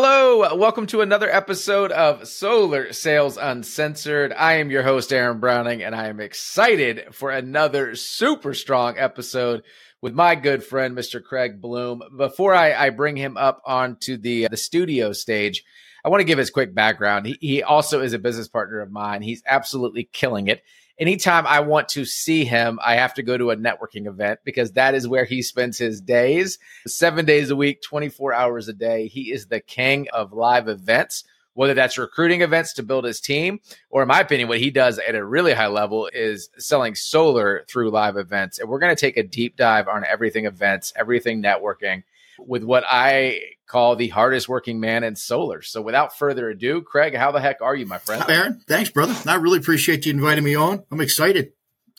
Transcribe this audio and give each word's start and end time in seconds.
Hello, 0.00 0.54
welcome 0.54 0.86
to 0.86 1.00
another 1.00 1.28
episode 1.28 1.90
of 1.90 2.28
Solar 2.28 2.92
Sales 2.92 3.36
Uncensored. 3.36 4.32
I 4.32 4.58
am 4.58 4.70
your 4.70 4.84
host, 4.84 5.12
Aaron 5.12 5.40
Browning, 5.40 5.82
and 5.82 5.92
I 5.92 6.06
am 6.06 6.20
excited 6.20 7.06
for 7.10 7.32
another 7.32 7.96
super 7.96 8.54
strong 8.54 8.96
episode 8.96 9.64
with 10.00 10.14
my 10.14 10.36
good 10.36 10.62
friend, 10.62 10.96
Mr. 10.96 11.20
Craig 11.20 11.60
Blume. 11.60 12.02
Before 12.16 12.54
I, 12.54 12.74
I 12.74 12.90
bring 12.90 13.16
him 13.16 13.36
up 13.36 13.60
onto 13.66 14.16
the, 14.16 14.46
the 14.46 14.56
studio 14.56 15.12
stage, 15.12 15.64
I 16.04 16.10
want 16.10 16.20
to 16.20 16.26
give 16.26 16.38
his 16.38 16.50
quick 16.50 16.72
background. 16.72 17.26
He, 17.26 17.36
he 17.40 17.62
also 17.64 18.00
is 18.00 18.12
a 18.12 18.20
business 18.20 18.46
partner 18.46 18.78
of 18.78 18.92
mine. 18.92 19.22
He's 19.22 19.42
absolutely 19.44 20.08
killing 20.12 20.46
it 20.46 20.62
anytime 20.98 21.46
I 21.46 21.60
want 21.60 21.88
to 21.90 22.04
see 22.04 22.44
him, 22.44 22.78
I 22.84 22.96
have 22.96 23.14
to 23.14 23.22
go 23.22 23.38
to 23.38 23.50
a 23.50 23.56
networking 23.56 24.06
event 24.06 24.40
because 24.44 24.72
that 24.72 24.94
is 24.94 25.08
where 25.08 25.24
he 25.24 25.42
spends 25.42 25.78
his 25.78 26.00
days, 26.00 26.58
seven 26.86 27.24
days 27.24 27.50
a 27.50 27.56
week, 27.56 27.82
24 27.82 28.34
hours 28.34 28.68
a 28.68 28.72
day. 28.72 29.06
He 29.06 29.32
is 29.32 29.46
the 29.46 29.60
king 29.60 30.08
of 30.12 30.32
live 30.32 30.68
events. 30.68 31.24
Whether 31.54 31.74
that's 31.74 31.98
recruiting 31.98 32.42
events 32.42 32.72
to 32.74 32.84
build 32.84 33.04
his 33.04 33.20
team, 33.20 33.58
or 33.90 34.02
in 34.02 34.08
my 34.08 34.20
opinion, 34.20 34.48
what 34.48 34.60
he 34.60 34.70
does 34.70 35.00
at 35.00 35.16
a 35.16 35.24
really 35.24 35.54
high 35.54 35.66
level 35.66 36.08
is 36.12 36.50
selling 36.56 36.94
solar 36.94 37.64
through 37.68 37.90
live 37.90 38.16
events. 38.16 38.60
And 38.60 38.68
we're 38.68 38.78
going 38.78 38.94
to 38.94 39.00
take 39.00 39.16
a 39.16 39.24
deep 39.24 39.56
dive 39.56 39.88
on 39.88 40.04
everything 40.04 40.46
events, 40.46 40.92
everything 40.94 41.42
networking 41.42 42.04
with 42.38 42.62
what 42.64 42.84
I 42.88 43.40
call 43.66 43.96
the 43.96 44.08
hardest 44.08 44.48
working 44.48 44.80
man 44.80 45.04
in 45.04 45.16
solar. 45.16 45.62
So 45.62 45.82
without 45.82 46.16
further 46.16 46.48
ado, 46.48 46.82
Craig, 46.82 47.14
how 47.14 47.32
the 47.32 47.40
heck 47.40 47.60
are 47.60 47.74
you, 47.74 47.86
my 47.86 47.98
friend? 47.98 48.22
Hi, 48.22 48.34
Aaron. 48.34 48.60
Thanks, 48.66 48.90
brother. 48.90 49.14
I 49.30 49.36
really 49.36 49.58
appreciate 49.58 50.06
you 50.06 50.12
inviting 50.12 50.44
me 50.44 50.54
on. 50.54 50.84
I'm 50.90 51.00
excited. 51.00 51.52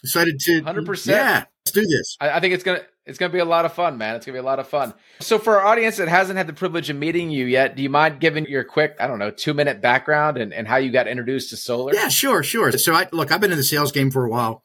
Excited 0.03 0.39
to 0.39 0.61
100%. 0.61 1.07
Yeah, 1.07 1.45
let's 1.65 1.71
do 1.71 1.81
this. 1.81 2.17
I, 2.19 2.31
I 2.31 2.39
think 2.39 2.53
it's 2.53 2.63
going 2.63 2.79
to 2.79 2.85
it's 3.09 3.17
going 3.17 3.31
to 3.31 3.35
be 3.35 3.39
a 3.39 3.45
lot 3.45 3.65
of 3.65 3.73
fun, 3.73 3.97
man. 3.97 4.15
It's 4.15 4.25
going 4.25 4.35
to 4.35 4.41
be 4.41 4.45
a 4.45 4.45
lot 4.45 4.59
of 4.59 4.67
fun. 4.67 4.93
So, 5.19 5.39
for 5.39 5.59
our 5.59 5.65
audience 5.65 5.97
that 5.97 6.07
hasn't 6.07 6.37
had 6.37 6.45
the 6.45 6.53
privilege 6.53 6.91
of 6.91 6.95
meeting 6.95 7.31
you 7.31 7.45
yet, 7.47 7.75
do 7.75 7.81
you 7.81 7.89
mind 7.89 8.19
giving 8.19 8.45
your 8.45 8.63
quick, 8.63 8.95
I 8.99 9.07
don't 9.07 9.17
know, 9.17 9.31
two 9.31 9.55
minute 9.55 9.81
background 9.81 10.37
and, 10.37 10.53
and 10.53 10.67
how 10.67 10.77
you 10.77 10.91
got 10.91 11.07
introduced 11.07 11.49
to 11.49 11.57
solar? 11.57 11.93
Yeah, 11.93 12.09
sure, 12.09 12.43
sure. 12.43 12.71
So, 12.73 12.93
I 12.93 13.07
look, 13.11 13.31
I've 13.31 13.41
been 13.41 13.51
in 13.51 13.57
the 13.57 13.63
sales 13.63 13.91
game 13.91 14.11
for 14.11 14.25
a 14.25 14.29
while. 14.29 14.63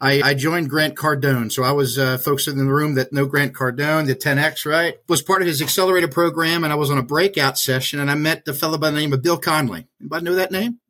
I, 0.00 0.20
I 0.22 0.34
joined 0.34 0.68
Grant 0.68 0.94
Cardone. 0.94 1.50
So 1.50 1.62
I 1.62 1.72
was, 1.72 1.98
uh, 1.98 2.18
folks 2.18 2.46
in 2.46 2.58
the 2.58 2.64
room 2.64 2.94
that 2.94 3.12
know 3.12 3.26
Grant 3.26 3.54
Cardone, 3.54 4.06
the 4.06 4.14
10X, 4.14 4.66
right? 4.66 4.96
Was 5.08 5.22
part 5.22 5.40
of 5.40 5.48
his 5.48 5.62
accelerator 5.62 6.08
program. 6.08 6.64
And 6.64 6.72
I 6.72 6.76
was 6.76 6.90
on 6.90 6.98
a 6.98 7.02
breakout 7.02 7.58
session 7.58 7.98
and 7.98 8.10
I 8.10 8.14
met 8.14 8.44
the 8.44 8.52
fellow 8.52 8.76
by 8.76 8.90
the 8.90 8.98
name 8.98 9.12
of 9.12 9.22
Bill 9.22 9.38
Conley. 9.38 9.86
Anybody 10.00 10.24
know 10.24 10.34
that 10.34 10.50
name? 10.50 10.80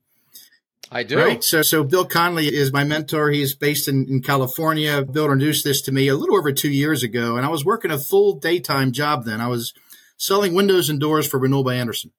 I 0.90 1.02
do. 1.02 1.18
Right. 1.18 1.42
So, 1.42 1.62
so 1.62 1.84
Bill 1.84 2.04
Conley 2.04 2.46
is 2.46 2.72
my 2.72 2.84
mentor. 2.84 3.30
He's 3.30 3.54
based 3.54 3.88
in, 3.88 4.06
in 4.08 4.22
California. 4.22 5.02
Bill 5.02 5.24
introduced 5.24 5.64
this 5.64 5.82
to 5.82 5.92
me 5.92 6.08
a 6.08 6.16
little 6.16 6.36
over 6.36 6.52
two 6.52 6.70
years 6.70 7.02
ago. 7.02 7.36
And 7.36 7.46
I 7.46 7.48
was 7.48 7.64
working 7.64 7.90
a 7.90 7.98
full 7.98 8.34
daytime 8.34 8.92
job 8.92 9.24
then. 9.24 9.40
I 9.40 9.48
was 9.48 9.72
selling 10.16 10.54
windows 10.54 10.90
and 10.90 10.98
doors 10.98 11.26
for 11.26 11.38
Renewal 11.38 11.64
by 11.64 11.74
Andersen. 11.74 12.10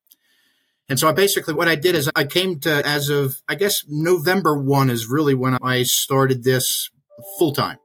And 0.90 0.98
so 0.98 1.10
I 1.10 1.12
basically, 1.12 1.54
what 1.54 1.68
I 1.68 1.76
did 1.76 1.96
is 1.96 2.10
I 2.16 2.24
came 2.24 2.60
to, 2.62 2.86
as 2.88 3.10
of, 3.10 3.42
I 3.48 3.56
guess 3.56 3.84
November 3.88 4.58
1 4.58 4.90
is 4.90 5.08
really 5.08 5.34
when 5.34 5.58
I 5.62 5.84
started 5.84 6.44
this 6.44 6.90
full 7.38 7.52
time. 7.52 7.78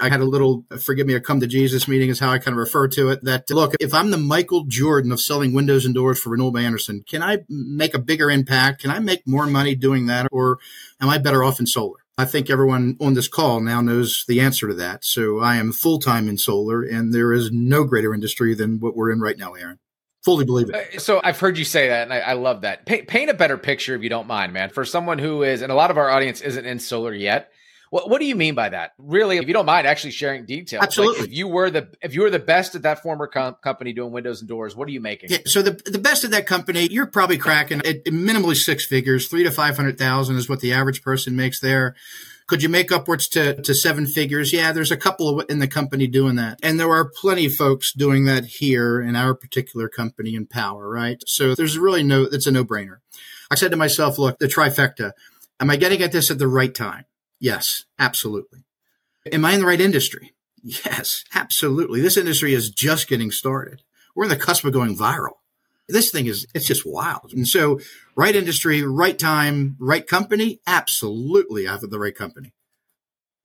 I 0.00 0.08
had 0.08 0.20
a 0.20 0.24
little, 0.24 0.64
forgive 0.80 1.06
me, 1.06 1.14
a 1.14 1.20
come 1.20 1.38
to 1.38 1.46
Jesus 1.46 1.86
meeting 1.86 2.10
is 2.10 2.18
how 2.18 2.30
I 2.30 2.38
kind 2.38 2.54
of 2.54 2.58
refer 2.58 2.88
to 2.88 3.10
it. 3.10 3.22
That 3.22 3.48
look, 3.48 3.74
if 3.78 3.94
I'm 3.94 4.10
the 4.10 4.18
Michael 4.18 4.64
Jordan 4.64 5.12
of 5.12 5.20
selling 5.20 5.54
windows 5.54 5.84
and 5.84 5.94
doors 5.94 6.18
for 6.18 6.30
Renewal 6.30 6.50
by 6.50 6.62
Andersen, 6.62 7.04
can 7.08 7.22
I 7.22 7.44
make 7.48 7.94
a 7.94 8.00
bigger 8.00 8.28
impact? 8.28 8.82
Can 8.82 8.90
I 8.90 8.98
make 8.98 9.24
more 9.24 9.46
money 9.46 9.76
doing 9.76 10.06
that? 10.06 10.26
Or 10.32 10.58
am 11.00 11.08
I 11.08 11.18
better 11.18 11.44
off 11.44 11.60
in 11.60 11.66
solar? 11.66 11.98
I 12.18 12.24
think 12.24 12.50
everyone 12.50 12.96
on 13.00 13.14
this 13.14 13.28
call 13.28 13.60
now 13.60 13.80
knows 13.80 14.24
the 14.26 14.40
answer 14.40 14.66
to 14.66 14.74
that. 14.74 15.04
So 15.04 15.38
I 15.38 15.56
am 15.56 15.72
full 15.72 16.00
time 16.00 16.28
in 16.28 16.38
solar 16.38 16.82
and 16.82 17.14
there 17.14 17.32
is 17.32 17.52
no 17.52 17.84
greater 17.84 18.12
industry 18.12 18.54
than 18.54 18.80
what 18.80 18.96
we're 18.96 19.12
in 19.12 19.20
right 19.20 19.38
now, 19.38 19.54
Aaron 19.54 19.78
fully 20.24 20.44
believe 20.44 20.70
it. 20.70 20.74
Uh, 20.74 20.98
so 20.98 21.20
I've 21.22 21.38
heard 21.38 21.58
you 21.58 21.64
say 21.64 21.88
that, 21.88 22.02
and 22.04 22.12
I, 22.12 22.18
I 22.20 22.32
love 22.32 22.62
that. 22.62 22.86
Pa- 22.86 23.04
paint 23.06 23.30
a 23.30 23.34
better 23.34 23.58
picture, 23.58 23.94
if 23.94 24.02
you 24.02 24.08
don't 24.08 24.26
mind, 24.26 24.52
man, 24.52 24.70
for 24.70 24.84
someone 24.84 25.18
who 25.18 25.42
is, 25.42 25.62
and 25.62 25.70
a 25.70 25.74
lot 25.74 25.90
of 25.90 25.98
our 25.98 26.10
audience 26.10 26.40
isn't 26.40 26.64
in 26.64 26.78
solar 26.78 27.14
yet. 27.14 27.50
What, 27.90 28.10
what 28.10 28.18
do 28.18 28.26
you 28.26 28.34
mean 28.34 28.56
by 28.56 28.70
that? 28.70 28.94
Really, 28.98 29.36
if 29.36 29.46
you 29.46 29.52
don't 29.52 29.66
mind, 29.66 29.86
actually 29.86 30.10
sharing 30.10 30.46
details. 30.46 30.82
Absolutely. 30.82 31.20
Like 31.20 31.28
if 31.28 31.36
you 31.36 31.46
were 31.46 31.70
the 31.70 31.88
if 32.02 32.12
you 32.12 32.22
were 32.22 32.30
the 32.30 32.40
best 32.40 32.74
at 32.74 32.82
that 32.82 33.02
former 33.02 33.28
com- 33.28 33.54
company 33.62 33.92
doing 33.92 34.10
windows 34.10 34.40
and 34.40 34.48
doors, 34.48 34.74
what 34.74 34.88
are 34.88 34.90
you 34.90 35.00
making? 35.00 35.30
Yeah, 35.30 35.38
so 35.44 35.62
the 35.62 35.80
the 35.88 36.00
best 36.00 36.24
at 36.24 36.32
that 36.32 36.44
company, 36.44 36.88
you're 36.90 37.06
probably 37.06 37.38
cracking 37.38 37.78
at 37.86 38.04
minimally 38.06 38.56
six 38.56 38.84
figures, 38.84 39.28
three 39.28 39.44
to 39.44 39.50
five 39.52 39.76
hundred 39.76 39.96
thousand 39.96 40.36
is 40.36 40.48
what 40.48 40.58
the 40.58 40.72
average 40.72 41.02
person 41.02 41.36
makes 41.36 41.60
there. 41.60 41.94
Could 42.46 42.62
you 42.62 42.68
make 42.68 42.92
upwards 42.92 43.26
to, 43.28 43.60
to 43.62 43.74
seven 43.74 44.06
figures? 44.06 44.52
Yeah, 44.52 44.72
there's 44.72 44.90
a 44.90 44.96
couple 44.96 45.40
in 45.40 45.60
the 45.60 45.68
company 45.68 46.06
doing 46.06 46.36
that. 46.36 46.58
And 46.62 46.78
there 46.78 46.90
are 46.90 47.08
plenty 47.08 47.46
of 47.46 47.54
folks 47.54 47.92
doing 47.92 48.24
that 48.26 48.44
here 48.44 49.00
in 49.00 49.16
our 49.16 49.34
particular 49.34 49.88
company 49.88 50.34
in 50.34 50.46
power, 50.46 50.88
right? 50.88 51.22
So 51.26 51.54
there's 51.54 51.78
really 51.78 52.02
no, 52.02 52.24
it's 52.24 52.46
a 52.46 52.52
no 52.52 52.64
brainer. 52.64 52.98
I 53.50 53.54
said 53.54 53.70
to 53.70 53.76
myself, 53.76 54.18
look, 54.18 54.38
the 54.38 54.46
trifecta, 54.46 55.12
am 55.58 55.70
I 55.70 55.76
getting 55.76 56.02
at 56.02 56.12
this 56.12 56.30
at 56.30 56.38
the 56.38 56.48
right 56.48 56.74
time? 56.74 57.06
Yes, 57.40 57.86
absolutely. 57.98 58.64
Am 59.32 59.44
I 59.44 59.54
in 59.54 59.60
the 59.60 59.66
right 59.66 59.80
industry? 59.80 60.34
Yes, 60.62 61.24
absolutely. 61.34 62.00
This 62.00 62.16
industry 62.16 62.54
is 62.54 62.70
just 62.70 63.08
getting 63.08 63.30
started. 63.30 63.82
We're 64.14 64.24
in 64.24 64.30
the 64.30 64.36
cusp 64.36 64.64
of 64.64 64.72
going 64.72 64.96
viral 64.96 65.34
this 65.88 66.10
thing 66.10 66.26
is 66.26 66.46
it's 66.54 66.66
just 66.66 66.86
wild. 66.86 67.32
And 67.32 67.46
so 67.46 67.80
right 68.16 68.34
industry, 68.34 68.82
right 68.82 69.18
time, 69.18 69.76
right 69.78 70.06
company, 70.06 70.60
absolutely 70.66 71.66
I 71.66 71.72
have 71.72 71.80
the 71.80 71.98
right 71.98 72.14
company. 72.14 72.52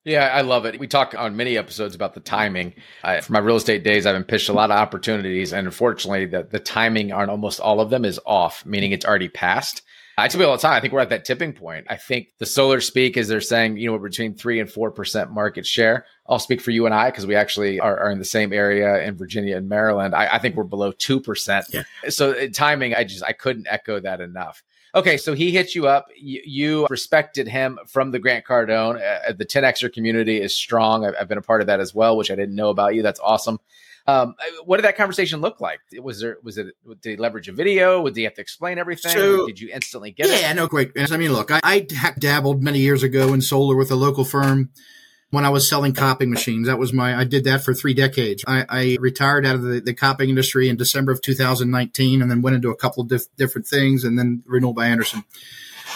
Yeah, 0.05 0.27
I 0.27 0.41
love 0.41 0.65
it. 0.65 0.79
We 0.79 0.87
talk 0.87 1.13
on 1.17 1.35
many 1.35 1.57
episodes 1.57 1.93
about 1.93 2.13
the 2.13 2.21
timing. 2.21 2.73
I, 3.03 3.19
for 3.19 3.33
my 3.33 3.39
real 3.39 3.57
estate 3.57 3.83
days, 3.83 4.05
I've 4.05 4.15
been 4.15 4.23
pitched 4.23 4.49
a 4.49 4.53
lot 4.53 4.71
of 4.71 4.77
opportunities, 4.77 5.51
and 5.51 5.67
unfortunately, 5.67 6.25
the, 6.25 6.43
the 6.43 6.59
timing 6.59 7.11
on 7.11 7.29
almost 7.29 7.59
all 7.59 7.81
of 7.81 7.89
them 7.89 8.05
is 8.05 8.19
off, 8.25 8.65
meaning 8.65 8.91
it's 8.91 9.05
already 9.05 9.27
passed. 9.27 9.81
I 10.19 10.27
tell 10.27 10.39
people 10.39 10.51
all 10.51 10.57
the 10.57 10.61
time, 10.61 10.73
I 10.73 10.81
think 10.81 10.93
we're 10.93 10.99
at 10.99 11.09
that 11.09 11.25
tipping 11.25 11.53
point. 11.53 11.87
I 11.89 11.95
think 11.95 12.29
the 12.37 12.45
solar 12.45 12.81
speak 12.81 13.17
is 13.17 13.27
they're 13.27 13.41
saying, 13.41 13.77
you 13.77 13.87
know, 13.87 13.93
we're 13.93 14.09
between 14.09 14.33
three 14.33 14.59
and 14.59 14.69
four 14.69 14.91
percent 14.91 15.31
market 15.31 15.65
share. 15.65 16.05
I'll 16.27 16.39
speak 16.39 16.61
for 16.61 16.71
you 16.71 16.85
and 16.85 16.93
I 16.93 17.09
because 17.09 17.25
we 17.25 17.35
actually 17.35 17.79
are, 17.79 17.97
are, 17.99 18.11
in 18.11 18.19
the 18.19 18.25
same 18.25 18.53
area 18.53 19.03
in 19.03 19.17
Virginia 19.17 19.57
and 19.57 19.67
Maryland. 19.67 20.13
I, 20.13 20.35
I 20.35 20.39
think 20.39 20.55
we're 20.55 20.63
below 20.63 20.91
two 20.91 21.19
percent. 21.19 21.65
Yeah. 21.71 21.83
So 22.09 22.31
uh, 22.31 22.47
timing, 22.53 22.93
I 22.95 23.03
just 23.03 23.23
I 23.23 23.33
couldn't 23.33 23.67
echo 23.69 23.99
that 23.99 24.21
enough. 24.21 24.63
Okay, 24.95 25.17
so 25.17 25.33
he 25.33 25.51
hit 25.51 25.75
you 25.75 25.87
up. 25.87 26.07
You, 26.17 26.41
you 26.43 26.87
respected 26.89 27.47
him 27.47 27.79
from 27.87 28.11
the 28.11 28.17
Grant 28.17 28.43
Cardone. 28.43 28.95
Uh, 28.95 29.33
the 29.33 29.45
10xer 29.45 29.93
community 29.93 30.41
is 30.41 30.55
strong. 30.55 31.05
I've, 31.05 31.13
I've 31.21 31.27
been 31.27 31.37
a 31.37 31.43
part 31.43 31.61
of 31.61 31.67
that 31.67 31.79
as 31.79 31.93
well, 31.93 32.17
which 32.17 32.31
I 32.31 32.35
didn't 32.35 32.55
know 32.55 32.69
about 32.69 32.95
you. 32.95 33.03
That's 33.03 33.19
awesome. 33.19 33.59
Um, 34.07 34.35
what 34.65 34.77
did 34.77 34.85
that 34.85 34.97
conversation 34.97 35.41
look 35.41 35.61
like? 35.61 35.79
Was 36.01 36.19
there 36.19 36.37
was 36.43 36.57
it 36.57 36.67
did 37.01 37.09
he 37.11 37.15
leverage 37.17 37.47
a 37.47 37.51
video? 37.51 38.03
Did 38.05 38.17
he 38.17 38.23
have 38.23 38.33
to 38.35 38.41
explain 38.41 38.77
everything? 38.77 39.11
So, 39.11 39.45
did 39.45 39.59
you 39.59 39.69
instantly 39.71 40.11
get 40.11 40.27
yeah, 40.27 40.35
it? 40.35 40.41
Yeah, 40.41 40.53
no, 40.53 40.67
quick. 40.67 40.91
I 40.97 41.17
mean, 41.17 41.33
look, 41.33 41.51
I, 41.51 41.59
I 41.63 41.87
dabbled 42.17 42.63
many 42.63 42.79
years 42.79 43.03
ago 43.03 43.33
in 43.33 43.41
solar 43.41 43.75
with 43.75 43.91
a 43.91 43.95
local 43.95 44.25
firm 44.25 44.71
when 45.31 45.45
I 45.45 45.49
was 45.49 45.69
selling 45.69 45.93
copying 45.93 46.31
machines. 46.31 46.67
That 46.67 46.79
was 46.79 46.91
my, 46.91 47.15
I 47.15 47.23
did 47.23 47.43
that 47.43 47.63
for 47.63 47.73
three 47.73 47.93
decades. 47.93 48.43
I, 48.47 48.65
I 48.67 48.97
retired 48.99 49.45
out 49.45 49.55
of 49.55 49.61
the, 49.61 49.79
the, 49.79 49.93
copying 49.93 50.29
industry 50.29 50.69
in 50.69 50.75
December 50.75 51.11
of 51.11 51.21
2019 51.21 52.21
and 52.21 52.31
then 52.31 52.41
went 52.41 52.55
into 52.55 52.71
a 52.71 52.75
couple 52.75 53.03
of 53.03 53.09
diff- 53.09 53.35
different 53.37 53.67
things 53.67 54.03
and 54.03 54.17
then 54.17 54.43
Renewal 54.45 54.73
by 54.73 54.87
Andersen. 54.87 55.23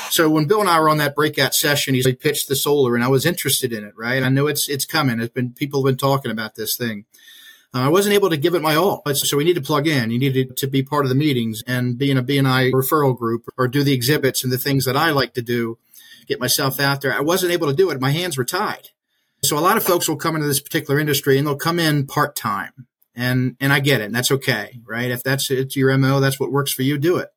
So 0.10 0.30
when 0.30 0.46
Bill 0.46 0.60
and 0.60 0.70
I 0.70 0.80
were 0.80 0.90
on 0.90 0.98
that 0.98 1.16
breakout 1.16 1.56
session, 1.56 1.96
he 1.96 2.14
pitched 2.14 2.48
the 2.48 2.56
solar 2.56 2.96
and 2.96 3.04
I 3.04 3.08
was 3.08 3.26
interested 3.26 3.74
in 3.74 3.84
it, 3.84 3.94
right? 3.98 4.22
I 4.22 4.30
know 4.30 4.48
it's, 4.48 4.68
it's 4.68 4.86
coming. 4.86 5.20
It's 5.20 5.34
been, 5.34 5.54
people 5.54 5.82
have 5.82 5.92
been 5.92 5.98
talking 5.98 6.32
about 6.32 6.56
this 6.56 6.76
thing. 6.76 7.06
Uh, 7.74 7.82
I 7.82 7.88
wasn't 7.90 8.14
able 8.14 8.30
to 8.30 8.38
give 8.38 8.54
it 8.54 8.62
my 8.62 8.76
all. 8.76 9.02
So 9.14 9.38
we 9.38 9.44
need 9.44 9.56
to 9.56 9.62
plug 9.62 9.88
in. 9.88 10.12
You 10.12 10.20
needed 10.20 10.58
to 10.58 10.68
be 10.68 10.84
part 10.84 11.06
of 11.06 11.10
the 11.10 11.16
meetings 11.16 11.64
and 11.66 11.98
be 11.98 12.12
in 12.12 12.18
a 12.18 12.24
BNI 12.24 12.72
referral 12.72 13.18
group 13.18 13.46
or 13.58 13.68
do 13.68 13.84
the 13.84 13.94
exhibits 13.94 14.44
and 14.44 14.54
the 14.54 14.60
things 14.60 14.86
that 14.86 14.96
I 14.96 15.10
like 15.10 15.34
to 15.34 15.42
do, 15.42 15.80
get 16.28 16.40
myself 16.40 16.80
out 16.80 17.02
there. 17.02 17.14
I 17.14 17.22
wasn't 17.22 17.52
able 17.52 17.68
to 17.68 17.76
do 17.76 17.90
it. 17.90 18.00
My 18.00 18.12
hands 18.12 18.38
were 18.38 18.46
tied. 18.46 18.90
So 19.44 19.58
a 19.58 19.60
lot 19.60 19.76
of 19.76 19.84
folks 19.84 20.08
will 20.08 20.16
come 20.16 20.36
into 20.36 20.48
this 20.48 20.62
particular 20.62 21.00
industry 21.00 21.38
and 21.38 21.48
they'll 21.48 21.56
come 21.56 21.80
in 21.80 22.06
part 22.06 22.36
time. 22.36 22.88
And, 23.16 23.58
and 23.60 23.74
I 23.74 23.80
get 23.80 24.02
it. 24.02 24.06
And 24.06 24.16
that's 24.16 24.32
okay. 24.32 24.80
Right. 24.86 25.12
If 25.12 25.24
that's 25.24 25.50
it's 25.50 25.76
your 25.76 25.96
MO, 25.98 26.20
that's 26.20 26.40
what 26.40 26.52
works 26.52 26.72
for 26.72 26.84
you, 26.84 26.98
do 26.98 27.18
it. 27.18 27.30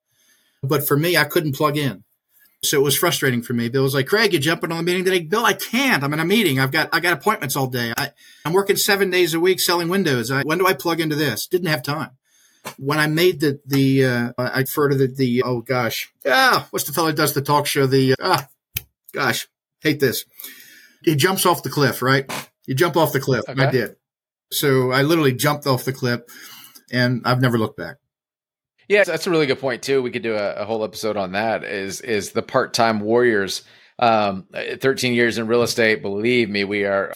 But 0.62 0.86
for 0.86 0.96
me, 0.96 1.16
I 1.16 1.24
couldn't 1.24 1.56
plug 1.56 1.76
in. 1.76 2.04
So 2.68 2.78
it 2.78 2.82
was 2.82 2.96
frustrating 2.96 3.42
for 3.42 3.52
me. 3.52 3.68
Bill 3.68 3.82
was 3.82 3.94
like, 3.94 4.06
Craig, 4.06 4.32
you 4.32 4.38
jumping 4.38 4.70
on 4.72 4.78
the 4.78 4.82
meeting 4.82 5.04
today? 5.04 5.20
Bill, 5.20 5.44
I 5.44 5.52
can't. 5.52 6.02
I'm 6.02 6.12
in 6.12 6.20
a 6.20 6.24
meeting. 6.24 6.60
I've 6.60 6.72
got, 6.72 6.88
I 6.92 7.00
got 7.00 7.12
appointments 7.12 7.56
all 7.56 7.66
day. 7.66 7.92
I, 7.96 8.10
am 8.44 8.52
working 8.52 8.76
seven 8.76 9.10
days 9.10 9.34
a 9.34 9.40
week 9.40 9.60
selling 9.60 9.88
windows. 9.88 10.30
I, 10.30 10.42
when 10.42 10.58
do 10.58 10.66
I 10.66 10.74
plug 10.74 11.00
into 11.00 11.16
this? 11.16 11.46
Didn't 11.46 11.68
have 11.68 11.82
time. 11.82 12.10
When 12.78 12.98
I 12.98 13.06
made 13.06 13.40
the, 13.40 13.60
the, 13.64 14.04
uh, 14.04 14.32
I 14.36 14.60
refer 14.60 14.88
to 14.88 14.96
the, 14.96 15.06
the, 15.06 15.42
oh 15.44 15.60
gosh. 15.60 16.12
Ah, 16.26 16.66
what's 16.70 16.84
the 16.84 16.92
fellow 16.92 17.08
that 17.08 17.16
does 17.16 17.32
the 17.32 17.42
talk 17.42 17.66
show? 17.66 17.86
The, 17.86 18.16
ah, 18.20 18.48
gosh, 19.12 19.46
hate 19.80 20.00
this. 20.00 20.24
He 21.02 21.14
jumps 21.14 21.46
off 21.46 21.62
the 21.62 21.70
cliff, 21.70 22.02
right? 22.02 22.30
You 22.66 22.74
jump 22.74 22.96
off 22.96 23.12
the 23.12 23.20
cliff. 23.20 23.44
Okay. 23.48 23.62
I 23.62 23.70
did. 23.70 23.96
So 24.50 24.90
I 24.90 25.02
literally 25.02 25.32
jumped 25.32 25.66
off 25.66 25.84
the 25.84 25.92
cliff 25.92 26.22
and 26.90 27.22
I've 27.24 27.40
never 27.40 27.58
looked 27.58 27.76
back. 27.76 27.96
Yeah, 28.88 29.04
that's 29.04 29.26
a 29.26 29.30
really 29.30 29.46
good 29.46 29.58
point 29.58 29.82
too. 29.82 30.02
We 30.02 30.10
could 30.10 30.22
do 30.22 30.34
a, 30.34 30.54
a 30.54 30.64
whole 30.64 30.84
episode 30.84 31.16
on 31.16 31.32
that. 31.32 31.64
Is 31.64 32.00
is 32.00 32.32
the 32.32 32.42
part 32.42 32.72
time 32.72 33.00
warriors? 33.00 33.62
Um, 33.98 34.46
Thirteen 34.80 35.14
years 35.14 35.38
in 35.38 35.46
real 35.46 35.62
estate. 35.62 36.02
Believe 36.02 36.50
me, 36.50 36.64
we 36.64 36.84
are 36.84 37.12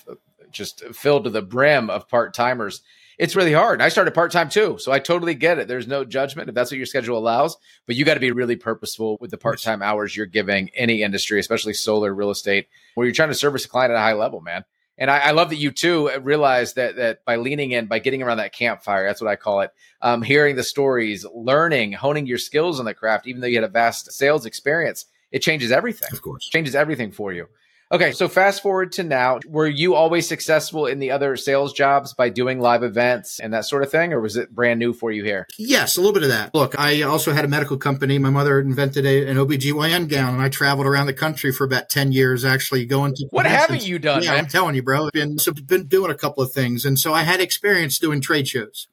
just 0.51 0.85
filled 0.95 1.25
to 1.25 1.31
the 1.31 1.43
brim 1.43 1.91
of 1.91 2.09
part 2.09 2.35
timers. 2.35 2.83
it's 3.19 3.37
really 3.37 3.53
hard. 3.53 3.83
I 3.83 3.91
started 3.91 4.15
part 4.15 4.33
time 4.33 4.49
too, 4.49 4.79
so 4.81 4.91
I 4.91 4.99
totally 4.99 5.35
get 5.35 5.59
it. 5.59 5.69
There's 5.69 5.87
no 5.87 6.05
judgment 6.05 6.49
if 6.49 6.55
that's 6.55 6.71
what 6.73 6.79
your 6.79 6.87
schedule 6.87 7.19
allows, 7.19 7.57
but 7.87 7.95
you 7.95 8.05
got 8.05 8.15
to 8.15 8.21
be 8.21 8.33
really 8.33 8.57
purposeful 8.57 9.19
with 9.21 9.31
the 9.31 9.37
part 9.39 9.61
time 9.61 9.83
hours 9.83 10.17
you're 10.17 10.27
giving 10.27 10.71
any 10.75 11.03
industry, 11.03 11.39
especially 11.39 11.75
solar, 11.75 12.13
real 12.15 12.31
estate, 12.31 12.67
where 12.95 13.07
you're 13.07 13.15
trying 13.15 13.29
to 13.29 13.35
service 13.35 13.65
a 13.67 13.69
client 13.69 13.93
at 13.93 13.97
a 13.97 14.01
high 14.01 14.15
level, 14.15 14.41
man. 14.41 14.65
And 15.01 15.11
I, 15.11 15.19
I 15.19 15.31
love 15.31 15.49
that 15.49 15.57
you 15.57 15.71
too 15.73 16.11
realize 16.21 16.75
that 16.75 16.97
that 16.97 17.25
by 17.25 17.37
leaning 17.37 17.73
in, 17.73 17.87
by 17.87 17.99
getting 17.99 18.23
around 18.23 18.37
that 18.37 18.53
campfire, 18.53 19.07
that's 19.07 19.21
what 19.21 19.31
I 19.31 19.37
call 19.37 19.63
it, 19.63 19.73
um, 20.03 20.21
hearing 20.21 20.57
the 20.57 20.63
stories, 20.63 21.27
learning, 21.35 21.93
honing 21.93 22.27
your 22.27 22.39
skills 22.39 22.79
in 22.79 22.85
the 22.85 22.95
craft, 22.95 23.27
even 23.27 23.41
though 23.41 23.47
you 23.47 23.57
had 23.57 23.65
a 23.65 23.69
vast 23.69 24.13
sales 24.13 24.45
experience, 24.45 25.07
it 25.33 25.41
changes 25.41 25.73
everything. 25.73 26.11
Of 26.13 26.21
course, 26.21 26.47
changes 26.49 26.75
everything 26.75 27.13
for 27.13 27.33
you. 27.33 27.49
Okay, 27.93 28.13
so 28.13 28.29
fast 28.29 28.63
forward 28.63 28.93
to 28.93 29.03
now. 29.03 29.41
Were 29.49 29.67
you 29.67 29.97
always 29.97 30.29
successful 30.29 30.87
in 30.87 31.01
the 31.01 31.11
other 31.11 31.37
sales 31.37 31.73
jobs 31.73 32.15
by 32.15 32.29
doing 32.29 32.61
live 32.61 32.85
events 32.85 33.41
and 33.41 33.53
that 33.53 33.65
sort 33.65 33.83
of 33.83 33.91
thing, 33.91 34.13
or 34.13 34.21
was 34.21 34.37
it 34.37 34.55
brand 34.55 34.79
new 34.79 34.93
for 34.93 35.11
you 35.11 35.25
here? 35.25 35.49
Yes, 35.59 35.97
a 35.97 36.01
little 36.01 36.15
bit 36.15 36.23
of 36.23 36.29
that. 36.29 36.55
Look, 36.55 36.79
I 36.79 37.03
also 37.03 37.33
had 37.33 37.45
a 37.45 37.49
medical 37.49 37.77
company. 37.77 38.17
My 38.19 38.31
mother 38.31 38.61
invented 38.61 39.05
a, 39.07 39.27
an 39.29 39.39
OBGYN 39.39 40.09
gown, 40.09 40.35
and 40.35 40.43
I 40.43 40.49
traveled 40.49 40.87
around 40.87 41.07
the 41.07 41.13
country 41.13 41.51
for 41.51 41.65
about 41.65 41.89
10 41.89 42.13
years 42.13 42.45
actually 42.45 42.87
going 42.87 43.15
to. 43.15 43.27
What 43.31 43.47
haven't 43.47 43.85
you 43.85 43.99
done? 43.99 44.23
Yeah, 44.23 44.31
man? 44.31 44.45
I'm 44.45 44.47
telling 44.47 44.77
you, 44.77 44.85
bro. 44.85 45.07
I've 45.07 45.13
been, 45.13 45.39
so 45.41 45.53
been 45.53 45.89
doing 45.89 46.13
a 46.13 46.17
couple 46.17 46.45
of 46.45 46.53
things. 46.53 46.85
And 46.85 46.97
so 46.97 47.13
I 47.13 47.23
had 47.23 47.41
experience 47.41 47.99
doing 47.99 48.21
trade 48.21 48.47
shows. 48.47 48.87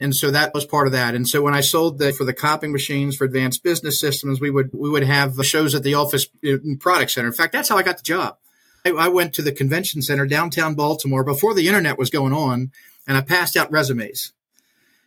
And 0.00 0.16
so 0.16 0.30
that 0.30 0.54
was 0.54 0.64
part 0.64 0.86
of 0.86 0.92
that. 0.94 1.14
And 1.14 1.28
so 1.28 1.42
when 1.42 1.54
I 1.54 1.60
sold 1.60 1.98
the, 1.98 2.12
for 2.12 2.24
the 2.24 2.32
copying 2.32 2.72
machines 2.72 3.16
for 3.16 3.24
advanced 3.24 3.62
business 3.62 4.00
systems, 4.00 4.40
we 4.40 4.50
would, 4.50 4.70
we 4.72 4.88
would 4.88 5.02
have 5.02 5.34
shows 5.44 5.74
at 5.74 5.82
the 5.82 5.94
office 5.94 6.26
product 6.78 7.10
center. 7.10 7.28
In 7.28 7.34
fact, 7.34 7.52
that's 7.52 7.68
how 7.68 7.76
I 7.76 7.82
got 7.82 7.98
the 7.98 8.02
job. 8.02 8.38
I, 8.84 8.90
I 8.92 9.08
went 9.08 9.34
to 9.34 9.42
the 9.42 9.52
convention 9.52 10.00
center 10.00 10.26
downtown 10.26 10.74
Baltimore 10.74 11.22
before 11.22 11.54
the 11.54 11.68
internet 11.68 11.98
was 11.98 12.08
going 12.08 12.32
on 12.32 12.72
and 13.06 13.16
I 13.16 13.20
passed 13.20 13.56
out 13.56 13.70
resumes. 13.70 14.32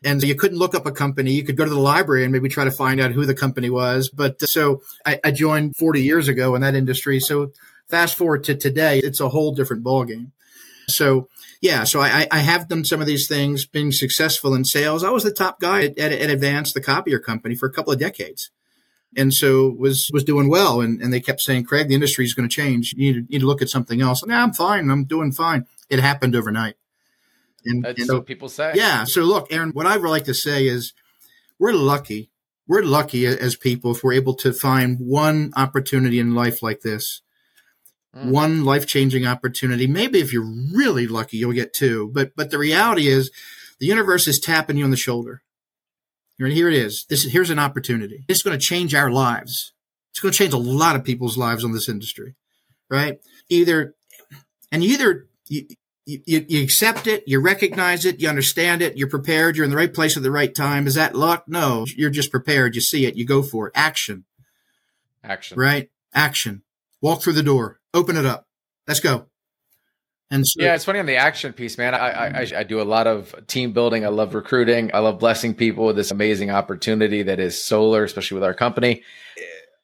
And 0.06 0.22
you 0.22 0.36
couldn't 0.36 0.58
look 0.58 0.76
up 0.76 0.86
a 0.86 0.92
company. 0.92 1.32
You 1.32 1.44
could 1.44 1.56
go 1.56 1.64
to 1.64 1.70
the 1.70 1.80
library 1.80 2.24
and 2.24 2.32
maybe 2.34 2.50
try 2.50 2.66
to 2.66 2.72
find 2.72 3.00
out 3.00 3.12
who 3.12 3.26
the 3.26 3.34
company 3.34 3.70
was. 3.70 4.10
But 4.10 4.44
uh, 4.44 4.48
so 4.48 4.82
I, 5.06 5.20
I 5.24 5.32
joined 5.32 5.78
40 5.78 6.04
years 6.04 6.28
ago 6.28 6.56
in 6.56 6.62
that 6.62 6.76
industry. 6.76 7.20
So 7.20 7.54
fast 7.88 8.18
forward 8.18 8.44
to 8.44 8.56
today, 8.56 9.00
it's 9.00 9.22
a 9.22 9.30
whole 9.30 9.54
different 9.54 9.84
ballgame. 9.84 10.32
So 10.90 11.30
yeah, 11.64 11.86
so 11.86 12.02
I, 12.02 12.28
I 12.30 12.40
have 12.40 12.68
done 12.68 12.84
some 12.84 13.00
of 13.00 13.08
these 13.08 13.26
things, 13.26 13.66
being 13.66 13.94
successful 13.94 14.54
in 14.54 14.66
sales. 14.66 15.02
I 15.02 15.12
was 15.12 15.24
the 15.24 15.32
top 15.32 15.62
guy 15.62 15.86
at, 15.86 15.98
at, 15.98 16.12
at 16.12 16.30
Advance, 16.30 16.74
the 16.74 16.82
copier 16.82 17.20
company, 17.20 17.56
for 17.56 17.70
a 17.70 17.72
couple 17.72 17.94
of 17.94 18.00
decades, 18.00 18.52
and 19.16 19.34
so 19.34 19.70
was 19.70 20.10
was 20.12 20.26
doing 20.26 20.50
well. 20.50 20.82
And, 20.82 21.02
and 21.02 21.14
they 21.14 21.22
kept 21.22 21.40
saying, 21.40 21.64
"Craig, 21.64 21.88
the 21.88 21.94
industry 21.94 22.26
is 22.26 22.34
going 22.34 22.50
to 22.50 22.54
change. 22.54 22.94
You 22.98 23.00
need, 23.00 23.14
to, 23.14 23.20
you 23.20 23.28
need 23.30 23.40
to 23.40 23.48
look 23.48 23.62
at 23.62 23.70
something 23.70 24.02
else." 24.02 24.26
Nah, 24.26 24.44
I'm 24.44 24.52
fine. 24.52 24.90
I'm 24.90 25.06
doing 25.06 25.32
fine. 25.32 25.66
It 25.90 26.00
happened 26.00 26.36
overnight. 26.36 26.76
And, 27.64 27.86
That's 27.86 28.02
and, 28.02 28.12
what 28.12 28.26
people 28.26 28.50
say. 28.50 28.74
Yeah. 28.76 29.06
So 29.06 29.22
look, 29.22 29.48
Aaron, 29.50 29.70
what 29.70 29.86
I 29.86 29.96
would 29.96 30.10
like 30.10 30.26
to 30.26 30.34
say 30.34 30.68
is, 30.68 30.92
we're 31.60 31.72
lucky. 31.72 32.30
We're 32.68 32.84
lucky 32.84 33.26
as 33.26 33.56
people 33.56 33.92
if 33.92 34.04
we're 34.04 34.12
able 34.12 34.34
to 34.36 34.52
find 34.52 34.98
one 35.00 35.54
opportunity 35.56 36.20
in 36.20 36.36
life 36.36 36.62
like 36.62 36.82
this 36.82 37.22
Mm. 38.16 38.30
One 38.30 38.64
life 38.66 38.86
changing 38.86 39.26
opportunity. 39.26 39.88
Maybe 39.88 40.20
if 40.20 40.32
you're 40.32 40.44
really 40.74 41.08
lucky, 41.08 41.38
you'll 41.38 41.52
get 41.54 41.74
two. 41.74 42.12
But 42.14 42.36
but 42.36 42.52
the 42.52 42.60
reality 42.60 43.08
is, 43.08 43.32
the 43.80 43.88
universe 43.88 44.28
is 44.28 44.40
tapping 44.40 44.78
you 44.78 44.84
on 44.84 44.92
the 44.92 44.98
shoulder. 44.98 45.42
Here 46.38 46.68
it 46.68 46.76
is. 46.76 47.06
This 47.10 47.24
here's 47.24 47.50
an 47.50 47.60
opportunity. 47.60 48.26
It's 48.28 48.44
going 48.44 48.58
to 48.58 48.64
change 48.64 48.94
our 48.94 49.10
lives. 49.10 49.74
It's 50.12 50.20
going 50.20 50.32
to 50.32 50.38
change 50.38 50.54
a 50.54 50.58
lot 50.58 50.96
of 50.96 51.04
people's 51.04 51.38
lives 51.38 51.64
on 51.64 51.72
this 51.72 51.90
industry, 51.90 52.36
right? 52.90 53.20
Either 53.50 53.96
and 54.72 54.84
either 54.84 55.28
you, 55.48 55.68
you, 56.06 56.46
you 56.48 56.64
accept 56.64 57.08
it, 57.08 57.24
you 57.26 57.40
recognize 57.40 58.06
it, 58.06 58.20
you 58.20 58.28
understand 58.28 58.82
it, 58.82 58.98
you're 58.98 59.10
prepared, 59.10 59.56
you're 59.56 59.64
in 59.64 59.72
the 59.72 59.78
right 59.78 59.94
place 59.94 60.18
at 60.18 60.24
the 60.24 60.32
right 60.32 60.54
time. 60.54 60.86
Is 60.86 60.96
that 60.96 61.16
luck? 61.16 61.46
No, 61.48 61.86
you're 61.96 62.10
just 62.10 62.30
prepared. 62.30 62.76
You 62.76 62.82
see 62.82 63.06
it, 63.06 63.16
you 63.16 63.26
go 63.26 63.42
for 63.42 63.68
it. 63.68 63.74
Action. 63.76 64.26
Action. 65.24 65.58
Right? 65.58 65.90
Action. 66.14 66.64
Walk 67.02 67.22
through 67.22 67.34
the 67.34 67.44
door 67.44 67.80
open 67.94 68.18
it 68.18 68.26
up. 68.26 68.46
Let's 68.88 69.00
go. 69.00 69.28
And 70.32 70.48
so, 70.48 70.64
yeah, 70.64 70.74
it's 70.74 70.86
funny 70.86 71.00
on 71.00 71.06
the 71.06 71.18
action 71.18 71.54
piece, 71.54 71.78
man. 71.78 71.94
I, 71.94 72.42
I, 72.42 72.48
I 72.58 72.64
do 72.64 72.82
a 72.82 72.84
lot 72.84 73.06
of 73.06 73.36
team 73.46 73.72
building. 73.72 74.04
I 74.04 74.10
love 74.10 74.34
recruiting. 74.34 74.90
I 74.94 75.00
love 75.00 75.20
blessing 75.20 75.54
people 75.54 75.86
with 75.86 75.96
this 75.96 76.10
amazing 76.10 76.50
opportunity 76.50 77.22
that 77.24 77.40
is 77.40 77.62
solar, 77.62 78.04
especially 78.04 78.36
with 78.36 78.44
our 78.44 78.56
company. 78.56 79.04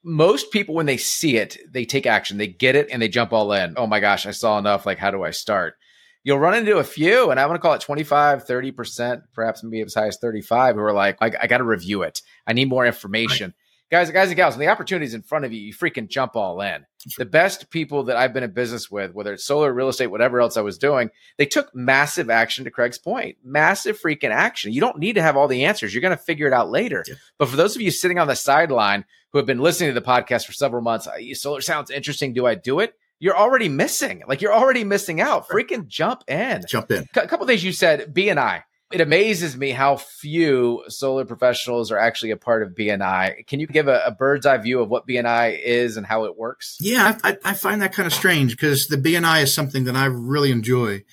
Most 0.03 0.51
people, 0.51 0.73
when 0.73 0.87
they 0.87 0.97
see 0.97 1.37
it, 1.37 1.57
they 1.69 1.85
take 1.85 2.07
action. 2.07 2.37
They 2.37 2.47
get 2.47 2.75
it 2.75 2.87
and 2.91 2.99
they 2.99 3.09
jump 3.09 3.31
all 3.31 3.51
in. 3.53 3.75
Oh 3.77 3.85
my 3.85 3.99
gosh, 3.99 4.25
I 4.25 4.31
saw 4.31 4.57
enough. 4.57 4.87
Like, 4.87 4.97
how 4.97 5.11
do 5.11 5.23
I 5.23 5.31
start? 5.31 5.75
You'll 6.23 6.39
run 6.39 6.55
into 6.55 6.77
a 6.77 6.83
few, 6.83 7.29
and 7.29 7.39
I 7.39 7.45
want 7.45 7.57
to 7.57 7.61
call 7.61 7.73
it 7.73 7.81
25, 7.81 8.45
30%, 8.45 9.21
perhaps 9.33 9.63
maybe 9.63 9.81
as 9.81 9.93
high 9.93 10.07
as 10.07 10.17
35, 10.17 10.75
who 10.75 10.81
are 10.81 10.93
like, 10.93 11.17
I, 11.21 11.31
I 11.41 11.47
got 11.47 11.59
to 11.59 11.63
review 11.63 12.01
it. 12.01 12.21
I 12.47 12.53
need 12.53 12.69
more 12.69 12.85
information. 12.85 13.49
Right 13.49 13.55
guys, 13.91 14.11
guys 14.11 14.29
and 14.29 14.37
gals, 14.37 14.55
when 14.55 14.65
the 14.65 14.71
opportunities 14.71 15.13
in 15.13 15.21
front 15.21 15.45
of 15.45 15.53
you, 15.53 15.59
you 15.59 15.73
freaking 15.73 16.07
jump 16.07 16.35
all 16.35 16.61
in. 16.61 16.85
The 17.17 17.25
best 17.25 17.69
people 17.69 18.03
that 18.03 18.17
I've 18.17 18.33
been 18.33 18.43
in 18.43 18.51
business 18.51 18.91
with, 18.91 19.13
whether 19.13 19.33
it's 19.33 19.45
solar, 19.45 19.73
real 19.73 19.89
estate, 19.89 20.07
whatever 20.07 20.41
else 20.41 20.57
I 20.57 20.61
was 20.61 20.77
doing, 20.77 21.09
they 21.37 21.45
took 21.45 21.73
massive 21.73 22.29
action 22.29 22.65
to 22.65 22.71
Craig's 22.71 22.97
point. 22.97 23.37
Massive 23.43 23.99
freaking 23.99 24.31
action. 24.31 24.73
You 24.73 24.81
don't 24.81 24.99
need 24.99 25.13
to 25.13 25.21
have 25.21 25.37
all 25.37 25.47
the 25.47 25.65
answers. 25.65 25.93
You're 25.93 26.01
going 26.01 26.17
to 26.17 26.23
figure 26.23 26.47
it 26.47 26.53
out 26.53 26.69
later. 26.69 27.03
Yeah. 27.07 27.15
But 27.37 27.49
for 27.49 27.55
those 27.55 27.75
of 27.75 27.81
you 27.81 27.91
sitting 27.91 28.19
on 28.19 28.27
the 28.27 28.35
sideline 28.35 29.05
who 29.31 29.37
have 29.37 29.47
been 29.47 29.59
listening 29.59 29.93
to 29.93 29.99
the 29.99 30.05
podcast 30.05 30.45
for 30.45 30.53
several 30.53 30.81
months, 30.81 31.07
uh, 31.07 31.17
solar 31.33 31.61
sounds 31.61 31.89
interesting. 31.89 32.33
Do 32.33 32.45
I 32.45 32.55
do 32.55 32.79
it? 32.79 32.93
You're 33.21 33.37
already 33.37 33.69
missing. 33.69 34.23
Like 34.27 34.41
you're 34.41 34.53
already 34.53 34.83
missing 34.83 35.19
out. 35.19 35.49
Freaking 35.49 35.87
jump 35.87 36.23
in. 36.27 36.63
Jump 36.67 36.91
in. 36.91 37.05
A 37.15 37.27
couple 37.27 37.45
things 37.47 37.63
you 37.63 37.73
said, 37.73 38.13
BNI 38.13 38.63
it 38.91 39.01
amazes 39.01 39.55
me 39.55 39.71
how 39.71 39.97
few 39.97 40.83
solar 40.87 41.23
professionals 41.23 41.91
are 41.91 41.97
actually 41.99 42.31
a 42.31 42.37
part 42.37 42.63
of 42.63 42.73
BNI. 42.73 43.45
Can 43.45 43.59
you 43.59 43.67
give 43.67 43.87
a, 43.87 44.01
a 44.05 44.11
bird's 44.11 44.45
eye 44.45 44.57
view 44.57 44.81
of 44.81 44.89
what 44.89 45.07
BNI 45.07 45.59
is 45.61 45.95
and 45.95 46.05
how 46.05 46.25
it 46.25 46.37
works? 46.37 46.77
Yeah, 46.79 47.17
I, 47.23 47.37
I 47.43 47.53
find 47.53 47.81
that 47.81 47.93
kind 47.93 48.07
of 48.07 48.13
strange 48.13 48.51
because 48.51 48.87
the 48.87 48.97
BNI 48.97 49.43
is 49.43 49.53
something 49.53 49.83
that 49.83 49.95
I 49.95 50.05
really 50.05 50.51
enjoy. 50.51 51.03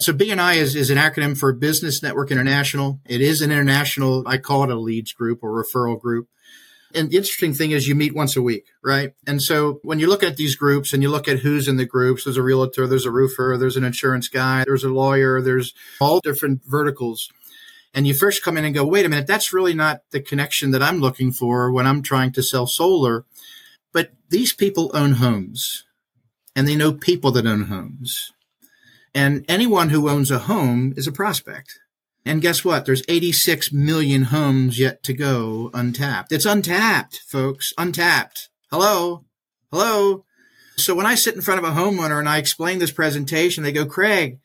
So 0.00 0.12
BNI 0.12 0.56
is, 0.56 0.74
is 0.74 0.90
an 0.90 0.98
acronym 0.98 1.38
for 1.38 1.52
Business 1.52 2.02
Network 2.02 2.30
International. 2.30 3.00
It 3.06 3.20
is 3.20 3.40
an 3.40 3.50
international, 3.50 4.24
I 4.26 4.36
call 4.36 4.64
it 4.64 4.70
a 4.70 4.78
leads 4.78 5.12
group 5.12 5.42
or 5.42 5.50
referral 5.64 5.98
group. 5.98 6.28
And 6.94 7.10
the 7.10 7.16
interesting 7.16 7.54
thing 7.54 7.70
is 7.70 7.88
you 7.88 7.94
meet 7.94 8.14
once 8.14 8.36
a 8.36 8.42
week, 8.42 8.66
right? 8.82 9.14
And 9.26 9.42
so 9.42 9.80
when 9.82 9.98
you 9.98 10.08
look 10.08 10.22
at 10.22 10.36
these 10.36 10.56
groups 10.56 10.92
and 10.92 11.02
you 11.02 11.08
look 11.08 11.28
at 11.28 11.40
who's 11.40 11.68
in 11.68 11.76
the 11.76 11.86
groups, 11.86 12.24
there's 12.24 12.36
a 12.36 12.42
realtor, 12.42 12.86
there's 12.86 13.06
a 13.06 13.10
roofer, 13.10 13.56
there's 13.58 13.76
an 13.76 13.84
insurance 13.84 14.28
guy, 14.28 14.64
there's 14.64 14.84
a 14.84 14.88
lawyer, 14.88 15.40
there's 15.40 15.74
all 16.00 16.20
different 16.20 16.62
verticals. 16.66 17.30
And 17.94 18.06
you 18.06 18.14
first 18.14 18.42
come 18.42 18.56
in 18.56 18.64
and 18.64 18.74
go, 18.74 18.86
wait 18.86 19.04
a 19.04 19.08
minute, 19.08 19.26
that's 19.26 19.52
really 19.52 19.74
not 19.74 20.02
the 20.10 20.20
connection 20.20 20.70
that 20.70 20.82
I'm 20.82 20.98
looking 20.98 21.32
for 21.32 21.70
when 21.70 21.86
I'm 21.86 22.02
trying 22.02 22.32
to 22.32 22.42
sell 22.42 22.66
solar. 22.66 23.24
But 23.92 24.12
these 24.30 24.52
people 24.52 24.90
own 24.94 25.12
homes 25.12 25.84
and 26.56 26.66
they 26.66 26.76
know 26.76 26.92
people 26.92 27.30
that 27.32 27.46
own 27.46 27.64
homes. 27.64 28.32
And 29.14 29.44
anyone 29.48 29.90
who 29.90 30.08
owns 30.08 30.30
a 30.30 30.40
home 30.40 30.94
is 30.96 31.06
a 31.06 31.12
prospect. 31.12 31.80
And 32.24 32.40
guess 32.40 32.64
what? 32.64 32.86
There's 32.86 33.02
86 33.08 33.72
million 33.72 34.24
homes 34.24 34.78
yet 34.78 35.02
to 35.04 35.12
go 35.12 35.70
untapped. 35.74 36.30
It's 36.30 36.46
untapped, 36.46 37.20
folks. 37.26 37.72
Untapped. 37.76 38.48
Hello? 38.70 39.24
Hello? 39.72 40.24
So 40.76 40.94
when 40.94 41.06
I 41.06 41.16
sit 41.16 41.34
in 41.34 41.42
front 41.42 41.58
of 41.58 41.64
a 41.64 41.74
homeowner 41.74 42.18
and 42.18 42.28
I 42.28 42.38
explain 42.38 42.78
this 42.78 42.92
presentation, 42.92 43.64
they 43.64 43.72
go, 43.72 43.86
Craig, 43.86 44.38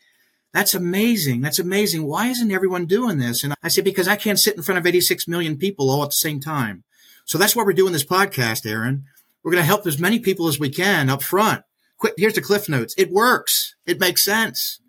that's 0.53 0.73
amazing. 0.73 1.41
That's 1.41 1.59
amazing. 1.59 2.05
Why 2.05 2.27
isn't 2.29 2.51
everyone 2.51 2.85
doing 2.85 3.19
this? 3.19 3.43
And 3.43 3.53
I 3.61 3.67
say, 3.67 3.81
because 3.81 4.07
I 4.07 4.15
can't 4.15 4.39
sit 4.39 4.55
in 4.55 4.63
front 4.63 4.79
of 4.79 4.87
86 4.87 5.27
million 5.27 5.57
people 5.57 5.89
all 5.89 6.03
at 6.03 6.09
the 6.09 6.15
same 6.15 6.39
time. 6.39 6.83
So 7.25 7.37
that's 7.37 7.55
why 7.55 7.63
we're 7.63 7.73
doing 7.73 7.93
this 7.93 8.05
podcast, 8.05 8.65
Aaron. 8.65 9.05
We're 9.43 9.51
going 9.51 9.61
to 9.61 9.67
help 9.67 9.85
as 9.85 9.99
many 9.99 10.19
people 10.19 10.47
as 10.47 10.59
we 10.59 10.69
can 10.69 11.09
up 11.09 11.21
front. 11.21 11.63
Quick, 11.97 12.13
here's 12.17 12.33
the 12.33 12.41
cliff 12.41 12.67
notes. 12.67 12.95
It 12.97 13.11
works. 13.11 13.75
It 13.85 13.99
makes 13.99 14.23
sense. 14.23 14.79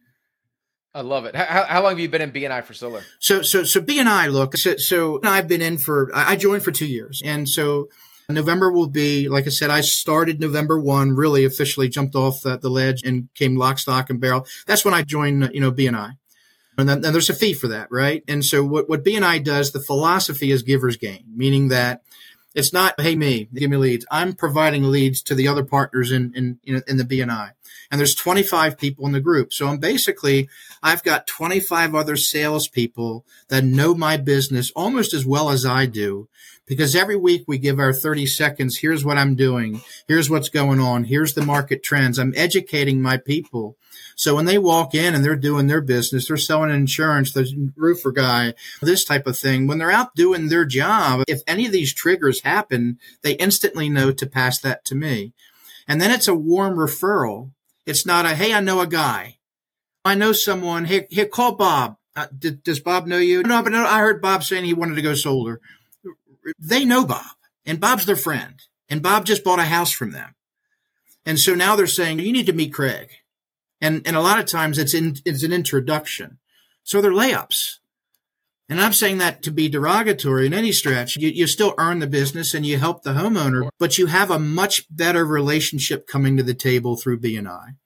I 0.99 1.03
love 1.03 1.27
it. 1.27 1.37
How, 1.37 1.63
how 1.63 1.83
long 1.85 1.93
have 1.93 2.01
you 2.01 2.09
been 2.09 2.23
in 2.23 2.33
BNI 2.33 2.65
for 2.65 2.75
solar? 2.75 3.05
So, 3.21 3.43
so, 3.43 3.63
so 3.63 3.81
BNI, 3.81 4.33
look, 4.33 4.57
so, 4.57 4.77
so 4.79 5.21
I've 5.23 5.47
been 5.47 5.63
in 5.63 5.79
for, 5.79 6.11
I 6.13 6.35
joined 6.35 6.65
for 6.65 6.73
two 6.73 6.89
years. 6.89 7.23
And 7.25 7.49
so 7.49 7.89
November 8.29 8.73
will 8.73 8.89
be, 8.89 9.29
like 9.29 9.47
I 9.47 9.51
said, 9.51 9.71
I 9.71 9.81
started 9.81 10.41
November 10.41 10.77
1, 10.77 11.15
really 11.15 11.45
officially 11.45 11.89
jumped 11.89 12.17
off 12.17 12.43
the, 12.43 12.59
the 12.59 12.69
ledge 12.69 13.05
and 13.05 13.29
came 13.37 13.57
lock, 13.57 13.79
stock, 13.79 14.11
and 14.11 14.21
barrel. 14.21 14.45
That's 14.67 14.85
when 14.85 14.93
I 14.93 15.03
joined, 15.03 15.53
you 15.55 15.61
know, 15.61 15.71
BNI. 15.71 16.17
And 16.77 16.89
then 16.89 17.05
and 17.05 17.15
there's 17.15 17.31
a 17.31 17.35
fee 17.35 17.55
for 17.55 17.69
that, 17.69 17.87
right? 17.93 18.25
And 18.27 18.45
so 18.45 18.65
what, 18.65 18.89
what 18.89 19.05
BNI 19.05 19.45
does, 19.45 19.71
the 19.71 19.81
philosophy 19.81 20.51
is 20.51 20.65
giver's 20.65 20.97
gain, 20.97 21.27
meaning 21.33 21.69
that 21.69 22.03
it's 22.57 22.73
not, 22.73 23.01
hey, 23.01 23.15
me, 23.15 23.49
give 23.55 23.71
me 23.71 23.77
leads. 23.77 24.05
I'm 24.11 24.33
providing 24.33 24.83
leads 24.83 25.23
to 25.23 25.37
the 25.37 25.47
other 25.47 25.65
partners 25.65 26.11
in, 26.11 26.33
in, 26.35 26.59
in, 26.65 26.83
in 26.89 26.97
the 26.97 27.05
BNI. 27.05 27.53
And 27.91 27.99
there's 27.99 28.15
25 28.15 28.79
people 28.79 29.07
in 29.07 29.13
the 29.13 29.21
group. 29.21 29.53
So 29.53 29.69
I'm 29.69 29.79
basically, 29.79 30.49
I've 30.83 31.03
got 31.03 31.27
25 31.27 31.95
other 31.95 32.17
salespeople 32.17 33.25
that 33.49 33.65
know 33.65 33.95
my 33.95 34.17
business 34.17 34.71
almost 34.75 35.15
as 35.15 35.27
well 35.27 35.51
as 35.51 35.65
I 35.65 35.87
do. 35.87 36.29
Because 36.67 36.95
every 36.95 37.17
week 37.17 37.45
we 37.47 37.57
give 37.57 37.79
our 37.79 37.95
30 37.95 38.27
seconds. 38.27 38.77
Here's 38.77 39.03
what 39.03 39.17
I'm 39.17 39.35
doing. 39.35 39.81
Here's 40.07 40.29
what's 40.29 40.51
going 40.51 40.81
on. 40.81 41.05
Here's 41.05 41.33
the 41.33 41.45
market 41.45 41.83
trends. 41.83 42.19
I'm 42.19 42.35
educating 42.37 43.01
my 43.01 43.17
people. 43.17 43.79
So 44.17 44.35
when 44.35 44.45
they 44.45 44.59
walk 44.59 44.95
in 44.95 45.15
and 45.15 45.25
they're 45.25 45.37
doing 45.37 45.67
their 45.67 45.81
business, 45.81 46.29
they're 46.29 46.37
selling 46.37 46.71
insurance, 46.71 47.33
the 47.33 47.71
roofer 47.77 48.13
guy, 48.13 48.53
this 48.83 49.05
type 49.05 49.27
of 49.27 49.39
thing. 49.39 49.67
When 49.67 49.79
they're 49.79 49.91
out 49.91 50.15
doing 50.15 50.49
their 50.49 50.67
job, 50.67 51.23
if 51.27 51.41
any 51.47 51.67
of 51.67 51.73
these 51.73 51.95
triggers 51.95 52.43
happen, 52.43 52.99
they 53.23 53.33
instantly 53.35 53.89
know 53.89 54.13
to 54.13 54.27
pass 54.27 54.59
that 54.61 54.85
to 54.87 54.95
me. 54.95 55.33
And 55.87 56.01
then 56.01 56.11
it's 56.11 56.29
a 56.29 56.35
warm 56.35 56.75
referral. 56.75 57.53
It's 57.89 58.05
not 58.05 58.27
a, 58.27 58.35
hey, 58.35 58.53
I 58.53 58.61
know 58.61 58.81
a 58.81 58.87
guy. 58.87 59.39
I 60.05 60.15
know 60.15 60.33
someone. 60.33 60.85
Hey, 60.85 61.07
here, 61.09 61.25
call 61.25 61.55
Bob. 61.55 61.97
Uh, 62.15 62.27
does 62.63 62.81
Bob 62.81 63.07
know 63.07 63.17
you? 63.17 63.43
No, 63.43 63.63
but 63.63 63.73
no, 63.73 63.83
I 63.83 64.01
heard 64.01 64.21
Bob 64.21 64.45
saying 64.45 64.67
he 64.67 64.75
wanted 64.75 64.97
to 64.97 65.03
go 65.03 65.15
solar. 65.15 65.59
They 66.59 66.85
know 66.85 67.07
Bob, 67.07 67.37
and 67.65 67.81
Bob's 67.81 68.05
their 68.05 68.15
friend, 68.15 68.61
and 68.91 69.03
Bob 69.03 69.25
just 69.25 69.43
bought 69.43 69.59
a 69.59 69.63
house 69.63 69.91
from 69.91 70.11
them. 70.11 70.35
And 71.25 71.41
so 71.41 71.55
now 71.55 71.77
they're 71.77 71.87
saying, 71.87 72.19
you 72.19 72.31
need 72.31 72.45
to 72.45 72.53
meet 72.53 72.75
Craig. 72.75 73.09
And, 73.81 74.07
and 74.07 74.17
a 74.17 74.21
lot 74.21 74.39
of 74.39 74.45
times 74.45 74.77
it's 74.77 74.93
in, 74.93 75.17
it's 75.25 75.43
an 75.43 75.55
introduction. 75.55 76.39
So 76.85 77.01
they're 77.01 77.11
layups. 77.11 77.79
And 78.69 78.81
I'm 78.81 78.93
saying 78.93 79.19
that 79.19 79.43
to 79.45 79.51
be 79.51 79.69
derogatory 79.69 80.47
in 80.47 80.53
any 80.53 80.73
stretch. 80.73 81.17
You, 81.17 81.31
you 81.31 81.47
still 81.47 81.75
earn 81.79 82.01
the 82.01 82.07
business 82.07 82.53
and 82.53 82.67
you 82.67 82.79
help 82.79 83.03
the 83.03 83.15
homeowner, 83.15 83.71
but 83.79 83.97
you 83.97 84.07
have 84.07 84.31
a 84.31 84.39
much 84.39 84.85
better 84.95 85.25
relationship 85.25 86.07
coming 86.07 86.37
to 86.37 86.43
the 86.43 86.55
table 86.55 86.97
through 86.97 87.21
BNI. 87.21 87.77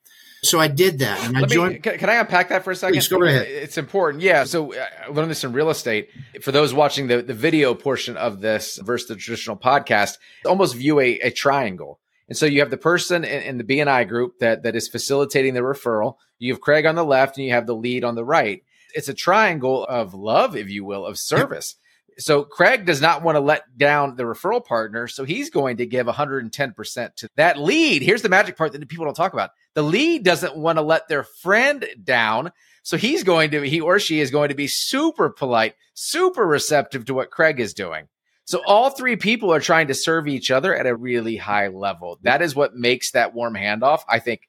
So 0.45 0.59
I 0.59 0.67
did 0.67 0.99
that, 0.99 1.25
and 1.25 1.39
I 1.39 1.45
joined. 1.47 1.75
Me, 1.75 1.79
can, 1.79 1.99
can, 1.99 2.11
I 2.11 2.15
unpack 2.15 2.49
that 2.49 2.65
for 2.65 2.73
a 2.73 2.77
second? 2.77 2.95
Please 2.95 3.07
go 3.07 3.23
ahead. 3.23 3.47
It's 3.47 3.79
important. 3.79 4.25
Yeah. 4.25 4.43
So 4.43 4.75
uh, 4.75 4.87
I 5.05 5.09
learned 5.09 5.31
this 5.31 5.45
in 5.45 5.53
real 5.53 5.71
estate. 5.71 6.09
For 6.41 6.51
those 6.51 6.75
watching 6.75 7.07
the, 7.07 7.23
the 7.23 7.33
video 7.33 7.75
portion 7.75 8.17
of 8.17 8.41
this 8.41 8.77
versus 8.83 9.07
the 9.07 9.15
traditional 9.15 9.57
podcast, 9.57 10.19
almost 10.45 10.75
view 10.75 10.99
a, 10.99 11.13
a 11.21 11.31
triangle. 11.31 12.01
And 12.29 12.37
so 12.37 12.47
you 12.47 12.59
have 12.59 12.71
the 12.71 12.77
person 12.77 13.23
in, 13.23 13.43
in 13.43 13.59
the 13.59 13.65
BNI 13.65 14.09
group 14.09 14.41
that 14.41 14.65
that 14.65 14.75
is 14.75 14.89
facilitating 14.89 15.55
the 15.55 15.61
referral. 15.61 16.17
You 16.41 16.53
have 16.53 16.61
Craig 16.61 16.87
on 16.87 16.97
the 16.97 17.05
left, 17.05 17.37
and 17.37 17.47
you 17.47 17.53
have 17.53 17.69
the 17.69 17.77
lead 17.77 18.03
on 18.03 18.17
the 18.17 18.25
right 18.25 18.65
it's 18.95 19.09
a 19.09 19.15
triangle 19.15 19.85
of 19.85 20.15
love, 20.15 20.57
if 20.57 20.69
you 20.71 20.85
will, 20.85 21.07
of 21.07 21.19
service. 21.19 21.77
So 22.19 22.45
Craig 22.45 22.85
does 22.85 23.01
not 23.01 23.23
want 23.23 23.37
to 23.37 23.41
let 23.41 23.77
down 23.77 24.17
the 24.17 24.25
referral 24.25 24.65
partner, 24.65 25.09
so 25.09 25.25
he's 25.25 25.51
going 25.51 25.79
to 25.79 25.87
give 25.87 26.07
110% 26.07 27.15
to 27.17 27.29
that 27.37 27.59
lead. 27.59 28.03
Here's 28.03 28.23
the 28.23 28.29
magic 28.29 28.57
part 28.57 28.73
that 28.73 28.89
people 28.89 29.07
don't 29.07 29.15
talk 29.15 29.33
about. 29.33 29.51
The 29.75 29.83
lead 29.83 30.23
doesn't 30.23 30.57
want 30.57 30.77
to 30.77 30.83
let 30.83 31.09
their 31.09 31.25
friend 31.25 31.87
down, 32.03 32.53
so 32.83 32.97
he's 32.97 33.25
going 33.25 33.51
to 33.53 33.63
he 33.63 33.81
or 33.81 33.99
she 33.99 34.21
is 34.21 34.31
going 34.31 34.51
to 34.51 34.55
be 34.55 34.67
super 34.67 35.31
polite, 35.31 35.75
super 35.95 36.47
receptive 36.47 37.07
to 37.07 37.15
what 37.15 37.31
Craig 37.31 37.61
is 37.61 37.75
doing. 37.75 38.09
So 38.45 38.61
all 38.67 38.91
three 38.91 39.17
people 39.17 39.53
are 39.53 39.61
trying 39.61 39.87
to 39.87 39.95
serve 39.95 40.27
each 40.29 40.51
other 40.51 40.75
at 40.75 40.87
a 40.87 40.97
really 40.97 41.37
high 41.37 41.69
level. 41.69 42.19
That 42.23 42.43
is 42.43 42.57
what 42.57 42.75
makes 42.75 43.13
that 43.13 43.35
warm 43.35 43.55
handoff, 43.55 44.01
I 44.09 44.19
think, 44.19 44.43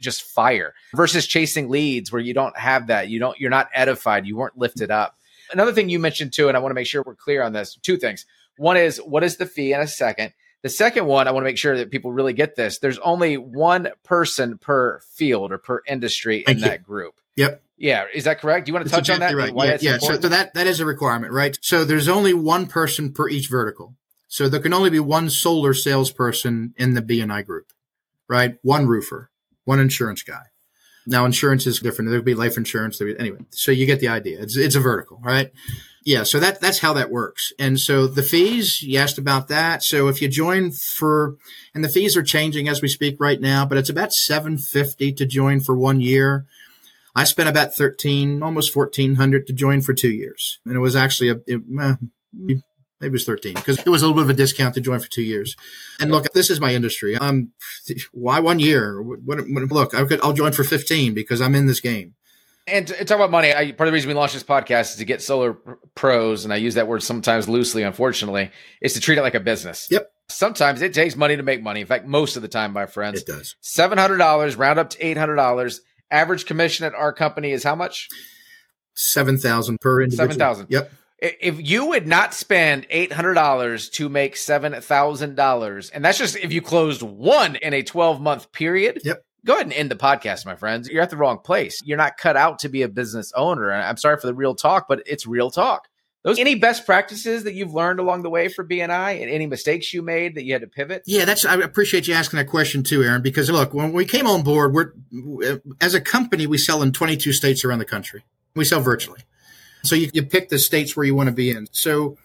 just 0.00 0.22
fire 0.22 0.74
versus 0.94 1.26
chasing 1.26 1.68
leads 1.68 2.10
where 2.12 2.22
you 2.22 2.34
don't 2.34 2.56
have 2.56 2.88
that. 2.88 3.08
You 3.08 3.18
don't, 3.18 3.38
you're 3.38 3.50
not 3.50 3.68
edified. 3.74 4.26
You 4.26 4.36
weren't 4.36 4.58
lifted 4.58 4.90
up. 4.90 5.16
Another 5.52 5.72
thing 5.72 5.88
you 5.88 5.98
mentioned 5.98 6.32
too, 6.32 6.48
and 6.48 6.56
I 6.56 6.60
want 6.60 6.70
to 6.70 6.74
make 6.74 6.86
sure 6.86 7.02
we're 7.04 7.14
clear 7.14 7.42
on 7.42 7.52
this. 7.52 7.76
Two 7.76 7.96
things. 7.96 8.26
One 8.56 8.76
is 8.76 8.98
what 8.98 9.24
is 9.24 9.36
the 9.36 9.46
fee 9.46 9.72
in 9.72 9.80
a 9.80 9.86
second. 9.86 10.32
The 10.62 10.68
second 10.68 11.06
one, 11.06 11.28
I 11.28 11.30
want 11.30 11.44
to 11.44 11.48
make 11.48 11.58
sure 11.58 11.76
that 11.78 11.90
people 11.90 12.12
really 12.12 12.32
get 12.32 12.56
this. 12.56 12.78
There's 12.78 12.98
only 12.98 13.36
one 13.36 13.88
person 14.02 14.58
per 14.58 15.00
field 15.00 15.52
or 15.52 15.58
per 15.58 15.82
industry 15.86 16.42
Thank 16.44 16.58
in 16.58 16.64
you. 16.64 16.70
that 16.70 16.82
group. 16.82 17.14
Yep. 17.36 17.62
Yeah, 17.76 18.06
is 18.12 18.24
that 18.24 18.40
correct? 18.40 18.66
Do 18.66 18.70
you 18.70 18.74
want 18.74 18.86
to 18.86 18.90
touch 18.90 19.08
exactly 19.08 19.26
on 19.26 19.54
that? 19.54 19.54
Right. 19.54 19.80
yeah, 19.80 19.92
yeah. 19.92 19.98
So, 19.98 20.20
so 20.20 20.28
that 20.28 20.54
that 20.54 20.66
is 20.66 20.80
a 20.80 20.84
requirement, 20.84 21.32
right? 21.32 21.56
So 21.60 21.84
there's 21.84 22.08
only 22.08 22.34
one 22.34 22.66
person 22.66 23.12
per 23.12 23.28
each 23.28 23.48
vertical. 23.48 23.94
So 24.26 24.48
there 24.48 24.60
can 24.60 24.74
only 24.74 24.90
be 24.90 24.98
one 24.98 25.30
solar 25.30 25.72
salesperson 25.72 26.74
in 26.76 26.94
the 26.94 27.02
BNI 27.02 27.46
group, 27.46 27.72
right? 28.26 28.58
One 28.62 28.88
roofer 28.88 29.30
one 29.68 29.80
insurance 29.80 30.22
guy. 30.22 30.44
Now, 31.06 31.26
insurance 31.26 31.66
is 31.66 31.78
different. 31.78 32.10
There 32.10 32.18
could 32.20 32.24
be 32.24 32.34
life 32.34 32.56
insurance. 32.56 32.98
Be, 32.98 33.14
anyway, 33.18 33.40
so 33.50 33.70
you 33.70 33.84
get 33.84 34.00
the 34.00 34.08
idea. 34.08 34.40
It's, 34.40 34.56
it's 34.56 34.74
a 34.74 34.80
vertical, 34.80 35.20
right? 35.22 35.52
Yeah. 36.06 36.22
So 36.22 36.40
that, 36.40 36.58
that's 36.58 36.78
how 36.78 36.94
that 36.94 37.10
works. 37.10 37.52
And 37.58 37.78
so 37.78 38.06
the 38.06 38.22
fees, 38.22 38.82
you 38.82 38.98
asked 38.98 39.18
about 39.18 39.48
that. 39.48 39.82
So 39.82 40.08
if 40.08 40.22
you 40.22 40.28
join 40.28 40.70
for, 40.70 41.36
and 41.74 41.84
the 41.84 41.90
fees 41.90 42.16
are 42.16 42.22
changing 42.22 42.66
as 42.66 42.80
we 42.80 42.88
speak 42.88 43.16
right 43.20 43.38
now, 43.38 43.66
but 43.66 43.76
it's 43.76 43.90
about 43.90 44.14
750 44.14 45.12
to 45.12 45.26
join 45.26 45.60
for 45.60 45.76
one 45.76 46.00
year. 46.00 46.46
I 47.14 47.24
spent 47.24 47.50
about 47.50 47.74
13, 47.74 48.42
almost 48.42 48.74
1400 48.74 49.46
to 49.48 49.52
join 49.52 49.82
for 49.82 49.92
two 49.92 50.10
years. 50.10 50.60
And 50.64 50.76
it 50.76 50.80
was 50.80 50.96
actually 50.96 51.28
a, 51.28 51.36
it, 51.46 52.62
maybe 53.00 53.10
it 53.10 53.12
was 53.12 53.24
13 53.24 53.54
because 53.54 53.78
it 53.78 53.88
was 53.88 54.02
a 54.02 54.06
little 54.06 54.22
bit 54.22 54.24
of 54.24 54.30
a 54.30 54.34
discount 54.34 54.74
to 54.74 54.80
join 54.80 55.00
for 55.00 55.08
two 55.08 55.22
years. 55.22 55.56
And 56.00 56.10
look, 56.10 56.32
this 56.32 56.50
is 56.50 56.60
my 56.60 56.74
industry. 56.74 57.16
Um, 57.16 57.52
why 58.12 58.40
one 58.40 58.58
year? 58.58 59.00
What, 59.02 59.20
what, 59.24 59.46
look, 59.46 59.94
I 59.94 60.04
could, 60.04 60.20
I'll 60.22 60.32
join 60.32 60.52
for 60.52 60.64
15 60.64 61.14
because 61.14 61.40
I'm 61.40 61.54
in 61.54 61.66
this 61.66 61.80
game. 61.80 62.14
And 62.66 62.86
to, 62.86 63.04
talk 63.04 63.16
about 63.16 63.30
money, 63.30 63.54
I, 63.54 63.72
part 63.72 63.88
of 63.88 63.92
the 63.92 63.94
reason 63.94 64.08
we 64.08 64.14
launched 64.14 64.34
this 64.34 64.42
podcast 64.42 64.90
is 64.90 64.96
to 64.96 65.06
get 65.06 65.22
solar 65.22 65.54
pros, 65.94 66.44
and 66.44 66.52
I 66.52 66.56
use 66.56 66.74
that 66.74 66.86
word 66.86 67.02
sometimes 67.02 67.48
loosely, 67.48 67.82
unfortunately, 67.82 68.50
is 68.82 68.92
to 68.92 69.00
treat 69.00 69.16
it 69.16 69.22
like 69.22 69.34
a 69.34 69.40
business. 69.40 69.88
Yep. 69.90 70.10
Sometimes 70.28 70.82
it 70.82 70.92
takes 70.92 71.16
money 71.16 71.36
to 71.36 71.42
make 71.42 71.62
money. 71.62 71.80
In 71.80 71.86
fact, 71.86 72.04
most 72.04 72.36
of 72.36 72.42
the 72.42 72.48
time, 72.48 72.74
my 72.74 72.84
friends, 72.84 73.22
it 73.22 73.26
does. 73.26 73.56
Seven 73.62 73.96
hundred 73.96 74.18
dollars, 74.18 74.56
round 74.56 74.78
up 74.78 74.90
to 74.90 75.06
eight 75.06 75.16
hundred 75.16 75.36
dollars. 75.36 75.80
Average 76.10 76.44
commission 76.44 76.84
at 76.84 76.94
our 76.94 77.14
company 77.14 77.52
is 77.52 77.64
how 77.64 77.74
much? 77.74 78.10
Seven 78.92 79.38
thousand 79.38 79.80
per 79.80 80.02
individual. 80.02 80.26
Seven 80.26 80.38
thousand. 80.38 80.66
Yep 80.68 80.92
if 81.18 81.68
you 81.68 81.86
would 81.86 82.06
not 82.06 82.34
spend 82.34 82.88
$800 82.88 83.92
to 83.92 84.08
make 84.08 84.34
$7,000, 84.34 85.90
and 85.92 86.04
that's 86.04 86.18
just 86.18 86.36
if 86.36 86.52
you 86.52 86.62
closed 86.62 87.02
one 87.02 87.56
in 87.56 87.74
a 87.74 87.82
12 87.82 88.20
month 88.20 88.52
period. 88.52 89.00
Yep. 89.04 89.24
Go 89.44 89.54
ahead 89.54 89.66
and 89.66 89.72
end 89.72 89.90
the 89.90 89.96
podcast, 89.96 90.44
my 90.44 90.56
friends. 90.56 90.88
You're 90.88 91.02
at 91.02 91.10
the 91.10 91.16
wrong 91.16 91.38
place. 91.38 91.80
You're 91.84 91.96
not 91.96 92.16
cut 92.16 92.36
out 92.36 92.58
to 92.60 92.68
be 92.68 92.82
a 92.82 92.88
business 92.88 93.32
owner. 93.34 93.70
And 93.70 93.82
I'm 93.82 93.96
sorry 93.96 94.18
for 94.18 94.26
the 94.26 94.34
real 94.34 94.54
talk, 94.54 94.86
but 94.88 95.02
it's 95.06 95.26
real 95.26 95.50
talk. 95.50 95.88
Those 96.24 96.40
any 96.40 96.56
best 96.56 96.84
practices 96.84 97.44
that 97.44 97.54
you've 97.54 97.72
learned 97.72 98.00
along 98.00 98.22
the 98.22 98.30
way 98.30 98.48
for 98.48 98.64
BNI 98.64 99.22
and 99.22 99.30
any 99.30 99.46
mistakes 99.46 99.94
you 99.94 100.02
made 100.02 100.34
that 100.34 100.44
you 100.44 100.52
had 100.52 100.62
to 100.62 100.66
pivot? 100.66 101.02
Yeah, 101.06 101.24
that's 101.24 101.44
I 101.44 101.54
appreciate 101.54 102.08
you 102.08 102.14
asking 102.14 102.38
that 102.38 102.48
question 102.48 102.82
too, 102.82 103.02
Aaron, 103.04 103.22
because 103.22 103.48
look, 103.48 103.72
when 103.72 103.92
we 103.92 104.04
came 104.04 104.26
on 104.26 104.42
board, 104.42 104.74
we're 104.74 104.92
as 105.80 105.94
a 105.94 106.00
company, 106.00 106.46
we 106.46 106.58
sell 106.58 106.82
in 106.82 106.92
22 106.92 107.32
states 107.32 107.64
around 107.64 107.78
the 107.78 107.84
country. 107.84 108.24
We 108.56 108.64
sell 108.64 108.80
virtually. 108.80 109.20
So 109.82 109.94
you, 109.94 110.10
you 110.12 110.22
pick 110.22 110.48
the 110.48 110.58
states 110.58 110.96
where 110.96 111.06
you 111.06 111.14
want 111.14 111.28
to 111.28 111.34
be 111.34 111.50
in. 111.50 111.68
So 111.72 112.16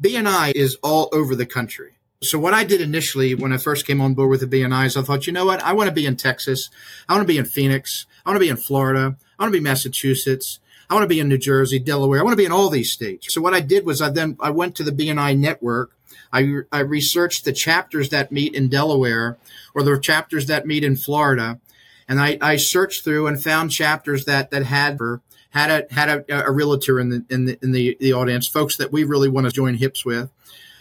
BNI 0.00 0.52
is 0.54 0.76
all 0.82 1.08
over 1.12 1.34
the 1.34 1.46
country. 1.46 1.92
So 2.22 2.38
what 2.38 2.54
I 2.54 2.64
did 2.64 2.80
initially 2.80 3.34
when 3.34 3.52
I 3.52 3.58
first 3.58 3.86
came 3.86 4.00
on 4.00 4.14
board 4.14 4.30
with 4.30 4.40
the 4.40 4.46
BNI 4.46 4.86
is 4.86 4.96
I 4.96 5.02
thought, 5.02 5.26
you 5.26 5.32
know 5.32 5.44
what? 5.44 5.62
I 5.62 5.72
want 5.72 5.88
to 5.88 5.94
be 5.94 6.06
in 6.06 6.16
Texas. 6.16 6.70
I 7.08 7.12
want 7.12 7.22
to 7.22 7.32
be 7.32 7.38
in 7.38 7.44
Phoenix. 7.44 8.06
I 8.24 8.30
want 8.30 8.36
to 8.36 8.44
be 8.44 8.50
in 8.50 8.56
Florida. 8.56 9.16
I 9.38 9.42
want 9.42 9.52
to 9.52 9.58
be 9.58 9.62
Massachusetts. 9.62 10.58
I 10.88 10.94
want 10.94 11.04
to 11.04 11.08
be 11.08 11.20
in 11.20 11.28
New 11.28 11.38
Jersey, 11.38 11.78
Delaware. 11.78 12.20
I 12.20 12.22
want 12.22 12.32
to 12.32 12.38
be 12.38 12.44
in 12.44 12.52
all 12.52 12.70
these 12.70 12.92
states. 12.92 13.32
So 13.32 13.40
what 13.40 13.54
I 13.54 13.60
did 13.60 13.84
was 13.84 14.00
I 14.00 14.10
then 14.10 14.36
I 14.40 14.50
went 14.50 14.74
to 14.76 14.82
the 14.82 14.92
BNI 14.92 15.38
network. 15.38 15.96
I, 16.32 16.60
I 16.72 16.80
researched 16.80 17.44
the 17.44 17.52
chapters 17.52 18.08
that 18.08 18.32
meet 18.32 18.54
in 18.54 18.68
Delaware 18.68 19.38
or 19.74 19.82
the 19.82 19.98
chapters 19.98 20.46
that 20.46 20.66
meet 20.66 20.84
in 20.84 20.96
Florida. 20.96 21.60
And 22.08 22.20
I, 22.20 22.38
I 22.40 22.56
searched 22.56 23.04
through 23.04 23.26
and 23.26 23.42
found 23.42 23.70
chapters 23.70 24.24
that, 24.24 24.50
that 24.50 24.64
had 24.64 24.98
had 25.54 25.70
a 25.70 25.94
had 25.94 26.08
a, 26.08 26.46
a 26.46 26.50
realtor 26.50 26.98
in 27.00 27.08
the 27.08 27.24
in 27.30 27.44
the 27.44 27.58
in 27.62 27.72
the, 27.72 27.96
the 28.00 28.12
audience, 28.12 28.48
folks 28.48 28.76
that 28.76 28.92
we 28.92 29.04
really 29.04 29.28
want 29.28 29.46
to 29.46 29.52
join 29.52 29.74
hips 29.74 30.04
with. 30.04 30.30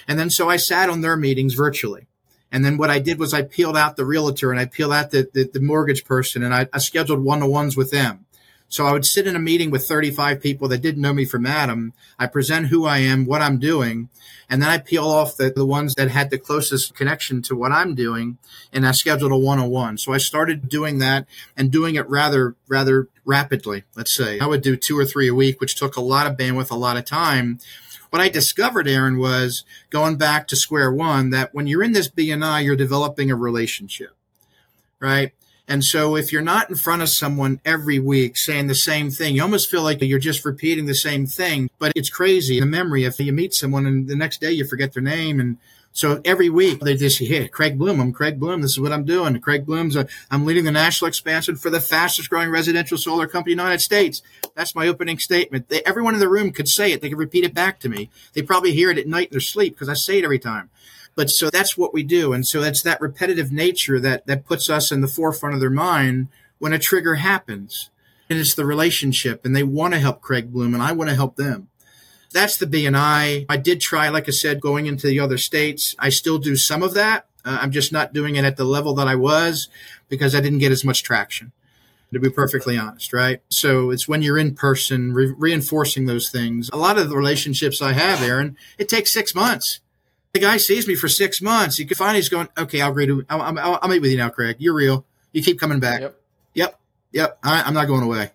And 0.07 0.19
then 0.19 0.29
so 0.29 0.49
I 0.49 0.57
sat 0.57 0.89
on 0.89 1.01
their 1.01 1.15
meetings 1.15 1.53
virtually. 1.53 2.07
And 2.51 2.65
then 2.65 2.77
what 2.77 2.89
I 2.89 2.99
did 2.99 3.19
was 3.19 3.33
I 3.33 3.43
peeled 3.43 3.77
out 3.77 3.95
the 3.95 4.05
realtor 4.05 4.51
and 4.51 4.59
I 4.59 4.65
peeled 4.65 4.93
out 4.93 5.11
the, 5.11 5.27
the, 5.33 5.49
the 5.51 5.59
mortgage 5.59 6.05
person 6.05 6.43
and 6.43 6.53
I, 6.53 6.67
I 6.71 6.77
scheduled 6.77 7.23
one 7.23 7.39
to 7.39 7.47
ones 7.47 7.77
with 7.77 7.89
them. 7.89 8.25
So 8.73 8.85
I 8.85 8.91
would 8.91 9.05
sit 9.05 9.27
in 9.27 9.35
a 9.35 9.39
meeting 9.39 9.69
with 9.69 9.87
35 9.87 10.41
people 10.41 10.67
that 10.69 10.81
didn't 10.81 11.01
know 11.01 11.13
me 11.13 11.25
from 11.25 11.45
Adam. 11.45 11.93
I 12.17 12.25
present 12.25 12.67
who 12.67 12.85
I 12.85 12.97
am, 12.99 13.25
what 13.25 13.41
I'm 13.41 13.59
doing, 13.59 14.09
and 14.49 14.63
then 14.63 14.69
I 14.69 14.79
peel 14.79 15.05
off 15.05 15.37
the, 15.37 15.51
the 15.51 15.65
ones 15.65 15.93
that 15.93 16.09
had 16.09 16.31
the 16.31 16.39
closest 16.39 16.95
connection 16.95 17.43
to 17.43 17.55
what 17.55 17.71
I'm 17.71 17.93
doing, 17.93 18.39
and 18.71 18.87
I 18.87 18.91
scheduled 18.91 19.31
a 19.31 19.37
one-on-one. 19.37 19.99
So 19.99 20.11
I 20.11 20.17
started 20.17 20.69
doing 20.69 20.97
that 20.99 21.27
and 21.55 21.71
doing 21.71 21.93
it 21.95 22.09
rather, 22.09 22.55
rather 22.67 23.09
rapidly. 23.25 23.83
Let's 23.95 24.13
say 24.13 24.39
I 24.39 24.45
would 24.45 24.61
do 24.61 24.75
two 24.75 24.97
or 24.97 25.05
three 25.05 25.27
a 25.27 25.35
week, 25.35 25.59
which 25.61 25.75
took 25.75 25.95
a 25.95 26.01
lot 26.01 26.27
of 26.27 26.37
bandwidth, 26.37 26.71
a 26.71 26.75
lot 26.75 26.97
of 26.97 27.05
time. 27.05 27.59
What 28.09 28.21
I 28.21 28.29
discovered, 28.29 28.87
Aaron, 28.87 29.17
was 29.17 29.63
going 29.89 30.17
back 30.17 30.47
to 30.49 30.55
square 30.55 30.91
one 30.91 31.31
that 31.31 31.53
when 31.53 31.65
you're 31.65 31.83
in 31.83 31.93
this 31.93 32.09
BNI, 32.09 32.63
you're 32.63 32.75
developing 32.75 33.31
a 33.31 33.35
relationship, 33.35 34.15
right? 34.99 35.31
And 35.67 35.83
so 35.83 36.15
if 36.15 36.31
you're 36.31 36.41
not 36.41 36.69
in 36.69 36.75
front 36.75 37.01
of 37.01 37.09
someone 37.09 37.61
every 37.63 37.97
week 37.97 38.37
saying 38.37 38.67
the 38.67 38.75
same 38.75 39.09
thing, 39.09 39.35
you 39.35 39.41
almost 39.41 39.71
feel 39.71 39.81
like 39.81 40.01
you're 40.01 40.19
just 40.19 40.45
repeating 40.45 40.85
the 40.85 40.93
same 40.93 41.25
thing. 41.25 41.69
But 41.79 41.93
it's 41.95 42.09
crazy. 42.09 42.59
The 42.59 42.65
memory, 42.65 43.05
if 43.05 43.19
you 43.19 43.31
meet 43.31 43.53
someone 43.53 43.85
and 43.85 44.07
the 44.07 44.15
next 44.15 44.41
day 44.41 44.51
you 44.51 44.65
forget 44.65 44.93
their 44.93 45.01
name 45.01 45.39
and 45.39 45.57
so 45.93 46.19
every 46.25 46.49
week 46.49 46.79
they 46.79 46.97
just 46.97 47.19
hit 47.19 47.51
Craig 47.51 47.77
Blume. 47.77 48.01
I'm 48.01 48.11
Craig 48.11 48.39
Blume. 48.39 48.63
This 48.63 48.71
is 48.71 48.79
what 48.79 48.91
I'm 48.91 49.05
doing. 49.05 49.39
Craig 49.39 49.63
Blume's. 49.63 49.95
A, 49.95 50.07
I'm 50.31 50.43
leading 50.43 50.65
the 50.65 50.71
national 50.71 51.07
expansion 51.07 51.55
for 51.55 51.69
the 51.69 51.79
fastest 51.79 52.31
growing 52.31 52.49
residential 52.49 52.97
solar 52.97 53.27
company 53.27 53.53
in 53.53 53.59
the 53.59 53.63
United 53.63 53.81
States. 53.81 54.23
That's 54.55 54.73
my 54.73 54.87
opening 54.87 55.19
statement. 55.19 55.69
They, 55.69 55.83
everyone 55.83 56.15
in 56.15 56.19
the 56.19 56.27
room 56.27 56.51
could 56.51 56.67
say 56.67 56.91
it. 56.91 57.01
They 57.01 57.09
could 57.09 57.19
repeat 57.19 57.43
it 57.43 57.53
back 57.53 57.79
to 57.81 57.89
me. 57.89 58.09
They 58.33 58.41
probably 58.41 58.73
hear 58.73 58.89
it 58.89 58.97
at 58.97 59.07
night 59.07 59.27
in 59.27 59.33
their 59.33 59.39
sleep 59.39 59.75
because 59.75 59.87
I 59.87 59.93
say 59.93 60.17
it 60.17 60.23
every 60.23 60.39
time. 60.39 60.71
But 61.13 61.29
so 61.29 61.51
that's 61.51 61.77
what 61.77 61.93
we 61.93 62.01
do. 62.01 62.33
And 62.33 62.45
so 62.47 62.59
that's 62.59 62.81
that 62.81 62.99
repetitive 62.99 63.51
nature 63.51 63.99
that, 63.99 64.25
that 64.25 64.47
puts 64.47 64.71
us 64.71 64.91
in 64.91 65.01
the 65.01 65.07
forefront 65.07 65.53
of 65.53 65.61
their 65.61 65.69
mind 65.69 66.29
when 66.57 66.73
a 66.73 66.79
trigger 66.79 67.15
happens. 67.15 67.91
And 68.31 68.39
it's 68.39 68.55
the 68.55 68.65
relationship 68.65 69.45
and 69.45 69.55
they 69.55 69.61
want 69.61 69.93
to 69.93 69.99
help 69.99 70.21
Craig 70.21 70.51
Blume 70.51 70.73
and 70.73 70.81
I 70.81 70.91
want 70.91 71.11
to 71.11 71.15
help 71.15 71.35
them 71.35 71.67
that's 72.33 72.57
the 72.57 72.65
BNI. 72.65 72.95
I 72.95 73.45
I 73.49 73.57
did 73.57 73.79
try, 73.79 74.09
like 74.09 74.27
I 74.27 74.31
said, 74.31 74.59
going 74.59 74.87
into 74.87 75.07
the 75.07 75.19
other 75.19 75.37
states. 75.37 75.95
I 75.99 76.09
still 76.09 76.37
do 76.37 76.55
some 76.55 76.83
of 76.83 76.93
that. 76.95 77.27
Uh, 77.45 77.59
I'm 77.61 77.71
just 77.71 77.91
not 77.91 78.13
doing 78.13 78.35
it 78.35 78.45
at 78.45 78.57
the 78.57 78.63
level 78.63 78.93
that 78.95 79.07
I 79.07 79.15
was 79.15 79.69
because 80.09 80.35
I 80.35 80.41
didn't 80.41 80.59
get 80.59 80.71
as 80.71 80.83
much 80.83 81.03
traction, 81.03 81.51
to 82.11 82.19
be 82.19 82.29
perfectly 82.29 82.77
honest, 82.77 83.13
right? 83.13 83.41
So 83.49 83.89
it's 83.91 84.07
when 84.07 84.21
you're 84.21 84.37
in 84.37 84.55
person, 84.55 85.13
re- 85.13 85.33
reinforcing 85.37 86.05
those 86.05 86.29
things. 86.29 86.69
A 86.73 86.77
lot 86.77 86.97
of 86.97 87.09
the 87.09 87.17
relationships 87.17 87.81
I 87.81 87.93
have, 87.93 88.21
Aaron, 88.21 88.57
it 88.77 88.89
takes 88.89 89.11
six 89.11 89.35
months. 89.35 89.79
The 90.33 90.39
guy 90.39 90.57
sees 90.57 90.87
me 90.87 90.95
for 90.95 91.07
six 91.07 91.41
months. 91.41 91.77
You 91.79 91.85
can 91.85 91.95
find 91.95 92.15
he's 92.15 92.29
going, 92.29 92.49
okay, 92.57 92.81
I'll 92.81 92.91
agree 92.91 93.07
to, 93.07 93.25
I'll, 93.29 93.41
I'll, 93.41 93.79
I'll 93.81 93.89
meet 93.89 94.01
with 94.01 94.11
you 94.11 94.17
now, 94.17 94.29
Craig. 94.29 94.55
You're 94.59 94.73
real. 94.73 95.05
You 95.31 95.43
keep 95.43 95.59
coming 95.59 95.79
back. 95.79 96.01
Yep. 96.01 96.21
Yep. 96.53 96.79
Yep. 97.11 97.39
I, 97.43 97.63
I'm 97.63 97.73
not 97.73 97.85
going 97.85 98.03
away. 98.03 98.31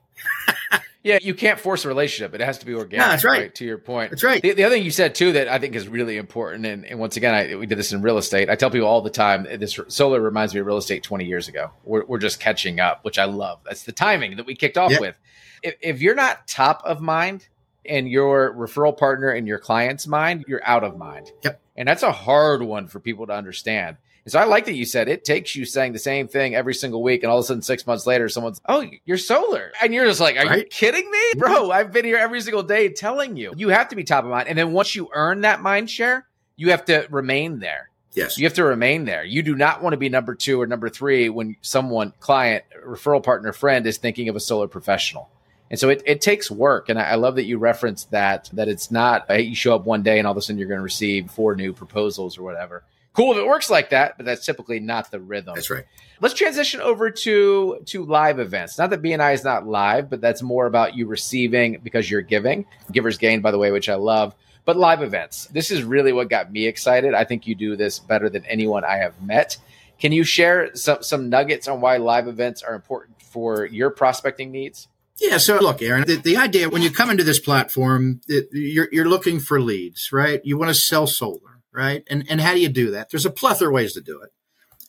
Yeah, 1.09 1.19
you 1.23 1.35
can't 1.35 1.59
force 1.59 1.87
a 1.87 1.89
relationship. 1.89 2.35
It 2.35 2.43
has 2.43 2.59
to 2.59 2.67
be 2.67 2.75
organic. 2.75 3.07
No, 3.07 3.11
that's 3.11 3.25
right. 3.25 3.41
right. 3.41 3.55
To 3.55 3.65
your 3.65 3.79
point. 3.79 4.11
That's 4.11 4.23
right. 4.23 4.43
The, 4.43 4.53
the, 4.53 4.65
other 4.65 4.75
thing 4.75 4.85
you 4.85 4.91
said 4.91 5.15
too 5.15 5.33
that 5.33 5.49
I 5.49 5.59
think 5.59 5.75
is 5.75 5.89
really 5.89 6.19
important, 6.19 6.67
and, 6.67 6.85
and 6.85 7.01
once 7.01 7.17
again, 7.17 7.35
I, 7.35 7.57
we 7.57 7.65
did 7.65 7.79
this 7.79 7.93
in 7.93 8.03
real 8.03 8.19
estate. 8.19 8.51
I 8.51 8.57
tell 8.57 8.71
people 8.71 8.87
all 8.87 9.01
the 9.01 9.09
time, 9.09 9.45
this 9.45 9.81
solar 9.89 10.21
reminds 10.21 10.53
me 10.53 10.61
of 10.61 10.67
real 10.67 10.77
estate 10.77 11.03
20 11.03 11.25
years 11.25 11.49
ago. 11.49 11.71
We're, 11.83 12.05
we're 12.05 12.19
just 12.19 12.41
catching 12.41 12.79
up, 12.79 13.07
which 13.07 13.19
I 13.19 13.25
love. 13.25 13.61
That's 13.65 13.85
the 13.85 13.93
timing 13.93 14.37
that 14.37 14.45
we 14.45 14.55
kicked 14.55 14.77
off 14.77 14.91
yep. 14.91 15.01
with. 15.01 15.17
If, 15.63 15.77
if 15.81 16.03
you're 16.03 16.15
not 16.15 16.47
top 16.47 16.83
of 16.85 17.01
mind 17.01 17.49
in 17.87 18.07
your 18.07 18.55
referral 18.55 18.95
partner 18.95 19.31
and 19.31 19.49
your 19.49 19.59
client's 19.59 20.07
mind, 20.07 20.45
you're 20.47 20.61
out 20.63 20.85
of 20.85 20.99
mind. 20.99 21.33
Yep. 21.43 21.59
And 21.75 21.89
that's 21.89 22.03
a 22.03 22.13
hard 22.13 22.63
one 22.63 22.87
for 22.87 23.01
people 23.01 23.27
to 23.29 23.33
understand. 23.33 23.97
So 24.27 24.39
I 24.39 24.45
like 24.45 24.67
that 24.67 24.75
you 24.75 24.85
said 24.85 25.09
it 25.09 25.25
takes 25.25 25.57
you 25.57 25.65
saying 25.65 25.93
the 25.93 25.99
same 25.99 26.29
thing 26.29 26.55
every 26.55 26.75
single 26.75 27.03
week, 27.03 27.23
and 27.23 27.31
all 27.31 27.39
of 27.39 27.45
a 27.45 27.47
sudden, 27.47 27.63
six 27.63 27.87
months 27.87 28.07
later, 28.07 28.29
someone's, 28.29 28.61
"Oh, 28.69 28.85
you're 29.05 29.17
solar," 29.17 29.73
and 29.83 29.95
you're 29.95 30.05
just 30.05 30.21
like, 30.21 30.37
"Are 30.37 30.47
right? 30.47 30.59
you 30.59 30.65
kidding 30.65 31.11
me, 31.11 31.33
bro? 31.37 31.71
I've 31.71 31.93
been 31.93 32.05
here 32.05 32.19
every 32.19 32.41
single 32.41 32.63
day 32.63 32.91
telling 32.91 33.37
you." 33.37 33.53
You 33.57 33.71
have 33.71 33.89
to 33.89 33.97
be 33.97 34.05
top 34.05 34.25
of 34.25 34.31
mind, 34.31 34.49
and 34.49 34.59
then 34.59 34.73
once 34.73 34.95
you 34.95 35.09
earn 35.15 35.43
that 35.43 35.63
mind 35.63 35.89
share, 35.89 36.27
you 36.57 36.71
have 36.71 36.85
to 36.87 37.07
remain 37.11 37.61
there. 37.61 37.89
Yes. 38.15 38.37
You 38.37 38.45
have 38.47 38.55
to 38.55 38.65
remain 38.65 39.05
there. 39.05 39.25
You 39.25 39.43
do 39.43 39.55
not 39.55 39.83
want 39.83 39.93
to 39.93 39.97
be 39.97 40.09
number 40.09 40.35
two 40.35 40.61
or 40.61 40.67
number 40.67 40.89
three 40.89 41.29
when 41.29 41.57
someone, 41.61 42.13
client, 42.21 42.65
referral 42.85 43.23
partner, 43.23 43.53
friend 43.53 43.87
is 43.87 43.99
thinking 43.99 44.29
of 44.29 44.35
a 44.35 44.41
solar 44.41 44.67
professional. 44.67 45.31
And 45.71 45.79
so 45.79 45.89
it, 45.91 46.03
it 46.07 46.21
takes 46.21 46.51
work. 46.51 46.89
And 46.89 46.99
I, 46.99 47.11
I 47.11 47.15
love 47.17 47.37
that 47.37 47.45
you 47.45 47.59
referenced 47.59 48.11
that, 48.11 48.51
that 48.55 48.69
it's 48.69 48.91
not, 48.91 49.27
hey, 49.29 49.43
you 49.43 49.55
show 49.55 49.75
up 49.75 49.85
one 49.85 50.03
day 50.03 50.19
and 50.19 50.27
all 50.27 50.33
of 50.33 50.37
a 50.37 50.43
sudden 50.43 50.59
you're 50.59 50.69
going 50.69 50.79
to 50.79 50.85
receive 50.85 51.31
four 51.31 51.55
new 51.55 51.73
proposals 51.73 52.39
or 52.39 52.43
whatever 52.43 52.83
cool 53.13 53.33
if 53.33 53.39
it 53.39 53.47
works 53.47 53.71
like 53.71 53.91
that, 53.91 54.17
but 54.17 54.27
that's 54.27 54.45
typically 54.45 54.81
not 54.81 55.11
the 55.11 55.21
rhythm. 55.21 55.55
That's 55.55 55.71
right. 55.71 55.85
Let's 56.21 56.35
transition 56.35 56.81
over 56.81 57.11
to 57.11 57.81
to 57.87 58.05
live 58.05 58.39
events. 58.39 58.79
Not 58.79 58.91
that 58.91 59.03
BNI 59.03 59.35
is 59.35 59.45
not 59.45 59.67
live, 59.67 60.11
but 60.11 60.21
that's 60.21 60.43
more 60.43 60.67
about 60.67 60.97
you 60.97 61.07
receiving 61.07 61.81
because 61.83 62.11
you're 62.11 62.23
giving. 62.23 62.67
Givers 62.91 63.19
gain, 63.19 63.41
by 63.41 63.51
the 63.51 63.59
way, 63.59 63.71
which 63.71 63.89
I 63.89 63.95
love. 63.95 64.35
But 64.65 64.77
live 64.77 65.03
events. 65.03 65.47
This 65.47 65.71
is 65.71 65.83
really 65.83 66.13
what 66.13 66.29
got 66.29 66.53
me 66.53 66.67
excited. 66.67 67.15
I 67.15 67.25
think 67.25 67.47
you 67.47 67.55
do 67.55 67.77
this 67.77 67.99
better 67.99 68.29
than 68.29 68.45
anyone 68.47 68.85
I 68.85 68.97
have 68.97 69.21
met. 69.23 69.57
Can 69.99 70.13
you 70.13 70.25
share 70.25 70.75
some 70.75 71.03
some 71.03 71.29
nuggets 71.29 71.69
on 71.69 71.81
why 71.81 71.97
live 71.97 72.29
events 72.29 72.63
are 72.63 72.75
important 72.75 73.23
for 73.23 73.67
your 73.67 73.91
prospecting 73.91 74.51
needs? 74.51 74.89
Yeah. 75.21 75.39
So 75.39 75.59
look, 75.59 75.83
Aaron, 75.83 76.05
the, 76.07 76.17
the 76.17 76.37
idea 76.37 76.69
when 76.69 76.83
you 76.83 76.91
come 76.91 77.11
into 77.11 77.25
this 77.25 77.41
platform, 77.41 78.21
it, 78.29 78.49
you're, 78.53 78.89
you're 78.93 79.09
looking 79.09 79.41
for 79.41 79.61
leads, 79.61 80.13
right? 80.13 80.41
You 80.45 80.57
want 80.57 80.69
to 80.69 80.75
sell 80.75 81.09
solar 81.09 81.58
right? 81.79 82.03
And 82.11 82.25
and 82.29 82.41
how 82.41 82.55
do 82.55 82.61
you 82.61 82.69
do 82.69 82.91
that? 82.91 83.11
There's 83.11 83.25
a 83.25 83.31
plethora 83.31 83.69
of 83.69 83.75
ways 83.75 83.93
to 83.93 84.01
do 84.01 84.21
it, 84.21 84.31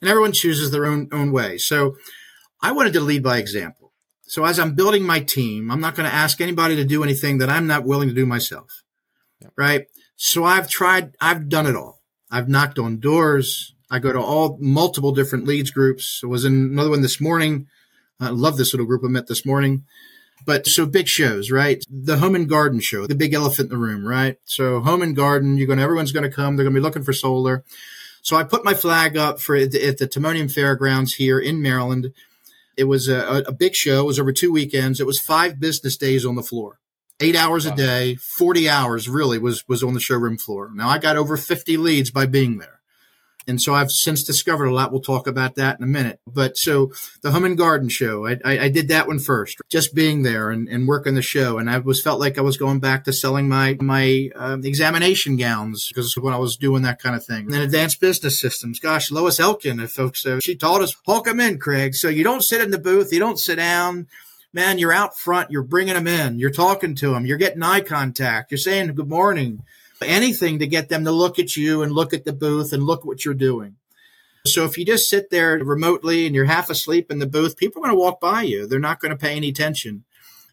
and 0.02 0.10
everyone 0.10 0.32
chooses 0.32 0.72
their 0.72 0.88
own 0.88 1.08
own 1.12 1.32
way. 1.32 1.60
So 1.60 1.96
I 2.64 2.72
wanted 2.72 2.94
to 2.94 3.00
lead 3.00 3.22
by 3.22 3.38
example. 3.38 3.94
So 4.24 4.44
as 4.44 4.60
I'm 4.60 4.74
building 4.74 5.04
my 5.04 5.20
team, 5.20 5.70
I'm 5.70 5.80
not 5.80 5.96
going 5.96 6.10
to 6.10 6.16
ask 6.16 6.42
anybody 6.42 6.76
to 6.76 6.86
do 6.86 7.04
anything 7.04 7.38
that 7.38 7.50
I'm 7.50 7.68
not 7.68 7.86
willing 7.86 8.10
to 8.10 8.16
do 8.16 8.26
myself, 8.26 8.84
yeah. 9.40 9.50
right? 9.56 9.86
So 10.16 10.44
I've 10.44 10.70
tried, 10.70 11.16
I've 11.20 11.48
done 11.48 11.66
it 11.66 11.76
all. 11.76 12.02
I've 12.30 12.50
knocked 12.50 12.78
on 12.78 13.00
doors. 13.00 13.74
I 13.90 13.98
go 14.00 14.12
to 14.12 14.20
all 14.20 14.58
multiple 14.62 15.14
different 15.14 15.48
leads 15.48 15.72
groups. 15.72 16.22
I 16.24 16.28
was 16.28 16.46
in 16.46 16.54
another 16.54 16.92
one 16.92 17.02
this 17.02 17.20
morning. 17.20 17.68
I 18.20 18.30
love 18.30 18.58
this 18.58 18.74
little 18.74 18.86
group 18.86 19.02
I 19.04 19.08
met 19.08 19.28
this 19.28 19.46
morning. 19.46 19.86
But 20.46 20.66
so 20.66 20.86
big 20.86 21.08
shows, 21.08 21.52
right? 21.52 21.84
The 21.90 22.18
home 22.18 22.36
and 22.36 22.50
garden 22.50 22.80
show, 22.80 23.06
the 23.08 23.16
big 23.16 23.34
elephant 23.34 23.72
in 23.72 23.78
the 23.78 23.78
room, 23.78 24.06
right? 24.06 24.38
So 24.46 24.80
home 24.80 25.02
and 25.02 25.16
garden, 25.16 25.58
you're 25.58 25.68
going 25.68 25.78
to, 25.78 25.84
everyone's 25.84 26.12
going 26.12 26.30
to 26.30 26.36
come. 26.36 26.56
They're 26.56 26.64
going 26.64 26.74
to 26.74 26.80
be 26.80 26.84
looking 26.84 27.04
for 27.04 27.14
solar. 27.14 27.64
So 28.22 28.36
I 28.36 28.44
put 28.44 28.66
my 28.66 28.74
flag 28.74 29.18
up 29.18 29.40
for 29.40 29.56
at 29.56 29.72
the, 29.72 29.80
Timonium 29.80 30.52
Fairgrounds 30.52 31.16
here 31.16 31.40
in 31.40 31.62
Maryland. 31.62 32.14
It 32.78 32.86
was 32.86 33.10
a, 33.10 33.44
a, 33.48 33.52
big 33.52 33.76
show. 33.76 34.02
It 34.02 34.06
was 34.06 34.20
over 34.20 34.32
two 34.32 34.52
weekends. 34.52 35.00
It 35.00 35.08
was 35.08 35.20
five 35.20 35.60
business 35.60 35.98
days 35.98 36.26
on 36.26 36.36
the 36.36 36.44
floor, 36.44 36.80
eight 37.20 37.36
hours 37.36 37.66
wow. 37.66 37.74
a 37.74 37.76
day, 37.76 38.16
40 38.16 38.70
hours 38.70 39.10
really 39.10 39.38
was, 39.38 39.68
was 39.68 39.84
on 39.84 39.94
the 39.94 40.00
showroom 40.00 40.38
floor. 40.38 40.72
Now 40.74 40.90
I 40.90 40.98
got 40.98 41.18
over 41.18 41.36
50 41.36 41.76
leads 41.78 42.12
by 42.12 42.26
being 42.26 42.58
there. 42.58 42.79
And 43.48 43.62
so 43.62 43.74
I've 43.74 43.92
since 43.92 44.24
discovered 44.24 44.66
a 44.66 44.74
lot. 44.74 44.92
We'll 44.92 45.02
talk 45.02 45.26
about 45.26 45.56
that 45.56 45.80
in 45.80 45.84
a 45.84 45.88
minute. 45.88 46.20
But 46.28 46.58
so 46.58 46.92
the 47.22 47.32
Home 47.32 47.46
and 47.46 47.58
Garden 47.58 47.90
Show, 47.90 48.28
I, 48.28 48.38
I, 48.46 48.60
I 48.60 48.70
did 48.70 48.88
that 48.90 49.08
one 49.08 49.20
first, 49.20 49.58
just 49.70 49.96
being 49.96 50.24
there 50.24 50.52
and, 50.52 50.68
and, 50.68 50.88
working 50.88 51.16
the 51.16 51.22
show. 51.22 51.58
And 51.58 51.70
I 51.70 51.80
was 51.80 52.02
felt 52.02 52.20
like 52.20 52.38
I 52.38 52.42
was 52.42 52.58
going 52.58 52.80
back 52.80 53.04
to 53.06 53.14
selling 53.14 53.48
my 53.48 53.78
my 53.80 54.30
uh, 54.36 54.58
examination 54.64 55.38
gowns 55.38 55.88
because 55.88 56.16
when 56.16 56.34
I 56.34 56.38
was 56.38 56.58
doing 56.58 56.84
that 56.84 57.02
kind 57.02 57.16
of 57.16 57.26
thing. 57.26 57.46
And 57.46 57.54
then 57.54 57.62
advanced 57.62 58.00
business 58.00 58.40
systems. 58.40 58.80
Gosh, 58.80 59.12
Lois 59.12 59.40
Elkin, 59.40 59.80
if 59.80 59.92
folks, 59.92 60.26
uh, 60.26 60.40
she 60.42 60.56
taught 60.56 60.82
us, 60.82 60.96
Hulk 61.06 61.26
them 61.26 61.40
in, 61.40 61.60
Craig. 61.60 61.96
So 61.96 62.08
you 62.08 62.24
don't 62.24 62.44
sit 62.44 62.62
in 62.62 62.72
the 62.72 62.80
booth, 62.80 63.12
you 63.12 63.20
don't 63.20 63.40
sit 63.40 63.56
down 63.56 64.08
man, 64.54 64.80
you're 64.80 64.92
out 64.92 65.16
front, 65.18 65.52
you're 65.52 65.62
bringing 65.62 65.94
them 65.94 66.08
in, 66.08 66.40
you're 66.40 66.50
talking 66.50 66.96
to 66.96 67.12
them, 67.12 67.26
you're 67.26 67.38
getting 67.38 67.62
eye 67.62 67.82
contact, 67.82 68.52
you're 68.52 68.58
saying 68.58 68.94
good 68.96 69.10
morning, 69.10 69.64
anything 70.06 70.60
to 70.60 70.68
get 70.68 70.90
them 70.90 71.04
to 71.06 71.12
look 71.12 71.40
at 71.40 71.56
you 71.58 71.82
and 71.82 71.92
look 71.92 72.14
at 72.14 72.26
the 72.26 72.34
booth 72.34 72.74
and 72.74 72.84
look 72.84 73.06
what 73.06 73.26
you're 73.26 73.34
doing. 73.34 73.76
So 74.46 74.66
if 74.66 74.78
you 74.78 74.86
just 74.86 75.10
sit 75.10 75.30
there 75.30 75.58
remotely 75.58 76.26
and 76.26 76.34
you're 76.34 76.46
half 76.46 76.70
asleep 76.70 77.12
in 77.12 77.20
the 77.20 77.28
booth, 77.28 77.58
people 77.58 77.82
are 77.82 77.88
going 77.88 77.96
to 77.96 78.00
walk 78.00 78.20
by 78.22 78.44
you. 78.44 78.68
They're 78.68 78.80
not 78.80 79.00
going 79.00 79.12
to 79.12 79.18
pay 79.18 79.36
any 79.36 79.50
attention. 79.50 80.06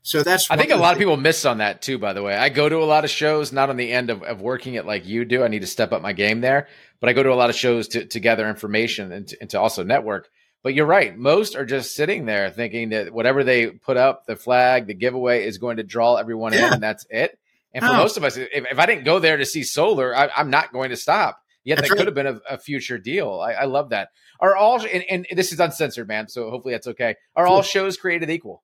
So 0.02 0.22
that's. 0.22 0.48
I 0.50 0.56
think 0.56 0.70
a 0.70 0.76
lot 0.76 0.92
of 0.92 0.98
people 0.98 1.16
miss 1.16 1.44
on 1.44 1.58
that 1.58 1.82
too. 1.82 1.98
By 1.98 2.12
the 2.12 2.22
way, 2.22 2.36
I 2.36 2.48
go 2.48 2.68
to 2.68 2.76
a 2.76 2.84
lot 2.84 3.04
of 3.04 3.10
shows, 3.10 3.52
not 3.52 3.70
on 3.70 3.76
the 3.76 3.90
end 3.90 4.08
of, 4.08 4.22
of 4.22 4.40
working 4.40 4.74
it 4.74 4.86
like 4.86 5.04
you 5.04 5.24
do. 5.24 5.42
I 5.42 5.48
need 5.48 5.62
to 5.62 5.66
step 5.66 5.92
up 5.92 6.00
my 6.00 6.12
game 6.12 6.40
there, 6.40 6.68
but 7.00 7.10
I 7.10 7.12
go 7.12 7.24
to 7.24 7.32
a 7.32 7.34
lot 7.34 7.50
of 7.50 7.56
shows 7.56 7.88
to, 7.88 8.04
to 8.06 8.20
gather 8.20 8.48
information 8.48 9.10
and 9.10 9.26
to, 9.26 9.36
and 9.40 9.50
to 9.50 9.60
also 9.60 9.82
network. 9.82 10.28
But 10.62 10.74
you're 10.74 10.86
right; 10.86 11.16
most 11.16 11.56
are 11.56 11.66
just 11.66 11.96
sitting 11.96 12.24
there 12.24 12.50
thinking 12.50 12.90
that 12.90 13.12
whatever 13.12 13.42
they 13.42 13.66
put 13.66 13.96
up, 13.96 14.26
the 14.26 14.36
flag, 14.36 14.86
the 14.86 14.94
giveaway, 14.94 15.44
is 15.44 15.58
going 15.58 15.78
to 15.78 15.82
draw 15.82 16.14
everyone 16.14 16.52
yeah. 16.52 16.68
in, 16.68 16.74
and 16.74 16.82
that's 16.82 17.04
it. 17.10 17.36
And 17.76 17.84
for 17.84 17.92
oh. 17.92 17.98
most 17.98 18.16
of 18.16 18.24
us, 18.24 18.38
if, 18.38 18.48
if, 18.52 18.78
I 18.78 18.86
didn't 18.86 19.04
go 19.04 19.18
there 19.18 19.36
to 19.36 19.44
see 19.44 19.62
solar, 19.62 20.16
I, 20.16 20.30
am 20.34 20.48
not 20.48 20.72
going 20.72 20.88
to 20.90 20.96
stop. 20.96 21.42
Yet 21.62 21.76
that 21.76 21.90
right. 21.90 21.98
could 21.98 22.06
have 22.06 22.14
been 22.14 22.26
a, 22.26 22.40
a 22.48 22.58
future 22.58 22.96
deal. 22.96 23.38
I, 23.38 23.52
I, 23.52 23.64
love 23.66 23.90
that. 23.90 24.08
Are 24.40 24.56
all 24.56 24.80
and, 24.80 25.04
and, 25.10 25.26
this 25.32 25.52
is 25.52 25.60
uncensored, 25.60 26.08
man. 26.08 26.28
So 26.28 26.48
hopefully 26.48 26.72
that's 26.72 26.86
okay. 26.86 27.16
Are 27.34 27.46
all 27.46 27.60
shows 27.60 27.98
created 27.98 28.30
equal? 28.30 28.62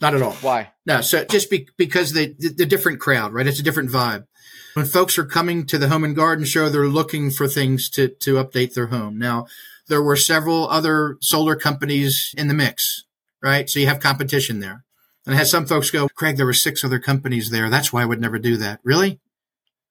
Not 0.00 0.14
at 0.14 0.22
all. 0.22 0.34
Why? 0.34 0.70
No. 0.86 1.00
So 1.00 1.24
just 1.24 1.50
be, 1.50 1.66
because 1.76 2.12
the, 2.12 2.36
the 2.38 2.50
the 2.50 2.66
different 2.66 3.00
crowd, 3.00 3.32
right? 3.32 3.46
It's 3.46 3.58
a 3.58 3.64
different 3.64 3.90
vibe. 3.90 4.26
When 4.74 4.86
folks 4.86 5.18
are 5.18 5.24
coming 5.24 5.66
to 5.66 5.78
the 5.78 5.88
home 5.88 6.04
and 6.04 6.14
garden 6.14 6.44
show, 6.44 6.68
they're 6.68 6.86
looking 6.86 7.30
for 7.30 7.48
things 7.48 7.88
to 7.90 8.08
to 8.08 8.34
update 8.34 8.74
their 8.74 8.88
home. 8.88 9.18
Now, 9.18 9.46
there 9.88 10.02
were 10.02 10.16
several 10.16 10.68
other 10.68 11.16
solar 11.20 11.56
companies 11.56 12.32
in 12.36 12.46
the 12.46 12.54
mix, 12.54 13.04
right? 13.42 13.68
So 13.68 13.80
you 13.80 13.86
have 13.86 13.98
competition 13.98 14.60
there. 14.60 14.83
And 15.26 15.34
I 15.34 15.38
had 15.38 15.46
some 15.46 15.66
folks 15.66 15.90
go, 15.90 16.08
Craig, 16.08 16.36
there 16.36 16.46
were 16.46 16.52
six 16.52 16.84
other 16.84 16.98
companies 16.98 17.50
there. 17.50 17.70
That's 17.70 17.92
why 17.92 18.02
I 18.02 18.04
would 18.04 18.20
never 18.20 18.38
do 18.38 18.56
that. 18.58 18.80
Really? 18.82 19.20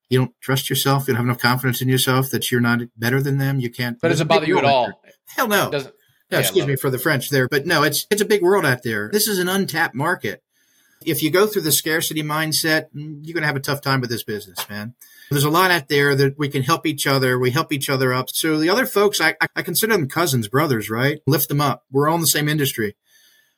You 0.10 0.19
don't 0.19 0.41
trust 0.41 0.69
yourself? 0.69 1.08
You 1.08 1.13
don't 1.13 1.17
have 1.17 1.26
enough 1.26 1.41
confidence 1.41 1.82
in 1.82 1.89
yourself 1.89 2.30
that 2.30 2.52
you're 2.52 2.62
not 2.62 2.82
better 2.96 3.22
than 3.22 3.39
them? 3.39 3.60
You 3.60 3.72
can't. 3.72 4.00
But 4.00 4.10
does 4.10 4.22
it 4.22 4.28
bother 4.28 4.46
you 4.46 4.60
at 4.60 4.65
all? 4.65 5.02
Hell 5.28 5.48
no. 5.48 5.69
no, 5.72 5.80
yeah, 6.30 6.39
excuse 6.39 6.67
me 6.67 6.74
it. 6.74 6.80
for 6.80 6.89
the 6.89 7.00
French 7.00 7.30
there, 7.30 7.48
but 7.48 7.65
no, 7.65 7.84
it's 7.84 8.06
it's 8.12 8.22
a 8.22 8.26
big 8.26 8.41
world 8.41 8.65
out 8.65 8.84
there. 8.84 9.10
This 9.12 9.28
is 9.28 9.39
an 9.39 9.50
untapped 9.50 9.96
market. 9.96 10.43
If 11.06 11.24
you 11.24 11.32
go 11.32 11.48
through 11.48 11.63
the 11.63 11.72
scarcity 11.72 12.24
mindset, 12.24 12.88
mm, 12.96 13.19
you're 13.24 13.34
going 13.34 13.41
to 13.41 13.48
have 13.48 13.56
a 13.56 13.62
tough 13.62 13.82
time 13.82 14.02
with 14.02 14.10
this 14.10 14.24
business, 14.24 14.69
man. 14.69 14.93
There's 15.30 15.43
a 15.43 15.50
lot 15.50 15.72
out 15.72 15.88
there 15.88 16.15
that 16.15 16.38
we 16.38 16.48
can 16.48 16.63
help 16.63 16.86
each 16.86 17.08
other. 17.08 17.39
We 17.39 17.52
help 17.52 17.74
each 17.74 17.89
other 17.89 18.13
up. 18.13 18.30
So 18.30 18.58
the 18.58 18.69
other 18.69 18.86
folks, 18.86 19.19
I, 19.19 19.36
I 19.56 19.62
consider 19.63 19.93
them 19.93 20.08
cousins, 20.08 20.48
brothers, 20.48 20.89
right? 20.89 21.22
Lift 21.26 21.50
them 21.50 21.60
up. 21.60 21.84
We're 21.91 22.08
all 22.08 22.15
in 22.15 22.22
the 22.22 22.28
same 22.28 22.48
industry. 22.48 22.96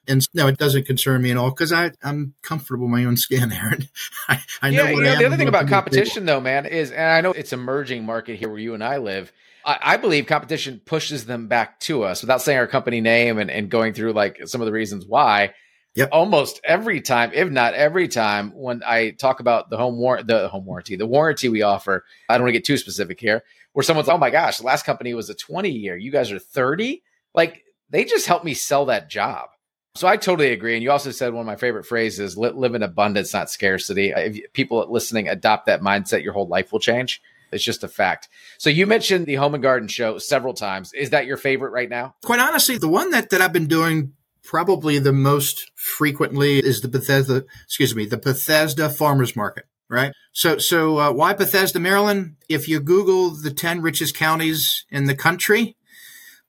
And 0.08 0.28
no, 0.34 0.48
it 0.48 0.58
doesn't 0.58 0.86
concern 0.86 1.22
me 1.22 1.32
at 1.32 1.38
all 1.38 1.50
because 1.50 1.72
I'm 1.72 2.34
comfortable 2.42 2.86
in 2.86 2.92
my 2.92 3.06
own 3.06 3.18
skin 3.18 3.50
there. 3.50 3.70
And 3.70 3.90
I, 4.28 4.40
I 4.62 4.70
know, 4.72 4.84
yeah, 4.84 4.90
you 4.90 5.02
know 5.02 5.16
the 5.18 5.26
other 5.26 5.38
thing 5.38 5.48
about 5.48 5.68
competition, 5.68 6.26
though, 6.26 6.40
man, 6.40 6.66
is, 6.66 6.92
and 6.92 7.02
I 7.02 7.22
know 7.22 7.32
it's 7.32 7.54
an 7.54 7.60
emerging 7.60 8.06
market 8.06 8.38
here 8.38 8.50
where 8.50 8.60
you 8.60 8.74
and 8.74 8.84
I 8.84 8.98
live. 8.98 9.32
I, 9.66 9.80
I, 9.82 9.98
believe 9.98 10.28
competition 10.28 10.82
pushes 10.86 11.26
them 11.26 11.48
back 11.48 11.80
to 11.82 12.04
us 12.04 12.22
without 12.22 12.42
saying 12.42 12.60
our 12.60 12.68
company 12.68 13.02
name 13.02 13.40
and, 13.40 13.50
and 13.50 13.70
going 13.70 13.94
through 13.94 14.14
like 14.14 14.48
some 14.48 14.62
of 14.62 14.66
the 14.66 14.72
reasons 14.72 15.06
why. 15.06 15.54
Yep. 15.96 16.10
Almost 16.12 16.60
every 16.66 17.00
time, 17.00 17.32
if 17.34 17.50
not 17.50 17.74
every 17.74 18.10
time, 18.10 18.52
when 18.52 18.84
I 18.86 19.12
talk 19.12 19.40
about 19.40 19.70
the 19.70 19.78
home 19.78 19.98
war- 19.98 20.22
the 20.22 20.50
home 20.50 20.66
warranty, 20.66 20.98
the 20.98 21.08
warranty 21.08 21.48
we 21.48 21.62
offer, 21.62 22.04
I 22.28 22.34
don't 22.34 22.44
want 22.44 22.50
to 22.50 22.60
get 22.60 22.66
too 22.66 22.76
specific 22.76 23.18
here, 23.18 23.44
where 23.72 23.84
someone's, 23.84 24.10
oh 24.10 24.18
my 24.18 24.30
gosh, 24.30 24.58
the 24.58 24.66
last 24.66 24.86
company 24.86 25.14
was 25.14 25.30
a 25.30 25.36
20 25.36 25.70
year. 25.70 25.96
You 25.96 26.12
guys 26.12 26.34
are 26.34 26.40
30. 26.40 27.02
Like 27.34 27.64
they 27.90 28.04
just 28.04 28.28
helped 28.28 28.44
me 28.44 28.54
sell 28.54 28.88
that 28.88 29.10
job. 29.10 29.50
So 29.96 30.08
I 30.08 30.18
totally 30.18 30.52
agree. 30.52 30.74
And 30.74 30.84
you 30.84 30.92
also 30.92 31.12
said 31.12 31.34
one 31.34 31.42
of 31.42 31.48
my 31.48 31.56
favorite 31.56 31.86
phrases 31.86 32.38
live 32.38 32.76
in 32.76 32.84
abundance, 32.84 33.34
not 33.34 33.50
scarcity. 33.50 34.12
If 34.16 34.52
people 34.52 34.86
listening 34.90 35.30
adopt 35.30 35.68
that 35.68 35.82
mindset, 35.82 36.22
your 36.22 36.34
whole 36.34 36.48
life 36.48 36.72
will 36.74 36.80
change. 36.80 37.22
It's 37.52 37.64
just 37.64 37.84
a 37.84 37.88
fact. 37.88 38.28
So 38.58 38.70
you 38.70 38.86
mentioned 38.88 39.26
the 39.26 39.36
Home 39.36 39.54
and 39.54 39.64
Garden 39.64 39.88
show 39.88 40.18
several 40.18 40.54
times. 40.54 40.92
Is 40.94 41.12
that 41.12 41.26
your 41.26 41.38
favorite 41.38 41.70
right 41.72 41.90
now? 41.90 42.16
Quite 42.26 42.42
honestly, 42.42 42.78
the 42.78 42.90
one 42.90 43.12
that, 43.12 43.30
that 43.30 43.40
I've 43.40 43.54
been 43.54 43.68
doing 43.68 44.14
probably 44.44 45.00
the 45.00 45.14
most 45.14 45.72
frequently 45.76 46.60
is 46.60 46.82
the 46.82 46.90
Bethesda, 46.90 47.46
excuse 47.64 47.96
me, 47.96 48.06
the 48.06 48.18
Bethesda 48.18 48.90
Farmers 48.90 49.36
Market, 49.36 49.66
right? 49.90 50.12
So, 50.34 50.58
so 50.58 51.00
uh, 51.00 51.12
why 51.14 51.34
Bethesda, 51.34 51.80
Maryland? 51.80 52.36
If 52.50 52.68
you 52.68 52.82
Google 52.82 53.30
the 53.30 53.52
10 53.52 53.82
richest 53.82 54.16
counties 54.16 54.84
in 54.90 55.06
the 55.06 55.16
country, 55.16 55.78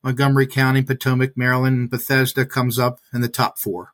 Montgomery 0.07 0.47
County, 0.47 0.83
Potomac, 0.83 1.37
Maryland, 1.37 1.90
Bethesda 1.90 2.47
comes 2.47 2.79
up 2.79 3.01
in 3.12 3.23
the 3.23 3.29
top 3.29 3.59
four. 3.59 3.92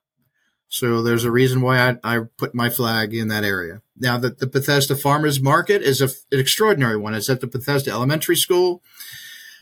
So 0.68 1.01
there's 1.03 1.25
a 1.25 1.31
reason 1.31 1.62
why 1.62 1.79
I, 1.79 1.96
I 2.05 2.20
put 2.37 2.55
my 2.55 2.68
flag 2.68 3.14
in 3.14 3.29
that 3.29 3.44
area. 3.44 3.81
Now 3.96 4.18
that 4.18 4.38
the 4.38 4.46
Bethesda 4.46 4.94
Farmers 4.94 5.40
Market 5.40 5.81
is 5.81 6.03
a, 6.03 6.09
an 6.31 6.38
extraordinary 6.38 6.98
one. 6.98 7.14
It's 7.14 7.31
at 7.31 7.40
the 7.40 7.46
Bethesda 7.46 7.92
Elementary 7.92 8.37
School. 8.37 8.83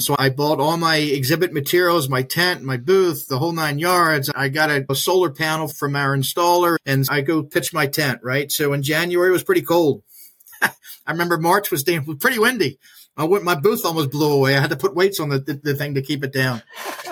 So 0.01 0.17
I 0.19 0.29
bought 0.29 0.59
all 0.59 0.77
my 0.77 0.97
exhibit 0.97 1.53
materials, 1.53 2.09
my 2.09 2.23
tent, 2.23 2.65
my 2.65 2.79
booth, 2.79 3.29
the 3.29 3.39
whole 3.39 3.53
nine 3.53 3.79
yards. 3.79 4.29
I 4.35 4.49
got 4.49 4.71
a, 4.71 4.85
a, 4.91 4.97
solar 4.97 5.31
panel 5.31 5.69
from 5.69 5.95
our 5.95 6.17
installer 6.17 6.79
and 6.85 7.07
I 7.09 7.21
go 7.21 7.45
pitch 7.45 7.73
my 7.73 7.87
tent, 7.87 8.21
right? 8.25 8.51
So 8.51 8.73
in 8.73 8.83
January 8.83 9.29
it 9.29 9.33
was 9.33 9.45
pretty 9.45 9.63
cold. 9.63 10.03
I 10.63 10.73
remember 11.07 11.39
March 11.39 11.71
was 11.71 11.85
damn, 11.85 12.05
pretty 12.19 12.41
windy. 12.41 12.81
I 13.21 13.25
went, 13.25 13.45
my 13.45 13.55
booth 13.55 13.85
almost 13.85 14.11
blew 14.11 14.33
away. 14.33 14.57
I 14.57 14.61
had 14.61 14.71
to 14.71 14.77
put 14.77 14.95
weights 14.95 15.21
on 15.21 15.29
the, 15.29 15.39
the, 15.39 15.55
the 15.55 15.75
thing 15.75 15.95
to 15.95 16.03
keep 16.03 16.25
it 16.25 16.33
down. 16.33 16.63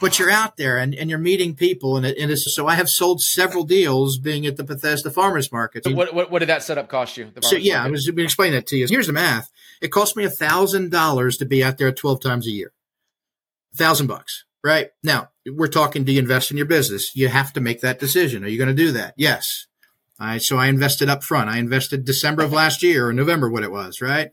But 0.00 0.18
you're 0.18 0.30
out 0.30 0.56
there 0.56 0.78
and, 0.78 0.94
and 0.94 1.10
you're 1.10 1.18
meeting 1.18 1.54
people. 1.54 1.96
And, 1.96 2.06
it, 2.06 2.16
and 2.18 2.30
it's, 2.30 2.54
so 2.54 2.66
I 2.66 2.74
have 2.74 2.88
sold 2.88 3.20
several 3.20 3.64
deals 3.64 4.18
being 4.18 4.46
at 4.46 4.56
the 4.56 4.64
Bethesda 4.64 5.10
Farmers 5.10 5.52
Market. 5.52 5.84
So 5.84 5.94
what, 5.94 6.14
what, 6.14 6.30
what 6.30 6.38
did 6.38 6.48
that 6.48 6.62
setup 6.62 6.88
cost 6.88 7.16
you? 7.16 7.30
So 7.42 7.56
yeah, 7.56 7.78
market? 7.78 7.88
I 7.88 7.90
was 7.90 8.06
going 8.06 8.16
to 8.16 8.24
explain 8.24 8.52
that 8.52 8.66
to 8.68 8.76
you. 8.76 8.86
Here's 8.88 9.06
the 9.06 9.12
math. 9.12 9.50
It 9.80 9.88
cost 9.88 10.16
me 10.16 10.24
a 10.24 10.30
thousand 10.30 10.90
dollars 10.90 11.36
to 11.38 11.44
be 11.44 11.62
out 11.62 11.78
there 11.78 11.92
12 11.92 12.20
times 12.20 12.46
a 12.46 12.50
year 12.50 12.72
thousand 13.78 14.08
bucks, 14.08 14.44
right? 14.62 14.90
Now 15.02 15.28
we're 15.46 15.68
talking, 15.68 16.04
do 16.04 16.12
you 16.12 16.18
invest 16.18 16.50
in 16.50 16.56
your 16.56 16.66
business? 16.66 17.14
You 17.16 17.28
have 17.28 17.52
to 17.54 17.60
make 17.60 17.80
that 17.80 17.98
decision. 17.98 18.44
Are 18.44 18.48
you 18.48 18.58
going 18.58 18.68
to 18.68 18.74
do 18.74 18.92
that? 18.92 19.14
Yes. 19.16 19.66
I, 20.18 20.38
so 20.38 20.58
I 20.58 20.66
invested 20.66 21.08
up 21.08 21.22
front. 21.22 21.48
I 21.48 21.58
invested 21.58 22.04
December 22.04 22.42
of 22.42 22.52
last 22.52 22.82
year 22.82 23.08
or 23.08 23.12
November, 23.12 23.48
what 23.48 23.62
it 23.62 23.70
was, 23.70 24.00
right? 24.00 24.30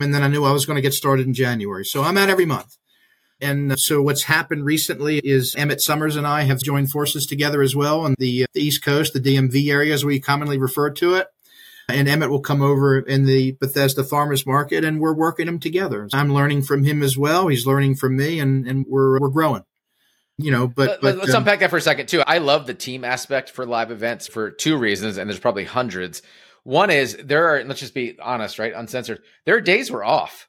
And 0.00 0.14
then 0.14 0.22
I 0.22 0.28
knew 0.28 0.44
I 0.44 0.52
was 0.52 0.66
going 0.66 0.76
to 0.76 0.82
get 0.82 0.94
started 0.94 1.26
in 1.26 1.34
January. 1.34 1.84
So 1.84 2.02
I'm 2.02 2.18
at 2.18 2.30
every 2.30 2.46
month. 2.46 2.76
And 3.40 3.78
so 3.78 4.02
what's 4.02 4.24
happened 4.24 4.64
recently 4.64 5.18
is 5.18 5.54
Emmett 5.54 5.80
Summers 5.80 6.16
and 6.16 6.26
I 6.26 6.42
have 6.42 6.60
joined 6.60 6.90
forces 6.90 7.24
together 7.24 7.62
as 7.62 7.76
well 7.76 8.00
on 8.00 8.14
the, 8.18 8.46
the 8.52 8.60
East 8.60 8.84
Coast, 8.84 9.12
the 9.12 9.20
DMV 9.20 9.70
area 9.70 9.94
as 9.94 10.04
we 10.04 10.18
commonly 10.18 10.58
refer 10.58 10.90
to 10.90 11.14
it 11.14 11.28
and 11.88 12.08
Emmett 12.08 12.30
will 12.30 12.40
come 12.40 12.60
over 12.62 12.98
in 12.98 13.24
the 13.24 13.52
Bethesda 13.52 14.04
Farmers 14.04 14.46
Market, 14.46 14.84
and 14.84 15.00
we're 15.00 15.14
working 15.14 15.46
them 15.46 15.58
together. 15.58 16.08
I'm 16.12 16.32
learning 16.32 16.62
from 16.62 16.84
him 16.84 17.02
as 17.02 17.16
well. 17.16 17.48
He's 17.48 17.66
learning 17.66 17.96
from 17.96 18.16
me, 18.16 18.38
and 18.38 18.66
and 18.68 18.84
we're 18.86 19.18
we're 19.18 19.30
growing. 19.30 19.64
You 20.40 20.52
know, 20.52 20.68
but, 20.68 21.00
but 21.00 21.16
let's 21.16 21.34
um, 21.34 21.42
unpack 21.42 21.60
that 21.60 21.70
for 21.70 21.78
a 21.78 21.80
second 21.80 22.06
too. 22.06 22.22
I 22.24 22.38
love 22.38 22.66
the 22.66 22.74
team 22.74 23.04
aspect 23.04 23.50
for 23.50 23.66
live 23.66 23.90
events 23.90 24.28
for 24.28 24.50
two 24.50 24.76
reasons, 24.76 25.16
and 25.16 25.28
there's 25.28 25.40
probably 25.40 25.64
hundreds. 25.64 26.22
One 26.64 26.90
is 26.90 27.16
there 27.16 27.48
are 27.48 27.64
let's 27.64 27.80
just 27.80 27.94
be 27.94 28.18
honest, 28.20 28.58
right? 28.58 28.72
Uncensored. 28.74 29.20
There 29.44 29.56
are 29.56 29.60
days 29.60 29.90
we're 29.90 30.04
off. 30.04 30.48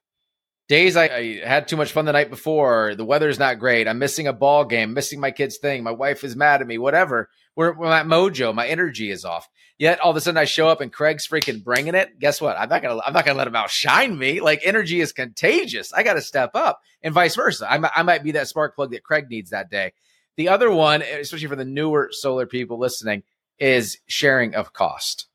Days 0.68 0.96
I, 0.96 1.06
I 1.06 1.42
had 1.44 1.68
too 1.68 1.78
much 1.78 1.92
fun 1.92 2.06
the 2.06 2.12
night 2.12 2.30
before. 2.30 2.94
The 2.96 3.06
weather's 3.06 3.40
not 3.40 3.60
great. 3.60 3.88
I'm 3.88 3.98
missing 3.98 4.28
a 4.28 4.34
ball 4.34 4.66
game, 4.66 4.94
missing 4.94 5.20
my 5.20 5.32
kid's 5.32 5.58
thing. 5.58 5.84
My 5.84 5.92
wife 5.92 6.24
is 6.24 6.36
mad 6.36 6.62
at 6.62 6.68
me. 6.68 6.78
Whatever. 6.78 7.30
We're, 7.56 7.74
we're 7.74 7.92
at 7.92 8.06
mojo. 8.06 8.54
My 8.54 8.68
energy 8.68 9.10
is 9.10 9.26
off. 9.26 9.50
Yet 9.80 10.02
all 10.02 10.12
of 10.12 10.18
a 10.18 10.22
sudden 10.22 10.38
I 10.38 10.46
show 10.46 10.68
up 10.68 10.82
and 10.82 10.92
Craig's 10.92 11.26
freaking 11.26 11.64
bringing 11.64 11.96
it. 11.96 12.20
Guess 12.20 12.42
what? 12.42 12.58
I'm 12.60 12.68
not 12.68 12.82
gonna 12.82 13.02
I'm 13.04 13.14
not 13.14 13.26
gonna 13.26 13.38
let 13.38 13.48
him 13.48 13.56
outshine 13.56 14.18
me. 14.18 14.42
Like 14.42 14.62
energy 14.64 15.00
is 15.00 15.14
contagious. 15.14 15.94
I 15.94 16.04
got 16.04 16.16
to 16.16 16.22
step 16.22 16.52
up, 16.54 16.82
and 17.02 17.14
vice 17.14 17.36
versa. 17.36 17.72
I, 17.72 17.80
I 17.96 18.04
might 18.04 18.24
be 18.24 18.34
that 18.34 18.50
spark 18.50 18.76
plug 18.76 18.92
that 18.92 19.04
Craig 19.04 19.28
needs 19.30 19.52
that 19.52 19.72
day. 19.72 19.94
The 20.36 20.50
other 20.50 20.70
one, 20.70 21.02
especially 21.02 21.48
for 21.48 21.56
the 21.56 21.66
newer 21.66 22.10
solar 22.12 22.46
people 22.46 22.78
listening, 22.78 23.24
is 23.58 24.00
sharing 24.08 24.54
of 24.54 24.74
cost. 24.74 25.29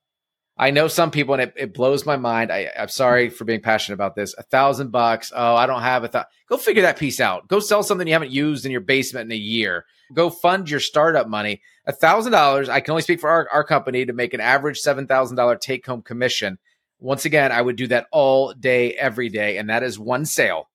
I 0.56 0.70
know 0.70 0.86
some 0.86 1.10
people, 1.10 1.34
and 1.34 1.42
it, 1.42 1.54
it 1.56 1.74
blows 1.74 2.06
my 2.06 2.16
mind. 2.16 2.52
I, 2.52 2.70
am 2.76 2.88
sorry 2.88 3.28
for 3.28 3.44
being 3.44 3.60
passionate 3.60 3.94
about 3.94 4.14
this. 4.14 4.34
A 4.38 4.42
thousand 4.44 4.92
bucks. 4.92 5.32
Oh, 5.34 5.56
I 5.56 5.66
don't 5.66 5.82
have 5.82 6.04
a 6.04 6.08
thought. 6.08 6.28
Go 6.48 6.56
figure 6.56 6.82
that 6.82 6.98
piece 6.98 7.18
out. 7.18 7.48
Go 7.48 7.58
sell 7.58 7.82
something 7.82 8.06
you 8.06 8.12
haven't 8.12 8.30
used 8.30 8.64
in 8.64 8.70
your 8.70 8.80
basement 8.80 9.26
in 9.26 9.32
a 9.32 9.40
year. 9.40 9.84
Go 10.12 10.30
fund 10.30 10.70
your 10.70 10.80
startup 10.80 11.28
money. 11.28 11.60
A 11.86 11.92
thousand 11.92 12.32
dollars. 12.32 12.68
I 12.68 12.80
can 12.80 12.92
only 12.92 13.02
speak 13.02 13.20
for 13.20 13.30
our, 13.30 13.48
our 13.52 13.64
company 13.64 14.06
to 14.06 14.12
make 14.12 14.32
an 14.32 14.40
average 14.40 14.78
seven 14.78 15.08
thousand 15.08 15.36
dollar 15.36 15.56
take 15.56 15.84
home 15.86 16.02
commission. 16.02 16.58
Once 17.00 17.24
again, 17.24 17.50
I 17.50 17.60
would 17.60 17.76
do 17.76 17.88
that 17.88 18.06
all 18.12 18.52
day, 18.52 18.92
every 18.92 19.28
day, 19.28 19.58
and 19.58 19.68
that 19.70 19.82
is 19.82 19.98
one 19.98 20.24
sale. 20.24 20.70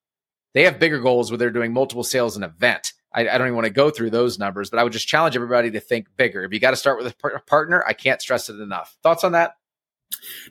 They 0.54 0.66
have 0.66 0.80
bigger 0.80 1.00
goals 1.00 1.32
where 1.32 1.38
they're 1.38 1.52
doing 1.52 1.74
multiple 1.74 2.04
sales 2.04 2.36
an 2.36 2.44
event. 2.44 2.94
I, 3.14 3.22
I, 3.22 3.38
don't 3.38 3.48
even 3.48 3.56
want 3.56 3.66
to 3.66 3.74
go 3.74 3.90
through 3.90 4.12
those 4.12 4.38
numbers, 4.38 4.70
but 4.70 4.78
I 4.78 4.84
would 4.84 4.94
just 4.94 5.08
challenge 5.08 5.36
everybody 5.36 5.72
to 5.72 5.80
think 5.80 6.08
bigger. 6.16 6.44
If 6.44 6.54
you 6.54 6.60
got 6.60 6.72
to 6.72 6.76
start 6.76 7.02
with 7.02 7.12
a 7.24 7.40
partner, 7.48 7.84
I 7.88 7.94
can't 7.94 8.22
stress 8.22 8.50
it 8.50 8.60
enough. 8.60 8.96
Thoughts 9.02 9.24
on 9.24 9.32
that? 9.32 9.54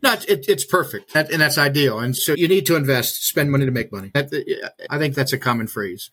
No, 0.03 0.13
it, 0.13 0.49
it's 0.49 0.65
perfect, 0.65 1.15
and 1.15 1.41
that's 1.41 1.59
ideal. 1.59 1.99
And 1.99 2.17
so 2.17 2.35
you 2.35 2.49
need 2.49 2.67
to 2.67 2.77
invest, 2.77 3.27
spend 3.27 3.51
money 3.51 3.67
to 3.67 3.73
make 3.73 3.93
money. 3.93 4.11
I 4.15 4.99
think 4.99 5.15
that's 5.15 5.33
a 5.33 5.39
common 5.39 5.67
phrase. 5.67 6.11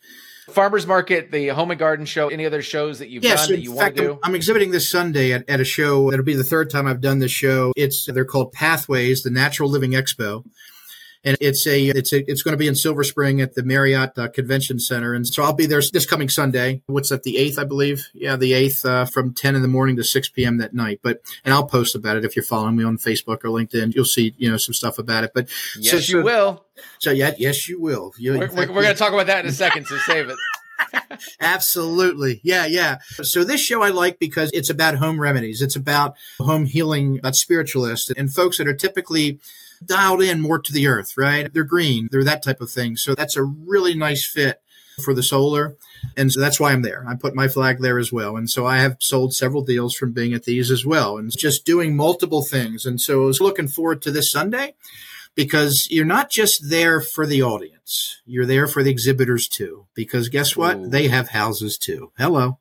Farmers 0.49 0.85
Market, 0.85 1.31
the 1.31 1.47
Home 1.49 1.71
and 1.71 1.79
Garden 1.79 2.05
Show, 2.05 2.27
any 2.29 2.45
other 2.45 2.61
shows 2.61 2.99
that 2.99 3.09
you've 3.09 3.23
yes, 3.23 3.47
done 3.47 3.55
that 3.55 3.61
you 3.61 3.71
want 3.71 3.95
to 3.95 4.01
do? 4.01 4.19
I'm 4.21 4.35
exhibiting 4.35 4.69
this 4.71 4.89
Sunday 4.89 5.33
at, 5.33 5.49
at 5.49 5.59
a 5.59 5.65
show. 5.65 6.11
It'll 6.11 6.25
be 6.25 6.35
the 6.35 6.43
third 6.43 6.69
time 6.69 6.85
I've 6.85 7.01
done 7.01 7.19
this 7.19 7.31
show. 7.31 7.73
It's 7.75 8.05
they're 8.05 8.25
called 8.25 8.51
Pathways, 8.51 9.23
the 9.23 9.31
Natural 9.31 9.69
Living 9.69 9.91
Expo 9.91 10.43
and 11.25 11.35
it's 11.41 11.65
a 11.65 11.87
it's 11.87 12.13
a 12.13 12.29
it's 12.29 12.43
going 12.43 12.53
to 12.53 12.57
be 12.57 12.67
in 12.67 12.75
Silver 12.75 13.03
Spring 13.03 13.41
at 13.41 13.55
the 13.55 13.63
Marriott 13.63 14.17
uh, 14.17 14.27
Convention 14.27 14.79
Center, 14.79 15.13
and 15.13 15.27
so 15.27 15.43
I'll 15.43 15.53
be 15.53 15.65
there 15.65 15.81
this 15.91 16.05
coming 16.05 16.29
Sunday. 16.29 16.83
What's 16.85 17.09
that? 17.09 17.23
The 17.23 17.37
eighth, 17.37 17.57
I 17.57 17.63
believe. 17.63 18.07
Yeah, 18.13 18.35
the 18.35 18.53
eighth, 18.53 18.85
uh, 18.85 19.05
from 19.05 19.33
ten 19.33 19.55
in 19.55 19.63
the 19.63 19.67
morning 19.67 19.95
to 19.95 20.03
six 20.03 20.29
p.m. 20.29 20.59
that 20.59 20.73
night. 20.73 20.99
But 21.01 21.21
and 21.43 21.53
I'll 21.53 21.65
post 21.65 21.95
about 21.95 22.15
it 22.15 22.23
if 22.23 22.35
you're 22.35 22.45
following 22.45 22.75
me 22.75 22.83
on 22.83 22.97
Facebook 22.97 23.43
or 23.43 23.49
LinkedIn. 23.49 23.95
You'll 23.95 24.05
see 24.05 24.35
you 24.37 24.49
know 24.49 24.57
some 24.57 24.73
stuff 24.73 24.99
about 24.99 25.23
it. 25.23 25.31
But 25.33 25.49
yes, 25.77 25.91
so, 25.91 25.97
you 25.97 26.21
so, 26.21 26.23
will. 26.23 26.65
So 26.99 27.11
yeah, 27.11 27.31
yes, 27.37 27.67
you 27.67 27.81
will. 27.81 28.13
You, 28.17 28.33
we're, 28.33 28.47
we're, 28.51 28.67
we're 28.67 28.83
going 28.83 28.93
to 28.93 28.95
talk 28.95 29.13
about 29.13 29.27
that 29.27 29.43
in 29.43 29.49
a 29.49 29.53
second. 29.53 29.87
So 29.87 29.97
save 29.97 30.29
it. 30.29 30.37
Absolutely. 31.39 32.41
Yeah, 32.43 32.65
yeah. 32.65 32.97
So 33.23 33.43
this 33.43 33.61
show 33.61 33.81
I 33.81 33.89
like 33.89 34.19
because 34.19 34.51
it's 34.53 34.69
about 34.69 34.95
home 34.95 35.19
remedies. 35.19 35.61
It's 35.61 35.75
about 35.75 36.15
home 36.39 36.65
healing, 36.65 37.19
about 37.19 37.35
spiritualists 37.35 38.11
and 38.15 38.33
folks 38.33 38.57
that 38.57 38.67
are 38.67 38.75
typically 38.75 39.39
dialed 39.83 40.21
in 40.21 40.41
more 40.41 40.59
to 40.59 40.73
the 40.73 40.87
earth, 40.87 41.17
right? 41.17 41.51
They're 41.53 41.63
green, 41.63 42.07
they're 42.11 42.23
that 42.23 42.43
type 42.43 42.61
of 42.61 42.69
thing. 42.71 42.95
So 42.95 43.15
that's 43.15 43.35
a 43.35 43.43
really 43.43 43.95
nice 43.95 44.25
fit 44.25 44.61
for 45.03 45.13
the 45.13 45.23
solar. 45.23 45.75
And 46.15 46.31
so 46.31 46.39
that's 46.39 46.59
why 46.59 46.71
I'm 46.71 46.81
there. 46.81 47.05
I 47.07 47.15
put 47.15 47.35
my 47.35 47.47
flag 47.47 47.79
there 47.79 47.99
as 47.99 48.11
well. 48.11 48.37
And 48.37 48.49
so 48.49 48.65
I 48.65 48.77
have 48.77 48.97
sold 48.99 49.33
several 49.33 49.63
deals 49.63 49.95
from 49.95 50.13
being 50.13 50.33
at 50.33 50.43
these 50.43 50.71
as 50.71 50.85
well 50.85 51.17
and 51.17 51.31
just 51.35 51.65
doing 51.65 51.95
multiple 51.95 52.43
things. 52.43 52.85
And 52.85 53.01
so 53.01 53.23
I 53.23 53.25
was 53.25 53.41
looking 53.41 53.67
forward 53.67 54.01
to 54.03 54.11
this 54.11 54.31
Sunday 54.31 54.75
because 55.33 55.87
you're 55.91 56.05
not 56.05 56.29
just 56.29 56.69
there 56.69 57.01
for 57.01 57.25
the 57.25 57.43
audience. 57.43 58.21
You're 58.25 58.45
there 58.45 58.67
for 58.67 58.83
the 58.83 58.91
exhibitors 58.91 59.47
too. 59.47 59.87
Because 59.93 60.29
guess 60.29 60.55
what? 60.55 60.77
Ooh. 60.77 60.87
They 60.87 61.07
have 61.09 61.29
houses 61.29 61.77
too. 61.77 62.11
Hello. 62.17 62.59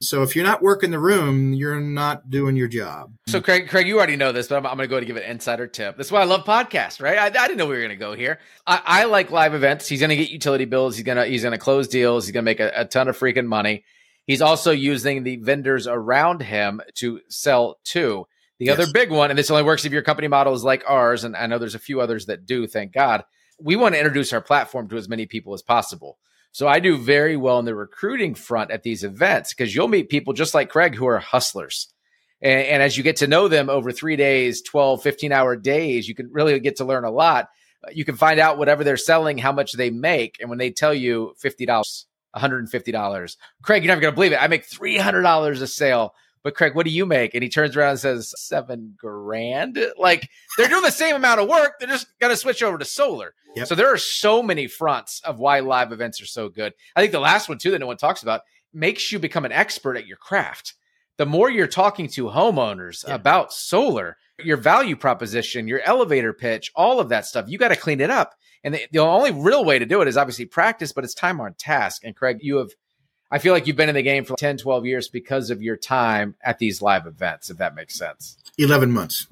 So 0.00 0.22
if 0.22 0.36
you're 0.36 0.44
not 0.44 0.62
working 0.62 0.92
the 0.92 0.98
room, 1.00 1.52
you're 1.52 1.80
not 1.80 2.30
doing 2.30 2.56
your 2.56 2.68
job. 2.68 3.12
So 3.26 3.40
Craig, 3.40 3.68
Craig, 3.68 3.88
you 3.88 3.96
already 3.96 4.14
know 4.14 4.30
this, 4.30 4.46
but 4.46 4.56
I'm, 4.56 4.66
I'm 4.66 4.76
going 4.76 4.88
to 4.88 4.90
go 4.90 4.98
and 4.98 5.06
give 5.06 5.16
an 5.16 5.24
insider 5.24 5.66
tip. 5.66 5.96
That's 5.96 6.12
why 6.12 6.20
I 6.20 6.24
love 6.24 6.44
podcasts, 6.44 7.02
right? 7.02 7.18
I, 7.18 7.26
I 7.26 7.48
didn't 7.48 7.56
know 7.56 7.66
we 7.66 7.74
were 7.74 7.80
going 7.80 7.90
to 7.90 7.96
go 7.96 8.14
here. 8.14 8.38
I, 8.64 8.80
I, 8.84 9.04
like 9.04 9.32
live 9.32 9.54
events. 9.54 9.88
He's 9.88 9.98
going 9.98 10.10
to 10.10 10.16
get 10.16 10.30
utility 10.30 10.66
bills. 10.66 10.96
He's 10.96 11.04
going 11.04 11.18
to 11.18 11.26
he's 11.26 11.42
going 11.42 11.52
to 11.52 11.58
close 11.58 11.88
deals. 11.88 12.26
He's 12.26 12.32
going 12.32 12.44
to 12.44 12.48
make 12.48 12.60
a, 12.60 12.70
a 12.74 12.84
ton 12.84 13.08
of 13.08 13.18
freaking 13.18 13.46
money. 13.46 13.84
He's 14.24 14.42
also 14.42 14.70
using 14.70 15.24
the 15.24 15.36
vendors 15.36 15.88
around 15.88 16.42
him 16.42 16.80
to 16.96 17.20
sell 17.28 17.78
to. 17.86 18.26
The 18.58 18.66
yes. 18.66 18.78
other 18.78 18.92
big 18.92 19.10
one, 19.10 19.30
and 19.30 19.38
this 19.38 19.50
only 19.50 19.62
works 19.62 19.84
if 19.84 19.92
your 19.92 20.02
company 20.02 20.28
model 20.28 20.52
is 20.52 20.64
like 20.64 20.84
ours, 20.86 21.24
and 21.24 21.36
I 21.36 21.46
know 21.46 21.58
there's 21.58 21.76
a 21.76 21.80
few 21.80 22.00
others 22.00 22.26
that 22.26 22.44
do, 22.44 22.66
thank 22.66 22.92
God. 22.92 23.24
We 23.60 23.76
want 23.76 23.94
to 23.94 23.98
introduce 23.98 24.32
our 24.32 24.40
platform 24.40 24.88
to 24.88 24.96
as 24.96 25.08
many 25.08 25.26
people 25.26 25.54
as 25.54 25.62
possible. 25.62 26.18
So 26.58 26.66
I 26.66 26.80
do 26.80 26.96
very 26.96 27.36
well 27.36 27.60
in 27.60 27.66
the 27.66 27.74
recruiting 27.76 28.34
front 28.34 28.72
at 28.72 28.82
these 28.82 29.04
events 29.04 29.54
because 29.54 29.72
you'll 29.72 29.86
meet 29.86 30.08
people 30.08 30.32
just 30.32 30.54
like 30.54 30.70
Craig 30.70 30.96
who 30.96 31.06
are 31.06 31.20
hustlers. 31.20 31.86
And, 32.42 32.60
and, 32.62 32.82
as 32.82 32.96
you 32.96 33.04
get 33.04 33.18
to 33.18 33.28
know 33.28 33.46
them 33.46 33.70
over 33.70 33.92
three 33.92 34.16
days, 34.16 34.60
12, 34.62 35.00
15 35.00 35.30
hour 35.30 35.54
days, 35.54 36.08
you 36.08 36.16
can 36.16 36.28
really 36.32 36.58
get 36.58 36.74
to 36.78 36.84
learn 36.84 37.04
a 37.04 37.12
lot. 37.12 37.46
Uh, 37.86 37.92
you 37.92 38.04
can 38.04 38.16
find 38.16 38.40
out 38.40 38.58
whatever 38.58 38.82
they're 38.82 38.96
selling, 38.96 39.38
how 39.38 39.52
much 39.52 39.74
they 39.74 39.90
make. 39.90 40.38
And 40.40 40.50
when 40.50 40.58
they 40.58 40.72
tell 40.72 40.92
you 40.92 41.32
$50, 41.40 41.68
$150, 42.34 43.36
Craig, 43.62 43.84
you're 43.84 43.92
never 43.92 44.00
going 44.00 44.12
to 44.12 44.16
believe 44.16 44.32
it. 44.32 44.42
I 44.42 44.48
make 44.48 44.68
$300 44.68 45.62
a 45.62 45.66
sale. 45.68 46.12
But 46.42 46.54
Craig, 46.54 46.74
what 46.74 46.86
do 46.86 46.92
you 46.92 47.06
make? 47.06 47.34
And 47.34 47.42
he 47.42 47.48
turns 47.48 47.76
around 47.76 47.90
and 47.90 47.98
says, 47.98 48.34
seven 48.36 48.94
grand. 48.98 49.78
Like 49.96 50.28
they're 50.56 50.68
doing 50.68 50.82
the 50.82 50.90
same 50.90 51.16
amount 51.16 51.40
of 51.40 51.48
work. 51.48 51.74
They're 51.78 51.88
just 51.88 52.06
going 52.20 52.32
to 52.32 52.36
switch 52.36 52.62
over 52.62 52.78
to 52.78 52.84
solar. 52.84 53.34
Yep. 53.56 53.66
So 53.66 53.74
there 53.74 53.92
are 53.92 53.98
so 53.98 54.42
many 54.42 54.66
fronts 54.66 55.20
of 55.24 55.38
why 55.38 55.60
live 55.60 55.92
events 55.92 56.20
are 56.20 56.26
so 56.26 56.48
good. 56.48 56.74
I 56.94 57.00
think 57.00 57.12
the 57.12 57.20
last 57.20 57.48
one, 57.48 57.58
too, 57.58 57.70
that 57.72 57.78
no 57.78 57.86
one 57.86 57.96
talks 57.96 58.22
about 58.22 58.42
makes 58.72 59.10
you 59.10 59.18
become 59.18 59.44
an 59.44 59.52
expert 59.52 59.96
at 59.96 60.06
your 60.06 60.18
craft 60.18 60.74
the 61.18 61.26
more 61.26 61.50
you're 61.50 61.66
talking 61.66 62.08
to 62.08 62.26
homeowners 62.26 63.04
about 63.12 63.52
solar, 63.52 64.16
your 64.38 64.56
value 64.56 64.96
proposition, 64.96 65.68
your 65.68 65.80
elevator 65.80 66.32
pitch, 66.32 66.70
all 66.74 67.00
of 67.00 67.08
that 67.08 67.26
stuff, 67.26 67.46
you 67.48 67.58
got 67.58 67.68
to 67.68 67.76
clean 67.76 68.00
it 68.00 68.10
up. 68.10 68.36
And 68.62 68.74
the, 68.74 68.86
the, 68.92 69.00
only 69.00 69.32
real 69.32 69.64
way 69.64 69.78
to 69.78 69.86
do 69.86 70.00
it 70.00 70.08
is 70.08 70.16
obviously 70.16 70.46
practice, 70.46 70.92
but 70.92 71.04
it's 71.04 71.14
time 71.14 71.40
on 71.40 71.54
task. 71.54 72.02
And 72.04 72.14
Craig, 72.14 72.38
you 72.40 72.56
have, 72.58 72.70
I 73.30 73.38
feel 73.38 73.52
like 73.52 73.66
you've 73.66 73.76
been 73.76 73.88
in 73.88 73.94
the 73.94 74.02
game 74.02 74.24
for 74.24 74.36
10, 74.36 74.58
12 74.58 74.86
years 74.86 75.08
because 75.08 75.50
of 75.50 75.62
your 75.62 75.76
time 75.76 76.34
at 76.42 76.58
these 76.58 76.80
live 76.80 77.06
events, 77.06 77.50
if 77.50 77.58
that 77.58 77.74
makes 77.74 77.94
sense. 77.94 78.36
11 78.56 78.90
months. 78.90 79.26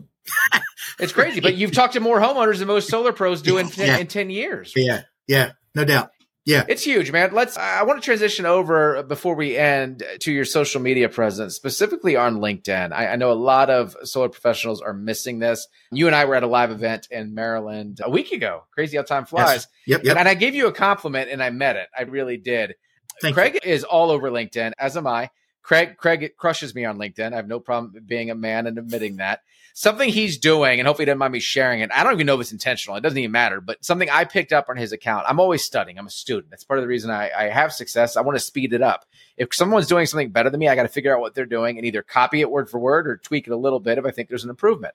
it's 0.98 1.12
crazy, 1.12 1.40
but 1.40 1.56
you've 1.56 1.72
talked 1.72 1.94
to 1.94 2.00
more 2.00 2.20
homeowners 2.20 2.59
than 2.59 2.68
most 2.68 2.88
solar 2.88 3.12
pros 3.12 3.42
do 3.42 3.59
in 3.59 3.68
10, 3.68 3.87
yeah. 3.87 3.98
in 3.98 4.06
10 4.06 4.30
years. 4.30 4.72
Yeah. 4.76 5.02
Yeah. 5.26 5.52
No 5.74 5.85
doubt. 5.85 6.11
Yeah. 6.46 6.64
It's 6.68 6.85
huge, 6.85 7.11
man. 7.11 7.35
Let's 7.35 7.56
I 7.56 7.82
want 7.82 8.00
to 8.00 8.04
transition 8.04 8.46
over 8.46 9.02
before 9.02 9.35
we 9.35 9.56
end 9.56 10.04
to 10.20 10.32
your 10.32 10.44
social 10.44 10.80
media 10.80 11.09
presence, 11.09 11.56
specifically 11.56 12.14
on 12.14 12.37
LinkedIn. 12.37 12.92
I, 12.92 13.09
I, 13.09 13.16
know 13.16 13.32
a 13.32 13.35
lot 13.35 13.68
of 13.68 13.96
solar 14.04 14.28
professionals 14.28 14.80
are 14.80 14.92
missing 14.92 15.40
this. 15.40 15.66
You 15.90 16.06
and 16.06 16.14
I 16.14 16.24
were 16.24 16.37
at 16.37 16.44
a 16.44 16.46
live 16.46 16.70
event 16.70 17.09
in 17.11 17.35
Maryland 17.35 17.98
a 18.00 18.09
week 18.09 18.30
ago. 18.30 18.62
Crazy 18.70 18.96
how 18.96 19.02
time 19.02 19.26
flies. 19.26 19.66
Yes. 19.87 19.98
Yep, 19.98 20.04
yep. 20.04 20.16
And 20.18 20.28
I 20.28 20.35
gave 20.35 20.54
you 20.54 20.68
a 20.68 20.72
compliment 20.72 21.30
and 21.30 21.42
I 21.42 21.50
met 21.50 21.74
it. 21.74 21.88
I 21.98 22.02
really 22.02 22.37
did. 22.37 22.76
Thank 23.20 23.35
Craig 23.35 23.55
you. 23.55 23.70
is 23.70 23.85
all 23.85 24.11
over 24.11 24.31
LinkedIn, 24.31 24.72
as 24.79 24.96
am 24.96 25.07
I. 25.07 25.31
Craig 25.62 25.96
Craig 25.96 26.33
crushes 26.37 26.74
me 26.74 26.85
on 26.85 26.98
LinkedIn. 26.98 27.33
I 27.33 27.37
have 27.37 27.48
no 27.48 27.61
problem 27.61 27.94
being 28.07 28.31
a 28.31 28.35
man 28.35 28.66
and 28.66 28.79
admitting 28.79 29.16
that 29.16 29.40
something 29.76 30.09
he's 30.09 30.38
doing, 30.38 30.81
and 30.81 30.87
hopefully 30.87 31.02
he 31.02 31.07
doesn't 31.07 31.18
mind 31.18 31.35
me 31.35 31.38
sharing 31.38 31.81
it. 31.81 31.90
I 31.92 32.02
don't 32.02 32.14
even 32.14 32.26
know 32.26 32.37
if 32.37 32.40
it's 32.40 32.52
intentional. 32.52 32.96
It 32.96 33.02
doesn't 33.02 33.18
even 33.18 33.31
matter, 33.31 33.61
but 33.61 33.85
something 33.85 34.09
I 34.09 34.24
picked 34.24 34.55
up 34.55 34.70
on 34.70 34.79
his 34.79 34.90
account. 34.90 35.26
I'm 35.29 35.38
always 35.38 35.62
studying. 35.62 35.98
I'm 35.98 36.07
a 36.07 36.11
student. 36.11 36.50
That's 36.50 36.64
part 36.64 36.79
of 36.79 36.83
the 36.83 36.88
reason 36.88 37.11
I, 37.11 37.31
I 37.31 37.44
have 37.50 37.74
success. 37.74 38.16
I 38.16 38.22
want 38.22 38.38
to 38.38 38.44
speed 38.44 38.72
it 38.72 38.81
up. 38.81 39.05
If 39.37 39.55
someone's 39.55 39.87
doing 39.87 40.07
something 40.07 40.31
better 40.31 40.48
than 40.48 40.61
me, 40.61 40.68
I 40.68 40.74
got 40.76 40.85
to 40.85 40.88
figure 40.88 41.14
out 41.14 41.20
what 41.20 41.35
they're 41.35 41.44
doing 41.44 41.76
and 41.76 41.87
either 41.87 42.02
copy 42.02 42.40
it 42.40 42.50
word 42.50 42.70
for 42.70 42.81
word 42.81 43.07
or 43.07 43.18
tweak 43.18 43.46
it 43.46 43.52
a 43.52 43.57
little 43.57 43.79
bit 43.79 43.98
if 43.98 44.07
I 44.07 44.12
think 44.12 44.31
there's 44.31 44.44
an 44.44 44.50
improvement. 44.50 44.94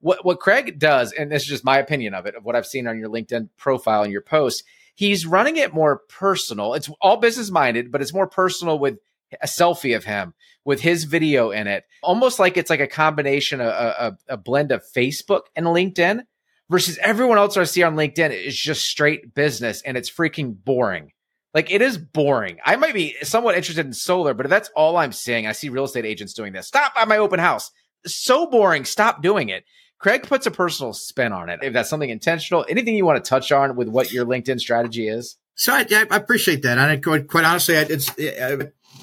What 0.00 0.24
what 0.24 0.40
Craig 0.40 0.78
does, 0.78 1.12
and 1.12 1.30
this 1.30 1.42
is 1.42 1.48
just 1.48 1.64
my 1.64 1.78
opinion 1.78 2.14
of 2.14 2.24
it, 2.24 2.34
of 2.34 2.44
what 2.44 2.56
I've 2.56 2.66
seen 2.66 2.86
on 2.86 2.98
your 2.98 3.10
LinkedIn 3.10 3.50
profile 3.58 4.02
and 4.02 4.12
your 4.12 4.22
posts, 4.22 4.62
he's 4.96 5.24
running 5.24 5.56
it 5.56 5.72
more 5.72 6.00
personal. 6.08 6.74
It's 6.74 6.90
all 7.00 7.18
business 7.18 7.50
minded, 7.50 7.92
but 7.92 8.02
it's 8.02 8.12
more 8.12 8.26
personal 8.26 8.78
with 8.78 8.98
a 9.40 9.46
selfie 9.46 9.96
of 9.96 10.04
him 10.04 10.34
with 10.64 10.80
his 10.80 11.04
video 11.04 11.50
in 11.50 11.66
it, 11.66 11.84
almost 12.02 12.38
like 12.38 12.56
it's 12.56 12.70
like 12.70 12.80
a 12.80 12.86
combination, 12.88 13.60
a, 13.60 13.64
a, 13.64 14.18
a 14.28 14.36
blend 14.36 14.72
of 14.72 14.82
Facebook 14.96 15.42
and 15.54 15.66
LinkedIn 15.66 16.22
versus 16.68 16.98
everyone 16.98 17.38
else 17.38 17.56
I 17.56 17.64
see 17.64 17.82
on 17.82 17.96
LinkedIn 17.96 18.30
is 18.30 18.56
just 18.56 18.84
straight 18.86 19.34
business 19.34 19.82
and 19.82 19.96
it's 19.96 20.10
freaking 20.10 20.56
boring. 20.64 21.12
Like 21.54 21.70
it 21.70 21.82
is 21.82 21.96
boring. 21.98 22.58
I 22.64 22.76
might 22.76 22.94
be 22.94 23.16
somewhat 23.22 23.56
interested 23.56 23.86
in 23.86 23.92
solar, 23.92 24.34
but 24.34 24.46
if 24.46 24.50
that's 24.50 24.70
all 24.76 24.96
I'm 24.96 25.12
seeing, 25.12 25.46
I 25.46 25.52
see 25.52 25.68
real 25.68 25.84
estate 25.84 26.04
agents 26.04 26.34
doing 26.34 26.52
this. 26.52 26.66
Stop 26.66 26.94
by 26.94 27.04
my 27.04 27.18
open 27.18 27.40
house. 27.40 27.70
So 28.06 28.46
boring. 28.46 28.84
Stop 28.84 29.22
doing 29.22 29.48
it. 29.48 29.64
Craig 29.98 30.24
puts 30.24 30.46
a 30.46 30.50
personal 30.50 30.92
spin 30.92 31.32
on 31.32 31.48
it. 31.48 31.60
If 31.62 31.72
that's 31.72 31.88
something 31.88 32.10
intentional, 32.10 32.66
anything 32.68 32.94
you 32.94 33.04
want 33.04 33.22
to 33.22 33.28
touch 33.28 33.50
on 33.50 33.76
with 33.76 33.88
what 33.88 34.12
your 34.12 34.26
LinkedIn 34.26 34.60
strategy 34.60 35.08
is? 35.08 35.36
So 35.54 35.72
I, 35.72 35.86
I 35.90 36.16
appreciate 36.16 36.62
that. 36.62 36.76
And 36.78 37.02
quite, 37.02 37.28
quite 37.28 37.44
honestly, 37.44 37.74
it's 37.76 38.10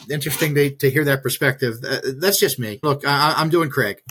interesting 0.09 0.53
to, 0.55 0.69
to 0.69 0.89
hear 0.89 1.03
that 1.05 1.23
perspective. 1.23 1.79
Uh, 1.83 1.99
that's 2.17 2.39
just 2.39 2.59
me. 2.59 2.79
Look, 2.83 3.05
I, 3.07 3.41
am 3.41 3.49
doing 3.49 3.69
Craig. 3.69 4.01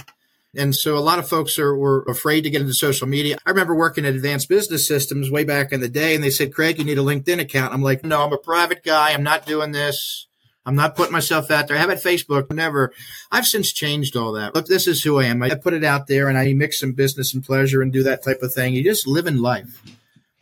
And 0.55 0.75
so 0.75 0.99
a 0.99 1.01
lot 1.01 1.19
of 1.19 1.27
folks 1.27 1.59
are 1.59 1.75
were 1.75 2.03
afraid 2.03 2.43
to 2.43 2.51
get 2.51 2.61
into 2.61 2.75
social 2.75 3.07
media. 3.07 3.39
I 3.47 3.51
remember 3.51 3.75
working 3.75 4.05
at 4.05 4.15
Advanced 4.15 4.49
Business 4.49 4.87
Systems 4.87 5.31
way 5.31 5.45
back 5.45 5.73
in 5.73 5.81
the 5.81 5.89
day, 5.89 6.15
and 6.15 6.23
they 6.23 6.29
said, 6.29 6.53
Craig, 6.53 6.79
you 6.79 6.85
need 6.85 6.99
a 6.99 7.03
LinkedIn 7.03 7.41
account. 7.41 7.73
I'm 7.73 7.81
like, 7.81 8.05
no, 8.05 8.23
I'm 8.23 8.33
a 8.33 8.39
private 8.39 8.83
guy. 8.83 9.13
I'm 9.13 9.23
not 9.23 9.47
doing 9.47 9.73
this. 9.73 10.27
I'm 10.65 10.77
not 10.77 10.95
putting 10.95 11.13
myself 11.13 11.51
out 11.51 11.67
there. 11.67 11.77
I 11.77 11.81
have 11.81 11.91
it 11.91 11.99
Facebook, 11.99 12.51
never. 12.53 12.93
I've 13.31 13.47
since 13.47 13.73
changed 13.73 14.17
all 14.17 14.33
that. 14.33 14.55
Look, 14.55 14.67
this 14.67 14.87
is 14.87 15.03
who 15.03 15.19
I 15.19 15.25
am. 15.25 15.43
I 15.43 15.55
put 15.55 15.75
it 15.75 15.85
out 15.85 16.07
there 16.07 16.29
and 16.29 16.39
I 16.39 16.53
mix 16.53 16.79
some 16.79 16.93
business 16.93 17.35
and 17.35 17.45
pleasure 17.45 17.83
and 17.83 17.93
do 17.93 18.03
that 18.05 18.23
type 18.23 18.43
of 18.43 18.53
thing. 18.53 18.75
You 18.75 18.85
just 18.85 19.07
live 19.07 19.27
in 19.27 19.43
life. 19.43 19.83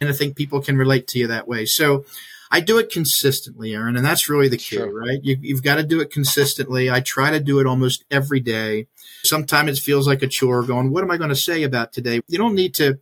And 0.00 0.11
I 0.11 0.12
think 0.12 0.37
people 0.37 0.61
can 0.61 0.76
relate 0.76 1.06
to 1.09 1.18
you 1.18 1.26
that 1.26 1.48
way. 1.48 1.64
So 1.66 2.04
I 2.50 2.61
do 2.61 2.78
it 2.78 2.90
consistently, 2.90 3.74
Aaron, 3.74 3.96
and 3.96 4.04
that's 4.04 4.28
really 4.28 4.48
the 4.48 4.56
key, 4.56 4.76
sure. 4.76 4.92
right? 4.92 5.20
You, 5.22 5.37
you've 5.40 5.62
got 5.62 5.76
to 5.76 5.85
do 5.85 6.00
it 6.00 6.11
consistently. 6.11 6.90
I 6.90 7.00
try 7.00 7.30
to 7.30 7.40
do 7.40 7.61
it 7.61 7.66
almost 7.66 8.04
every 8.11 8.40
day. 8.40 8.88
Sometimes 9.22 9.78
it 9.78 9.83
feels 9.83 10.09
like 10.09 10.22
a 10.22 10.26
chore 10.26 10.62
going, 10.62 10.90
what 10.90 11.04
am 11.04 11.11
I 11.11 11.16
going 11.16 11.30
to 11.30 11.37
say 11.37 11.62
about 11.62 11.92
today? 11.92 12.20
You 12.26 12.38
don't 12.38 12.54
need 12.54 12.74
to 12.74 12.98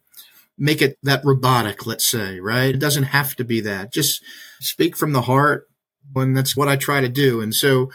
make 0.59 0.83
it 0.83 0.99
that 1.03 1.25
robotic, 1.25 1.87
let's 1.87 2.07
say, 2.07 2.41
right? 2.41 2.75
It 2.75 2.79
doesn't 2.79 3.05
have 3.05 3.37
to 3.37 3.45
be 3.45 3.61
that. 3.63 3.93
Just 3.93 4.23
speak 4.61 4.97
from 4.97 5.13
the 5.13 5.23
heart. 5.23 5.69
And 6.15 6.37
that's 6.37 6.57
what 6.57 6.69
I 6.69 6.77
try 6.77 7.01
to 7.01 7.09
do. 7.09 7.41
And 7.41 7.55
so 7.55 7.91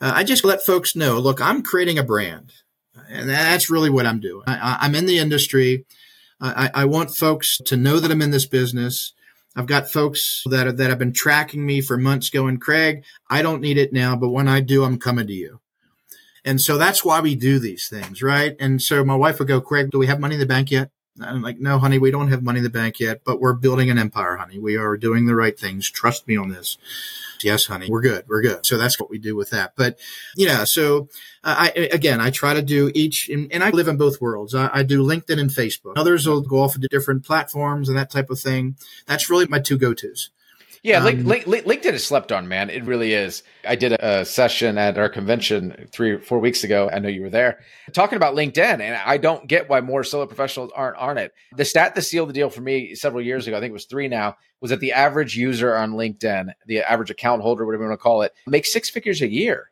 uh, 0.00 0.12
I 0.14 0.24
just 0.24 0.44
let 0.44 0.64
folks 0.64 0.96
know, 0.96 1.18
look, 1.18 1.40
I'm 1.40 1.62
creating 1.62 1.98
a 1.98 2.02
brand. 2.02 2.52
And 3.08 3.28
that's 3.28 3.70
really 3.70 3.90
what 3.90 4.06
I'm 4.06 4.20
doing. 4.20 4.44
I, 4.46 4.86
am 4.86 4.94
in 4.94 5.06
the 5.06 5.18
industry. 5.18 5.84
I, 6.40 6.70
I 6.74 6.84
want 6.86 7.14
folks 7.14 7.58
to 7.58 7.76
know 7.76 8.00
that 8.00 8.10
I'm 8.10 8.22
in 8.22 8.30
this 8.30 8.46
business. 8.46 9.12
I've 9.54 9.66
got 9.66 9.90
folks 9.90 10.42
that 10.46 10.76
that 10.78 10.90
have 10.90 10.98
been 10.98 11.12
tracking 11.12 11.64
me 11.64 11.80
for 11.80 11.96
months 11.96 12.30
going, 12.30 12.58
Craig, 12.58 13.04
I 13.28 13.42
don't 13.42 13.60
need 13.60 13.78
it 13.78 13.92
now, 13.92 14.16
but 14.16 14.30
when 14.30 14.48
I 14.48 14.60
do, 14.60 14.82
I'm 14.82 14.98
coming 14.98 15.26
to 15.26 15.32
you. 15.32 15.60
And 16.44 16.60
so 16.60 16.76
that's 16.76 17.04
why 17.04 17.20
we 17.20 17.34
do 17.34 17.58
these 17.58 17.88
things, 17.88 18.22
right? 18.22 18.56
And 18.58 18.82
so 18.82 19.04
my 19.04 19.14
wife 19.14 19.38
would 19.38 19.48
go, 19.48 19.60
Craig, 19.60 19.90
do 19.90 19.98
we 19.98 20.06
have 20.06 20.20
money 20.20 20.34
in 20.34 20.40
the 20.40 20.46
bank 20.46 20.70
yet? 20.70 20.90
I'm 21.20 21.42
like, 21.42 21.60
no, 21.60 21.78
honey, 21.78 21.98
we 21.98 22.10
don't 22.10 22.28
have 22.28 22.42
money 22.42 22.58
in 22.58 22.64
the 22.64 22.70
bank 22.70 22.98
yet, 22.98 23.20
but 23.24 23.40
we're 23.40 23.52
building 23.52 23.90
an 23.90 23.98
empire, 23.98 24.36
honey. 24.36 24.58
We 24.58 24.76
are 24.76 24.96
doing 24.96 25.26
the 25.26 25.36
right 25.36 25.58
things. 25.58 25.90
Trust 25.90 26.26
me 26.26 26.36
on 26.36 26.48
this. 26.48 26.78
Yes, 27.44 27.66
honey, 27.66 27.88
we're 27.90 28.00
good. 28.00 28.24
We're 28.28 28.42
good. 28.42 28.64
So 28.66 28.78
that's 28.78 28.98
what 28.98 29.10
we 29.10 29.18
do 29.18 29.36
with 29.36 29.50
that. 29.50 29.72
But 29.76 29.98
yeah, 30.36 30.64
so 30.64 31.08
uh, 31.44 31.70
I, 31.74 31.88
again, 31.92 32.20
I 32.20 32.30
try 32.30 32.54
to 32.54 32.62
do 32.62 32.90
each, 32.94 33.28
and, 33.28 33.52
and 33.52 33.62
I 33.62 33.70
live 33.70 33.88
in 33.88 33.96
both 33.96 34.20
worlds. 34.20 34.54
I, 34.54 34.70
I, 34.72 34.82
do 34.82 35.02
LinkedIn 35.02 35.40
and 35.40 35.50
Facebook. 35.50 35.94
Others 35.96 36.26
will 36.26 36.40
go 36.40 36.60
off 36.60 36.74
into 36.74 36.88
different 36.88 37.24
platforms 37.24 37.88
and 37.88 37.96
that 37.98 38.10
type 38.10 38.30
of 38.30 38.40
thing. 38.40 38.76
That's 39.06 39.30
really 39.30 39.46
my 39.46 39.58
two 39.58 39.78
go-tos. 39.78 40.30
Yeah, 40.82 40.98
um, 40.98 41.22
LinkedIn 41.22 41.92
is 41.92 42.04
slept 42.04 42.32
on, 42.32 42.48
man. 42.48 42.68
It 42.68 42.84
really 42.84 43.12
is. 43.12 43.44
I 43.64 43.76
did 43.76 43.92
a 43.92 44.24
session 44.24 44.78
at 44.78 44.98
our 44.98 45.08
convention 45.08 45.88
three 45.92 46.10
or 46.10 46.18
four 46.18 46.40
weeks 46.40 46.64
ago. 46.64 46.90
I 46.92 46.98
know 46.98 47.08
you 47.08 47.22
were 47.22 47.30
there 47.30 47.60
talking 47.92 48.16
about 48.16 48.34
LinkedIn, 48.34 48.80
and 48.80 48.96
I 48.96 49.16
don't 49.16 49.46
get 49.46 49.68
why 49.68 49.80
more 49.80 50.02
solar 50.02 50.26
professionals 50.26 50.72
aren't 50.74 50.96
on 50.96 51.18
it. 51.18 51.32
The 51.56 51.64
stat 51.64 51.94
that 51.94 52.02
sealed 52.02 52.30
the 52.30 52.32
deal 52.32 52.50
for 52.50 52.62
me 52.62 52.96
several 52.96 53.22
years 53.22 53.46
ago, 53.46 53.56
I 53.56 53.60
think 53.60 53.70
it 53.70 53.74
was 53.74 53.84
three 53.84 54.08
now, 54.08 54.36
was 54.60 54.70
that 54.70 54.80
the 54.80 54.90
average 54.90 55.36
user 55.36 55.76
on 55.76 55.92
LinkedIn, 55.92 56.52
the 56.66 56.80
average 56.80 57.10
account 57.10 57.42
holder, 57.42 57.64
whatever 57.64 57.84
you 57.84 57.88
want 57.88 58.00
to 58.00 58.02
call 58.02 58.22
it, 58.22 58.32
makes 58.48 58.72
six 58.72 58.90
figures 58.90 59.22
a 59.22 59.28
year. 59.28 59.70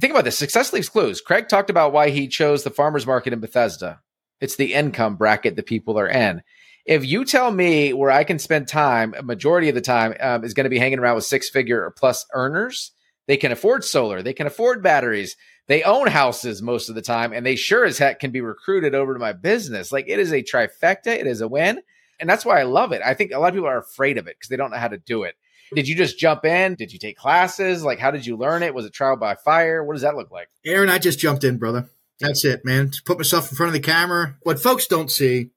Think 0.00 0.10
about 0.10 0.24
this. 0.24 0.38
Success 0.38 0.72
leaves 0.72 0.88
clues. 0.88 1.20
Craig 1.20 1.48
talked 1.48 1.68
about 1.68 1.92
why 1.92 2.08
he 2.08 2.28
chose 2.28 2.64
the 2.64 2.70
farmers 2.70 3.06
market 3.06 3.34
in 3.34 3.40
Bethesda. 3.40 4.00
It's 4.40 4.56
the 4.56 4.72
income 4.72 5.16
bracket 5.16 5.56
that 5.56 5.66
people 5.66 5.98
are 5.98 6.08
in 6.08 6.42
if 6.88 7.04
you 7.04 7.26
tell 7.26 7.50
me 7.50 7.92
where 7.92 8.10
I 8.10 8.24
can 8.24 8.38
spend 8.38 8.66
time, 8.66 9.14
a 9.16 9.22
majority 9.22 9.68
of 9.68 9.74
the 9.74 9.82
time 9.82 10.14
um, 10.20 10.42
is 10.42 10.54
going 10.54 10.64
to 10.64 10.70
be 10.70 10.78
hanging 10.78 10.98
around 10.98 11.16
with 11.16 11.24
six 11.24 11.50
figure 11.50 11.84
or 11.84 11.90
plus 11.90 12.24
earners, 12.32 12.92
they 13.26 13.36
can 13.36 13.52
afford 13.52 13.84
solar, 13.84 14.22
they 14.22 14.32
can 14.32 14.46
afford 14.46 14.82
batteries, 14.82 15.36
they 15.66 15.82
own 15.82 16.06
houses 16.06 16.62
most 16.62 16.88
of 16.88 16.94
the 16.94 17.02
time, 17.02 17.34
and 17.34 17.44
they 17.44 17.56
sure 17.56 17.84
as 17.84 17.98
heck 17.98 18.20
can 18.20 18.30
be 18.30 18.40
recruited 18.40 18.94
over 18.94 19.12
to 19.12 19.20
my 19.20 19.34
business. 19.34 19.92
Like 19.92 20.06
it 20.08 20.18
is 20.18 20.32
a 20.32 20.42
trifecta, 20.42 21.08
it 21.08 21.26
is 21.26 21.42
a 21.42 21.46
win. 21.46 21.82
And 22.18 22.28
that's 22.28 22.46
why 22.46 22.58
I 22.58 22.62
love 22.62 22.92
it. 22.92 23.02
I 23.04 23.12
think 23.12 23.32
a 23.32 23.38
lot 23.38 23.48
of 23.48 23.54
people 23.54 23.68
are 23.68 23.78
afraid 23.78 24.16
of 24.16 24.26
it 24.26 24.36
because 24.36 24.48
they 24.48 24.56
don't 24.56 24.70
know 24.70 24.78
how 24.78 24.88
to 24.88 24.98
do 24.98 25.24
it. 25.24 25.36
Did 25.74 25.86
you 25.86 25.94
just 25.94 26.18
jump 26.18 26.46
in? 26.46 26.74
Did 26.74 26.94
you 26.94 26.98
take 26.98 27.18
classes? 27.18 27.84
Like, 27.84 27.98
how 27.98 28.10
did 28.10 28.24
you 28.24 28.38
learn 28.38 28.62
it? 28.62 28.74
Was 28.74 28.86
it 28.86 28.94
trial 28.94 29.18
by 29.18 29.34
fire? 29.34 29.84
What 29.84 29.92
does 29.92 30.02
that 30.02 30.16
look 30.16 30.30
like? 30.30 30.48
Aaron, 30.64 30.88
I 30.88 30.98
just 30.98 31.18
jumped 31.18 31.44
in, 31.44 31.58
brother. 31.58 31.90
That's 32.18 32.46
it, 32.46 32.64
man. 32.64 32.90
To 32.90 33.02
put 33.04 33.18
myself 33.18 33.50
in 33.50 33.56
front 33.56 33.68
of 33.68 33.74
the 33.74 33.86
camera. 33.86 34.36
What 34.42 34.58
folks 34.58 34.86
don't 34.86 35.10
see 35.10 35.50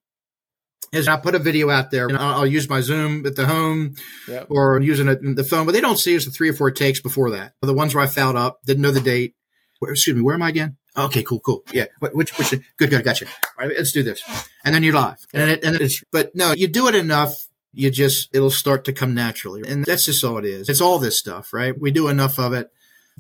is 0.91 1.07
I 1.07 1.17
put 1.17 1.35
a 1.35 1.39
video 1.39 1.69
out 1.69 1.91
there 1.91 2.07
and 2.07 2.17
I'll, 2.17 2.39
I'll 2.39 2.47
use 2.47 2.69
my 2.69 2.81
Zoom 2.81 3.25
at 3.25 3.35
the 3.35 3.45
home 3.45 3.95
yep. 4.27 4.47
or 4.49 4.79
using 4.81 5.07
it 5.07 5.21
in 5.21 5.35
the 5.35 5.43
phone. 5.43 5.65
But 5.65 5.71
they 5.71 5.81
don't 5.81 5.97
see 5.97 6.13
is 6.13 6.25
the 6.25 6.31
three 6.31 6.49
or 6.49 6.53
four 6.53 6.71
takes 6.71 6.99
before 6.99 7.31
that. 7.31 7.53
The 7.61 7.73
ones 7.73 7.95
where 7.95 8.03
I 8.03 8.07
fouled 8.07 8.35
up, 8.35 8.61
didn't 8.65 8.81
know 8.81 8.91
the 8.91 8.99
date. 9.01 9.35
Where, 9.79 9.91
excuse 9.91 10.15
me, 10.15 10.21
where 10.21 10.35
am 10.35 10.41
I 10.41 10.49
again? 10.49 10.77
Okay, 10.97 11.23
cool, 11.23 11.39
cool. 11.39 11.63
Yeah. 11.71 11.85
Which, 11.99 12.37
which, 12.37 12.51
good, 12.77 12.89
good. 12.89 13.03
Gotcha. 13.03 13.25
All 13.25 13.67
right, 13.67 13.77
let's 13.77 13.93
do 13.93 14.03
this. 14.03 14.21
And 14.65 14.75
then 14.75 14.83
you're 14.83 14.93
live. 14.93 15.25
And 15.33 15.49
it, 15.49 15.63
and 15.63 15.77
it's, 15.77 16.03
but 16.11 16.35
no, 16.35 16.51
you 16.51 16.67
do 16.67 16.87
it 16.87 16.95
enough. 16.95 17.47
You 17.73 17.89
just, 17.89 18.29
it'll 18.35 18.51
start 18.51 18.83
to 18.85 18.93
come 18.93 19.13
naturally. 19.13 19.63
And 19.65 19.85
that's 19.85 20.05
just 20.05 20.23
all 20.25 20.37
it 20.37 20.45
is. 20.45 20.67
It's 20.67 20.81
all 20.81 20.99
this 20.99 21.17
stuff, 21.17 21.53
right? 21.53 21.79
We 21.79 21.91
do 21.91 22.09
enough 22.09 22.37
of 22.37 22.51
it 22.51 22.69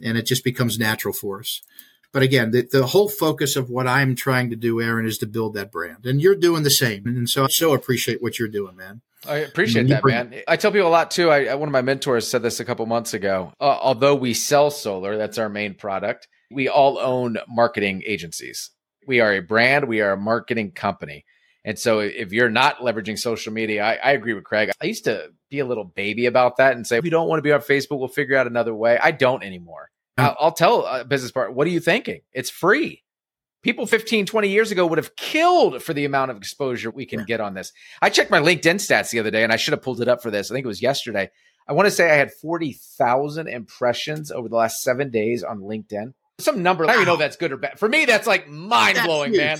and 0.03 0.17
it 0.17 0.25
just 0.25 0.43
becomes 0.43 0.77
natural 0.77 1.13
for 1.13 1.39
us. 1.39 1.61
But 2.13 2.23
again, 2.23 2.51
the, 2.51 2.67
the 2.69 2.87
whole 2.87 3.07
focus 3.07 3.55
of 3.55 3.69
what 3.69 3.87
I'm 3.87 4.15
trying 4.15 4.49
to 4.49 4.55
do, 4.55 4.81
Aaron, 4.81 5.05
is 5.05 5.17
to 5.19 5.27
build 5.27 5.53
that 5.53 5.71
brand. 5.71 6.05
And 6.05 6.21
you're 6.21 6.35
doing 6.35 6.63
the 6.63 6.69
same. 6.69 7.05
And 7.05 7.29
so 7.29 7.45
I 7.45 7.47
so 7.47 7.73
appreciate 7.73 8.21
what 8.21 8.37
you're 8.37 8.49
doing, 8.49 8.75
man. 8.75 9.01
I 9.25 9.37
appreciate 9.37 9.87
that, 9.87 10.03
man. 10.03 10.33
I 10.47 10.57
tell 10.57 10.71
people 10.71 10.87
a 10.87 10.89
lot 10.89 11.11
too. 11.11 11.29
I, 11.29 11.53
one 11.55 11.69
of 11.69 11.73
my 11.73 11.83
mentors 11.83 12.27
said 12.27 12.41
this 12.41 12.59
a 12.59 12.65
couple 12.65 12.85
months 12.85 13.13
ago. 13.13 13.53
Uh, 13.61 13.77
although 13.81 14.15
we 14.15 14.33
sell 14.33 14.71
solar, 14.71 15.15
that's 15.15 15.37
our 15.37 15.47
main 15.47 15.75
product 15.75 16.27
we 16.51 16.67
all 16.67 16.99
own 16.99 17.37
marketing 17.47 18.03
agencies. 18.05 18.71
We 19.07 19.19
are 19.19 19.33
a 19.33 19.39
brand, 19.39 19.87
we 19.87 20.01
are 20.01 20.11
a 20.11 20.17
marketing 20.17 20.71
company. 20.71 21.25
And 21.63 21.77
so 21.77 21.99
if 21.99 22.33
you're 22.33 22.49
not 22.49 22.79
leveraging 22.79 23.19
social 23.19 23.53
media, 23.53 23.83
I, 23.83 23.93
I, 23.93 24.11
agree 24.13 24.33
with 24.33 24.43
Craig. 24.43 24.71
I 24.81 24.85
used 24.85 25.03
to 25.03 25.29
be 25.49 25.59
a 25.59 25.65
little 25.65 25.83
baby 25.83 26.25
about 26.25 26.57
that 26.57 26.75
and 26.75 26.85
say, 26.85 26.97
if 26.97 27.05
you 27.05 27.11
don't 27.11 27.27
want 27.27 27.37
to 27.37 27.43
be 27.43 27.51
on 27.51 27.61
Facebook, 27.61 27.99
we'll 27.99 28.07
figure 28.07 28.35
out 28.35 28.47
another 28.47 28.73
way. 28.73 28.97
I 29.01 29.11
don't 29.11 29.43
anymore. 29.43 29.91
Uh, 30.17 30.21
I'll, 30.21 30.35
I'll 30.39 30.51
tell 30.51 30.85
a 30.85 31.05
business 31.05 31.31
partner, 31.31 31.53
what 31.53 31.67
are 31.67 31.71
you 31.71 31.79
thinking? 31.79 32.21
It's 32.33 32.49
free. 32.49 33.03
People 33.63 33.85
15, 33.85 34.25
20 34.25 34.49
years 34.49 34.71
ago 34.71 34.87
would 34.87 34.97
have 34.97 35.15
killed 35.15 35.83
for 35.83 35.93
the 35.93 36.05
amount 36.05 36.31
of 36.31 36.37
exposure 36.37 36.89
we 36.89 37.05
can 37.05 37.19
yeah. 37.19 37.25
get 37.25 37.41
on 37.41 37.53
this. 37.53 37.71
I 38.01 38.09
checked 38.09 38.31
my 38.31 38.39
LinkedIn 38.39 38.75
stats 38.75 39.11
the 39.11 39.19
other 39.19 39.29
day 39.29 39.43
and 39.43 39.53
I 39.53 39.57
should 39.57 39.73
have 39.73 39.83
pulled 39.83 40.01
it 40.01 40.07
up 40.07 40.23
for 40.23 40.31
this. 40.31 40.49
I 40.49 40.55
think 40.55 40.65
it 40.65 40.67
was 40.67 40.81
yesterday. 40.81 41.29
I 41.67 41.73
want 41.73 41.85
to 41.85 41.91
say 41.91 42.09
I 42.09 42.15
had 42.15 42.31
40,000 42.31 43.47
impressions 43.47 44.31
over 44.31 44.49
the 44.49 44.55
last 44.55 44.81
seven 44.81 45.11
days 45.11 45.43
on 45.43 45.59
LinkedIn 45.59 46.13
some 46.41 46.63
number. 46.63 46.83
I 46.83 46.87
don't 46.87 46.95
even 46.97 47.05
know 47.07 47.13
if 47.13 47.19
that's 47.19 47.37
good 47.37 47.51
or 47.51 47.57
bad. 47.57 47.79
For 47.79 47.87
me, 47.87 48.05
that's 48.05 48.27
like 48.27 48.47
mind 48.47 48.99
blowing, 49.05 49.31
man. 49.31 49.57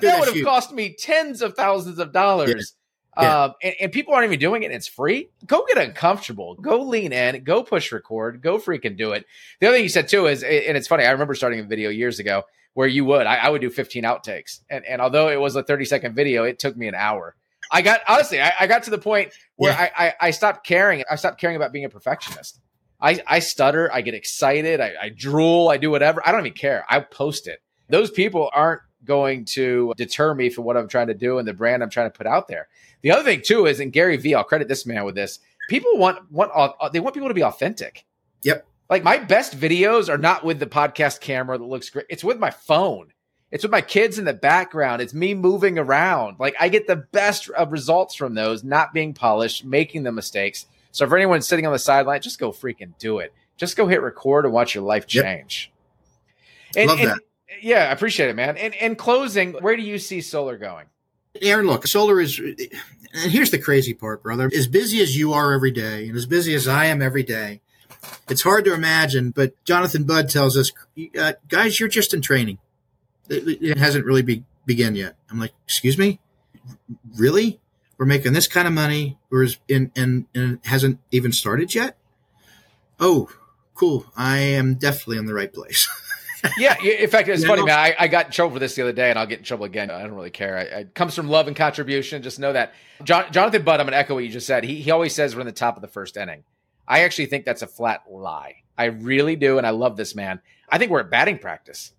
Dude, 0.00 0.10
that 0.10 0.18
would 0.20 0.26
have 0.26 0.34
huge. 0.34 0.46
cost 0.46 0.72
me 0.72 0.94
tens 0.98 1.42
of 1.42 1.54
thousands 1.54 1.98
of 1.98 2.12
dollars. 2.12 2.48
Yeah. 2.48 2.81
Yeah. 3.18 3.44
Um, 3.44 3.54
and, 3.62 3.74
and, 3.80 3.92
people 3.92 4.14
aren't 4.14 4.24
even 4.24 4.38
doing 4.38 4.62
it. 4.62 4.66
And 4.66 4.74
it's 4.74 4.88
free. 4.88 5.28
Go 5.46 5.66
get 5.66 5.76
uncomfortable. 5.76 6.54
Go 6.54 6.80
lean 6.82 7.12
in. 7.12 7.44
Go 7.44 7.62
push 7.62 7.92
record. 7.92 8.40
Go 8.40 8.58
freaking 8.58 8.96
do 8.96 9.12
it. 9.12 9.26
The 9.60 9.66
other 9.66 9.76
thing 9.76 9.82
you 9.82 9.90
said 9.90 10.08
too 10.08 10.26
is, 10.26 10.42
and 10.42 10.76
it's 10.76 10.88
funny. 10.88 11.04
I 11.04 11.10
remember 11.10 11.34
starting 11.34 11.60
a 11.60 11.64
video 11.64 11.90
years 11.90 12.18
ago 12.18 12.44
where 12.74 12.88
you 12.88 13.04
would. 13.04 13.26
I, 13.26 13.36
I 13.36 13.48
would 13.50 13.60
do 13.60 13.68
15 13.68 14.04
outtakes, 14.04 14.60
and 14.70 14.84
and 14.86 15.02
although 15.02 15.28
it 15.28 15.40
was 15.40 15.56
a 15.56 15.62
30 15.62 15.84
second 15.84 16.14
video, 16.14 16.44
it 16.44 16.58
took 16.58 16.76
me 16.76 16.88
an 16.88 16.94
hour. 16.94 17.36
I 17.70 17.82
got 17.82 18.00
honestly, 18.08 18.40
I, 18.40 18.52
I 18.60 18.66
got 18.66 18.84
to 18.84 18.90
the 18.90 18.98
point 18.98 19.32
where 19.56 19.72
yeah. 19.72 19.90
I, 19.94 20.06
I 20.06 20.14
I 20.20 20.30
stopped 20.30 20.66
caring. 20.66 21.04
I 21.10 21.16
stopped 21.16 21.38
caring 21.38 21.56
about 21.56 21.72
being 21.72 21.84
a 21.84 21.90
perfectionist. 21.90 22.60
I, 23.02 23.20
I 23.26 23.40
stutter, 23.40 23.92
I 23.92 24.00
get 24.00 24.14
excited, 24.14 24.80
I, 24.80 24.92
I 25.02 25.08
drool, 25.08 25.68
I 25.68 25.76
do 25.76 25.90
whatever. 25.90 26.22
I 26.24 26.30
don't 26.30 26.46
even 26.46 26.52
care. 26.56 26.86
I 26.88 27.00
post 27.00 27.48
it. 27.48 27.60
Those 27.88 28.12
people 28.12 28.48
aren't 28.54 28.80
going 29.04 29.44
to 29.46 29.92
deter 29.96 30.34
me 30.34 30.50
from 30.50 30.64
what 30.64 30.76
I'm 30.76 30.88
trying 30.88 31.08
to 31.08 31.14
do 31.14 31.38
and 31.38 31.46
the 31.46 31.52
brand 31.52 31.82
I'm 31.82 31.90
trying 31.90 32.10
to 32.10 32.16
put 32.16 32.26
out 32.26 32.48
there. 32.48 32.68
The 33.02 33.10
other 33.10 33.24
thing 33.24 33.42
too 33.42 33.66
is, 33.66 33.80
and 33.80 33.92
Gary 33.92 34.16
Vee, 34.16 34.34
I'll 34.34 34.44
credit 34.44 34.68
this 34.68 34.86
man 34.86 35.04
with 35.04 35.14
this. 35.14 35.40
People 35.68 35.96
want 35.96 36.30
want 36.30 36.50
uh, 36.54 36.88
they 36.88 37.00
want 37.00 37.14
people 37.14 37.28
to 37.28 37.34
be 37.34 37.44
authentic. 37.44 38.04
Yep. 38.42 38.66
Like 38.90 39.04
my 39.04 39.18
best 39.18 39.58
videos 39.58 40.08
are 40.08 40.18
not 40.18 40.44
with 40.44 40.58
the 40.58 40.66
podcast 40.66 41.20
camera 41.20 41.58
that 41.58 41.64
looks 41.64 41.90
great. 41.90 42.06
It's 42.08 42.24
with 42.24 42.38
my 42.38 42.50
phone. 42.50 43.12
It's 43.50 43.64
with 43.64 43.70
my 43.70 43.80
kids 43.80 44.18
in 44.18 44.24
the 44.24 44.32
background. 44.32 45.02
It's 45.02 45.14
me 45.14 45.34
moving 45.34 45.78
around. 45.78 46.38
Like 46.38 46.54
I 46.58 46.68
get 46.68 46.86
the 46.86 46.96
best 46.96 47.50
of 47.50 47.70
results 47.70 48.14
from 48.14 48.34
those, 48.34 48.64
not 48.64 48.92
being 48.92 49.14
polished, 49.14 49.64
making 49.64 50.04
the 50.04 50.12
mistakes. 50.12 50.66
So 50.90 51.06
for 51.08 51.16
anyone 51.16 51.42
sitting 51.42 51.66
on 51.66 51.72
the 51.72 51.78
sideline, 51.78 52.20
just 52.20 52.38
go 52.38 52.50
freaking 52.50 52.92
do 52.98 53.18
it. 53.18 53.32
Just 53.56 53.76
go 53.76 53.86
hit 53.86 54.00
record 54.02 54.44
and 54.44 54.54
watch 54.54 54.74
your 54.74 54.84
life 54.84 55.06
change. 55.06 55.70
Yep. 56.74 56.82
And, 56.82 56.88
Love 56.88 57.00
and, 57.00 57.08
that. 57.10 57.18
Yeah, 57.60 57.88
I 57.88 57.92
appreciate 57.92 58.30
it, 58.30 58.36
man. 58.36 58.56
And 58.56 58.74
in 58.74 58.96
closing, 58.96 59.54
where 59.54 59.76
do 59.76 59.82
you 59.82 59.98
see 59.98 60.20
solar 60.20 60.56
going? 60.56 60.86
Aaron, 61.40 61.66
look, 61.66 61.86
solar 61.86 62.20
is, 62.20 62.38
and 62.38 63.30
here's 63.32 63.50
the 63.50 63.58
crazy 63.58 63.94
part, 63.94 64.22
brother. 64.22 64.50
As 64.54 64.66
busy 64.66 65.00
as 65.00 65.16
you 65.16 65.32
are 65.32 65.52
every 65.52 65.70
day, 65.70 66.08
and 66.08 66.16
as 66.16 66.26
busy 66.26 66.54
as 66.54 66.68
I 66.68 66.86
am 66.86 67.00
every 67.00 67.22
day, 67.22 67.60
it's 68.28 68.42
hard 68.42 68.64
to 68.66 68.74
imagine. 68.74 69.30
But 69.30 69.62
Jonathan 69.64 70.04
Budd 70.04 70.28
tells 70.28 70.56
us, 70.56 70.72
uh, 71.18 71.34
guys, 71.48 71.80
you're 71.80 71.88
just 71.88 72.12
in 72.12 72.20
training. 72.20 72.58
It, 73.28 73.62
it 73.62 73.78
hasn't 73.78 74.04
really 74.04 74.22
be, 74.22 74.44
begun 74.66 74.94
yet. 74.94 75.16
I'm 75.30 75.38
like, 75.38 75.52
excuse 75.64 75.96
me, 75.96 76.20
really? 77.16 77.60
we're 78.02 78.06
making 78.06 78.32
this 78.32 78.48
kind 78.48 78.66
of 78.66 78.74
money, 78.74 79.16
or 79.30 79.44
is 79.44 79.58
and 79.70 79.92
and 79.94 80.26
and 80.34 80.58
hasn't 80.64 80.98
even 81.12 81.30
started 81.30 81.72
yet. 81.72 81.96
Oh, 82.98 83.30
cool! 83.76 84.06
I 84.16 84.38
am 84.38 84.74
definitely 84.74 85.18
in 85.18 85.26
the 85.26 85.34
right 85.34 85.52
place. 85.52 85.88
yeah, 86.58 86.80
in 86.82 87.08
fact, 87.08 87.28
it's 87.28 87.44
funny, 87.44 87.62
man. 87.62 87.78
I, 87.78 87.94
I, 87.98 88.08
got 88.08 88.26
in 88.26 88.32
trouble 88.32 88.54
for 88.54 88.58
this 88.58 88.74
the 88.74 88.82
other 88.82 88.92
day, 88.92 89.10
and 89.10 89.18
I'll 89.18 89.26
get 89.26 89.38
in 89.38 89.44
trouble 89.44 89.64
again. 89.64 89.90
I 89.90 90.02
don't 90.02 90.14
really 90.14 90.30
care. 90.30 90.58
I, 90.58 90.62
it 90.62 90.94
comes 90.94 91.14
from 91.14 91.28
love 91.28 91.46
and 91.46 91.56
contribution. 91.56 92.22
Just 92.22 92.38
know 92.38 92.52
that. 92.52 92.74
John, 93.04 93.26
Jonathan 93.30 93.62
Budd, 93.62 93.80
I'm 93.80 93.86
going 93.86 93.92
to 93.92 93.98
echo 93.98 94.14
what 94.14 94.24
you 94.24 94.30
just 94.30 94.46
said. 94.46 94.64
He, 94.64 94.80
he 94.80 94.90
always 94.90 95.14
says 95.14 95.34
we're 95.34 95.42
in 95.42 95.46
the 95.46 95.52
top 95.52 95.76
of 95.76 95.82
the 95.82 95.88
first 95.88 96.16
inning. 96.16 96.44
I 96.86 97.02
actually 97.02 97.26
think 97.26 97.44
that's 97.44 97.62
a 97.62 97.66
flat 97.66 98.04
lie. 98.10 98.56
I 98.76 98.86
really 98.86 99.36
do, 99.36 99.58
and 99.58 99.66
I 99.66 99.70
love 99.70 99.96
this 99.96 100.14
man. 100.14 100.40
I 100.68 100.78
think 100.78 100.90
we're 100.90 101.00
at 101.00 101.10
batting 101.10 101.38
practice. 101.38 101.92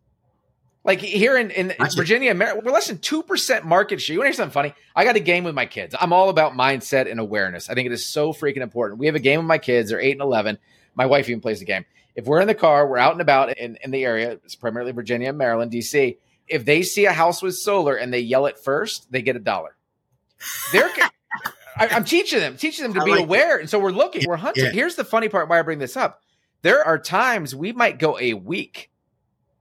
Like 0.84 1.00
here 1.00 1.38
in, 1.38 1.50
in 1.52 1.74
Virginia, 1.96 2.36
we're 2.36 2.72
less 2.72 2.88
than 2.88 2.98
2% 2.98 3.64
market 3.64 4.02
share. 4.02 4.16
You 4.16 4.20
want 4.20 4.26
to 4.26 4.30
hear 4.32 4.36
something 4.36 4.52
funny? 4.52 4.74
I 4.94 5.06
got 5.06 5.16
a 5.16 5.22
game 5.22 5.46
with 5.46 5.56
my 5.56 5.66
kids. 5.66 5.96
I'm 5.98 6.12
all 6.12 6.28
about 6.28 6.54
mindset 6.54 7.10
and 7.10 7.22
awareness. 7.22 7.70
I 7.70 7.74
think 7.74 7.86
it 7.86 7.94
is 7.94 8.06
so 8.06 8.34
freaking 8.34 8.58
important. 8.58 9.00
We 9.00 9.06
have 9.06 9.16
a 9.16 9.20
game 9.20 9.40
with 9.40 9.48
my 9.48 9.60
kids. 9.60 9.90
They're 9.90 10.02
8 10.02 10.12
and 10.14 10.22
11. 10.22 10.58
My 10.96 11.06
wife 11.06 11.30
even 11.30 11.40
plays 11.40 11.60
the 11.60 11.66
game. 11.66 11.86
If 12.16 12.26
we're 12.26 12.42
in 12.42 12.48
the 12.48 12.56
car, 12.56 12.88
we're 12.88 12.98
out 12.98 13.14
and 13.14 13.22
about 13.22 13.58
in, 13.58 13.78
in 13.84 13.92
the 13.92 14.06
area, 14.06 14.32
it's 14.32 14.56
primarily 14.56 14.92
Virginia, 14.92 15.34
Maryland, 15.34 15.72
DC. 15.72 16.18
If 16.48 16.66
they 16.66 16.84
see 16.84 17.06
a 17.06 17.14
house 17.14 17.42
with 17.42 17.56
solar 17.56 17.96
and 17.96 18.14
they 18.14 18.20
yell 18.20 18.46
it 18.46 18.60
first, 18.60 19.12
they 19.12 19.22
get 19.22 19.36
a 19.36 19.40
dollar. 19.40 19.76
They're. 20.72 20.90
I, 21.76 21.88
am 21.88 22.04
teaching 22.04 22.40
them, 22.40 22.56
teaching 22.56 22.84
them 22.84 22.94
to 22.94 23.02
I 23.02 23.06
be 23.06 23.12
like 23.12 23.22
aware. 23.22 23.58
It. 23.58 23.62
And 23.62 23.70
so 23.70 23.80
we're 23.80 23.92
looking, 23.92 24.24
we're 24.28 24.36
hunting. 24.36 24.66
Yeah. 24.66 24.72
Here's 24.72 24.96
the 24.96 25.04
funny 25.04 25.28
part 25.28 25.50
why 25.50 25.58
I 25.58 25.64
bring 25.64 25.80
this 25.80 25.98
up. 25.98 26.22
There 26.62 26.86
are 26.86 27.00
times 27.00 27.56
we 27.56 27.72
might 27.72 27.98
go 27.98 28.20
a 28.20 28.36
week 28.36 28.92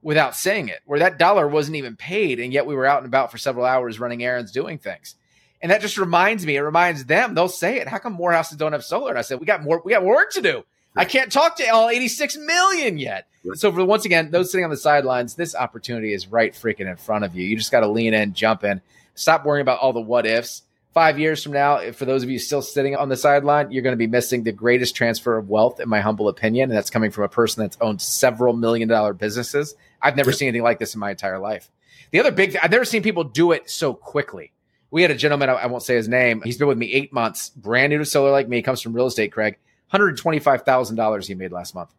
without 0.03 0.35
saying 0.35 0.67
it, 0.67 0.81
where 0.85 0.99
that 0.99 1.17
dollar 1.17 1.47
wasn't 1.47 1.77
even 1.77 1.95
paid, 1.95 2.39
and 2.39 2.53
yet 2.53 2.65
we 2.65 2.75
were 2.75 2.85
out 2.85 2.99
and 2.99 3.07
about 3.07 3.31
for 3.31 3.37
several 3.37 3.65
hours 3.65 3.99
running 3.99 4.23
errands, 4.23 4.51
doing 4.51 4.77
things. 4.77 5.15
And 5.61 5.71
that 5.71 5.81
just 5.81 5.97
reminds 5.97 6.45
me, 6.45 6.57
it 6.57 6.61
reminds 6.61 7.05
them, 7.05 7.33
they'll 7.33 7.47
say 7.47 7.77
it. 7.77 7.87
How 7.87 7.97
come 7.97 8.13
more 8.13 8.33
houses 8.33 8.57
don't 8.57 8.73
have 8.73 8.83
solar? 8.83 9.09
And 9.09 9.17
I 9.17 9.21
said, 9.21 9.39
we 9.39 9.45
got 9.45 9.63
more, 9.63 9.81
we 9.83 9.93
got 9.93 10.03
more 10.03 10.15
work 10.15 10.31
to 10.33 10.41
do. 10.41 10.63
I 10.95 11.05
can't 11.05 11.31
talk 11.31 11.55
to 11.57 11.67
all 11.69 11.89
86 11.89 12.37
million 12.37 12.97
yet. 12.97 13.27
So 13.55 13.71
for 13.71 13.83
once 13.83 14.05
again, 14.05 14.31
those 14.31 14.51
sitting 14.51 14.63
on 14.63 14.69
the 14.69 14.77
sidelines, 14.77 15.35
this 15.35 15.55
opportunity 15.55 16.13
is 16.13 16.27
right 16.27 16.53
freaking 16.53 16.89
in 16.89 16.97
front 16.97 17.25
of 17.25 17.35
you. 17.35 17.45
You 17.45 17.57
just 17.57 17.71
got 17.71 17.81
to 17.81 17.87
lean 17.87 18.13
in, 18.13 18.33
jump 18.33 18.63
in, 18.63 18.81
stop 19.15 19.45
worrying 19.45 19.63
about 19.63 19.79
all 19.79 19.93
the 19.93 20.01
what 20.01 20.25
ifs. 20.25 20.63
Five 20.93 21.17
years 21.17 21.41
from 21.41 21.53
now, 21.53 21.91
for 21.91 22.05
those 22.05 22.21
of 22.21 22.29
you 22.29 22.37
still 22.37 22.61
sitting 22.61 22.95
on 22.95 23.09
the 23.09 23.17
sideline, 23.17 23.71
you're 23.71 23.81
going 23.81 23.93
to 23.93 23.97
be 23.97 24.05
missing 24.05 24.43
the 24.43 24.51
greatest 24.51 24.95
transfer 24.95 25.35
of 25.35 25.49
wealth, 25.49 25.79
in 25.79 25.89
my 25.89 26.01
humble 26.01 26.29
opinion. 26.29 26.69
And 26.69 26.77
that's 26.77 26.91
coming 26.91 27.09
from 27.09 27.23
a 27.23 27.29
person 27.29 27.63
that's 27.63 27.77
owned 27.81 27.99
several 27.99 28.53
million 28.53 28.87
dollar 28.87 29.13
businesses 29.13 29.75
I've 30.03 30.17
never 30.17 30.33
seen 30.33 30.49
anything 30.49 30.63
like 30.63 30.79
this 30.79 30.93
in 30.93 30.99
my 30.99 31.11
entire 31.11 31.39
life. 31.39 31.71
The 32.11 32.19
other 32.19 32.31
big, 32.31 32.51
thing, 32.51 32.61
I've 32.61 32.71
never 32.71 32.85
seen 32.85 33.01
people 33.01 33.23
do 33.23 33.53
it 33.53 33.69
so 33.69 33.93
quickly. 33.93 34.51
We 34.91 35.01
had 35.01 35.09
a 35.09 35.15
gentleman, 35.15 35.49
I 35.49 35.65
won't 35.65 35.81
say 35.81 35.95
his 35.95 36.07
name. 36.07 36.41
He's 36.43 36.57
been 36.57 36.67
with 36.67 36.77
me 36.77 36.93
eight 36.93 37.11
months, 37.11 37.49
brand 37.49 37.89
new 37.89 37.97
to 37.97 38.05
solar 38.05 38.29
like 38.29 38.47
me, 38.47 38.61
comes 38.61 38.81
from 38.81 38.93
real 38.93 39.07
estate, 39.07 39.31
Craig. 39.31 39.57
$125,000 39.93 41.27
he 41.27 41.35
made 41.35 41.51
last 41.51 41.75
month. 41.75 41.93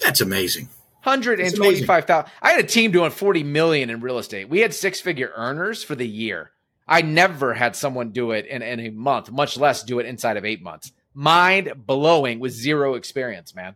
That's 0.00 0.20
amazing. 0.20 0.68
125,000. 1.04 2.30
I 2.40 2.50
had 2.50 2.64
a 2.64 2.66
team 2.66 2.90
doing 2.90 3.10
40 3.10 3.42
million 3.44 3.90
in 3.90 4.00
real 4.00 4.18
estate. 4.18 4.48
We 4.48 4.60
had 4.60 4.72
six 4.72 5.00
figure 5.00 5.32
earners 5.36 5.84
for 5.84 5.94
the 5.94 6.08
year. 6.08 6.50
I 6.86 7.02
never 7.02 7.54
had 7.54 7.76
someone 7.76 8.10
do 8.10 8.32
it 8.32 8.46
in, 8.46 8.62
in 8.62 8.80
a 8.80 8.90
month, 8.90 9.30
much 9.30 9.56
less 9.56 9.82
do 9.82 9.98
it 9.98 10.06
inside 10.06 10.36
of 10.36 10.44
eight 10.44 10.62
months. 10.62 10.92
Mind 11.14 11.72
blowing 11.76 12.40
with 12.40 12.52
zero 12.52 12.94
experience, 12.94 13.54
man. 13.54 13.74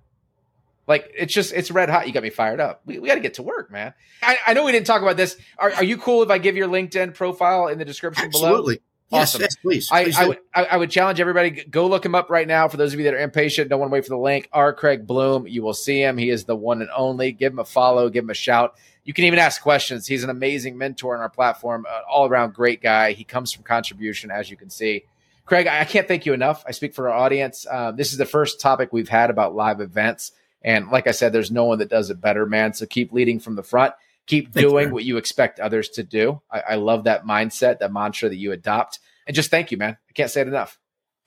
Like 0.86 1.12
it's 1.16 1.32
just 1.32 1.52
it's 1.52 1.70
red 1.70 1.90
hot. 1.90 2.06
You 2.06 2.14
got 2.14 2.22
me 2.22 2.30
fired 2.30 2.60
up. 2.60 2.80
We, 2.86 2.98
we 2.98 3.08
got 3.08 3.16
to 3.16 3.20
get 3.20 3.34
to 3.34 3.42
work, 3.42 3.70
man. 3.70 3.92
I, 4.22 4.38
I, 4.46 4.54
know 4.54 4.64
we 4.64 4.72
didn't 4.72 4.86
talk 4.86 5.02
about 5.02 5.18
this. 5.18 5.36
Are, 5.58 5.70
are, 5.70 5.84
you 5.84 5.98
cool 5.98 6.22
if 6.22 6.30
I 6.30 6.38
give 6.38 6.56
your 6.56 6.66
LinkedIn 6.66 7.14
profile 7.14 7.68
in 7.68 7.78
the 7.78 7.84
description 7.84 8.30
below? 8.30 8.46
Absolutely. 8.46 8.76
below? 8.76 8.84
Awesome. 9.10 9.40
Yes, 9.40 9.50
yes, 9.54 9.62
please. 9.62 9.88
I, 9.90 10.12
I, 10.16 10.28
would, 10.28 10.38
I, 10.54 10.76
would 10.76 10.90
challenge 10.90 11.18
everybody 11.18 11.50
go 11.50 11.86
look 11.86 12.04
him 12.04 12.14
up 12.14 12.28
right 12.28 12.46
now. 12.46 12.68
For 12.68 12.76
those 12.76 12.92
of 12.92 13.00
you 13.00 13.04
that 13.04 13.14
are 13.14 13.18
impatient, 13.18 13.70
don't 13.70 13.80
want 13.80 13.90
to 13.90 13.94
wait 13.94 14.04
for 14.04 14.10
the 14.10 14.18
link. 14.18 14.48
R. 14.52 14.74
Craig 14.74 15.06
Blume. 15.06 15.46
You 15.46 15.62
will 15.62 15.72
see 15.72 16.02
him. 16.02 16.18
He 16.18 16.28
is 16.28 16.44
the 16.44 16.54
one 16.54 16.82
and 16.82 16.90
only. 16.94 17.32
Give 17.32 17.52
him 17.52 17.58
a 17.58 17.64
follow. 17.64 18.10
Give 18.10 18.24
him 18.24 18.30
a 18.30 18.34
shout. 18.34 18.76
You 19.04 19.14
can 19.14 19.24
even 19.24 19.38
ask 19.38 19.62
questions. 19.62 20.06
He's 20.06 20.24
an 20.24 20.30
amazing 20.30 20.76
mentor 20.76 21.16
on 21.16 21.22
our 21.22 21.30
platform. 21.30 21.86
Uh, 21.88 22.00
all 22.10 22.28
around 22.28 22.52
great 22.52 22.82
guy. 22.82 23.12
He 23.12 23.24
comes 23.24 23.50
from 23.50 23.64
contribution, 23.64 24.30
as 24.30 24.50
you 24.50 24.58
can 24.58 24.68
see. 24.68 25.04
Craig, 25.46 25.66
I 25.66 25.84
can't 25.84 26.06
thank 26.06 26.26
you 26.26 26.34
enough. 26.34 26.62
I 26.66 26.72
speak 26.72 26.92
for 26.92 27.08
our 27.08 27.16
audience. 27.16 27.66
Uh, 27.68 27.92
this 27.92 28.12
is 28.12 28.18
the 28.18 28.26
first 28.26 28.60
topic 28.60 28.92
we've 28.92 29.08
had 29.08 29.30
about 29.30 29.54
live 29.54 29.80
events. 29.80 30.32
And 30.60 30.90
like 30.90 31.06
I 31.06 31.12
said, 31.12 31.32
there's 31.32 31.50
no 31.50 31.64
one 31.64 31.78
that 31.78 31.88
does 31.88 32.10
it 32.10 32.20
better, 32.20 32.44
man. 32.44 32.74
So 32.74 32.84
keep 32.84 33.10
leading 33.10 33.40
from 33.40 33.56
the 33.56 33.62
front. 33.62 33.94
Keep 34.28 34.52
Thanks, 34.52 34.70
doing 34.70 34.86
man. 34.86 34.94
what 34.94 35.04
you 35.04 35.16
expect 35.16 35.58
others 35.58 35.88
to 35.90 36.02
do. 36.02 36.40
I, 36.50 36.60
I 36.70 36.74
love 36.76 37.04
that 37.04 37.24
mindset, 37.24 37.80
that 37.80 37.92
mantra 37.92 38.28
that 38.28 38.36
you 38.36 38.52
adopt. 38.52 39.00
And 39.26 39.34
just 39.34 39.50
thank 39.50 39.70
you, 39.70 39.76
man. 39.76 39.96
I 40.08 40.12
can't 40.12 40.30
say 40.30 40.42
it 40.42 40.48
enough. 40.48 40.78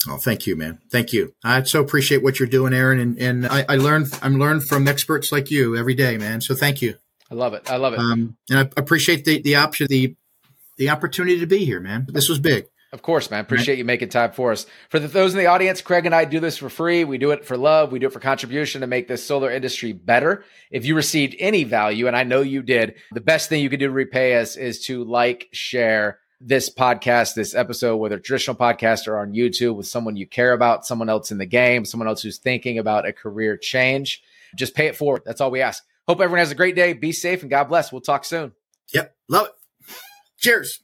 Oh, 0.08 0.18
thank 0.18 0.48
you, 0.48 0.56
man. 0.56 0.80
Thank 0.92 1.14
you. 1.14 1.36
I 1.44 1.62
so 1.64 1.82
appreciate 1.82 2.24
what 2.24 2.40
you're 2.40 2.48
doing, 2.48 2.74
Aaron. 2.74 3.00
And, 3.00 3.20
and 3.20 3.46
I, 3.46 3.66
I 3.70 3.76
learn, 3.76 4.08
I'm 4.24 4.40
learned 4.40 4.64
from 4.64 4.88
experts 4.88 5.32
like 5.32 5.52
you 5.52 5.76
every 5.76 5.94
day, 5.94 6.18
man. 6.18 6.42
So 6.42 6.56
thank 6.56 6.82
you. 6.82 6.96
I 7.30 7.36
love 7.36 7.54
it. 7.54 7.72
I 7.72 7.78
love 7.78 7.94
it. 7.94 8.00
Um, 8.00 8.36
and 8.50 8.60
I 8.60 8.62
appreciate 8.76 9.24
the 9.24 9.42
the 9.42 9.56
option, 9.56 9.88
the 9.90 10.16
the 10.78 10.90
opportunity 10.90 11.40
to 11.40 11.48
be 11.48 11.64
here, 11.64 11.80
man. 11.80 12.08
This 12.10 12.28
was 12.28 12.40
big. 12.40 12.66
Of 12.94 13.02
course, 13.02 13.32
man. 13.32 13.40
Appreciate 13.40 13.78
you 13.78 13.86
making 13.86 14.10
time 14.10 14.34
for 14.34 14.52
us. 14.52 14.66
For 14.90 15.00
the, 15.00 15.08
those 15.08 15.34
in 15.34 15.40
the 15.40 15.46
audience, 15.46 15.82
Craig 15.82 16.06
and 16.06 16.14
I 16.14 16.26
do 16.26 16.42
this 16.42 16.58
for 16.58 16.70
free. 16.70 17.06
We 17.06 17.18
do 17.18 17.32
it 17.32 17.46
for 17.46 17.56
love. 17.56 17.94
We 17.94 18.00
do 18.00 18.08
it 18.08 18.14
for 18.14 18.20
contribution 18.20 18.82
to 18.82 18.88
make 18.88 19.08
this 19.08 19.26
solar 19.26 19.50
industry 19.50 19.94
better. 19.94 20.44
If 20.72 20.86
you 20.86 20.96
received 20.96 21.36
any 21.40 21.64
value, 21.64 22.08
and 22.08 22.18
I 22.18 22.24
know 22.24 22.42
you 22.42 22.62
did, 22.62 22.96
the 23.14 23.22
best 23.22 23.48
thing 23.48 23.62
you 23.62 23.70
can 23.70 23.80
do 23.80 23.88
to 23.88 23.94
repay 23.94 24.36
us 24.36 24.58
is 24.58 24.86
to 24.88 25.06
like, 25.06 25.48
share 25.54 26.20
this 26.42 26.70
podcast, 26.70 27.36
this 27.36 27.56
episode, 27.56 27.98
whether 27.98 28.20
traditional 28.20 28.58
podcast 28.58 29.08
or 29.08 29.20
on 29.20 29.34
YouTube 29.34 29.76
with 29.76 29.88
someone 29.88 30.18
you 30.18 30.28
care 30.28 30.52
about, 30.52 30.86
someone 30.86 31.08
else 31.08 31.32
in 31.32 31.38
the 31.38 31.46
game, 31.46 31.86
someone 31.86 32.08
else 32.08 32.22
who's 32.22 32.40
thinking 32.40 32.78
about 32.78 33.08
a 33.08 33.14
career 33.14 33.56
change. 33.56 34.22
Just 34.56 34.76
pay 34.76 34.88
it 34.88 34.98
forward. 34.98 35.22
That's 35.26 35.40
all 35.40 35.52
we 35.52 35.62
ask. 35.62 35.84
Hope 36.08 36.20
everyone 36.20 36.40
has 36.40 36.52
a 36.52 36.56
great 36.56 36.76
day. 36.76 36.92
Be 36.94 37.14
safe 37.14 37.42
and 37.42 37.50
God 37.50 37.66
bless. 37.66 37.92
We'll 37.92 38.02
talk 38.02 38.26
soon. 38.26 38.52
Yep. 38.94 39.16
Love 39.30 39.48
it. 39.48 39.54
Cheers. 40.40 40.82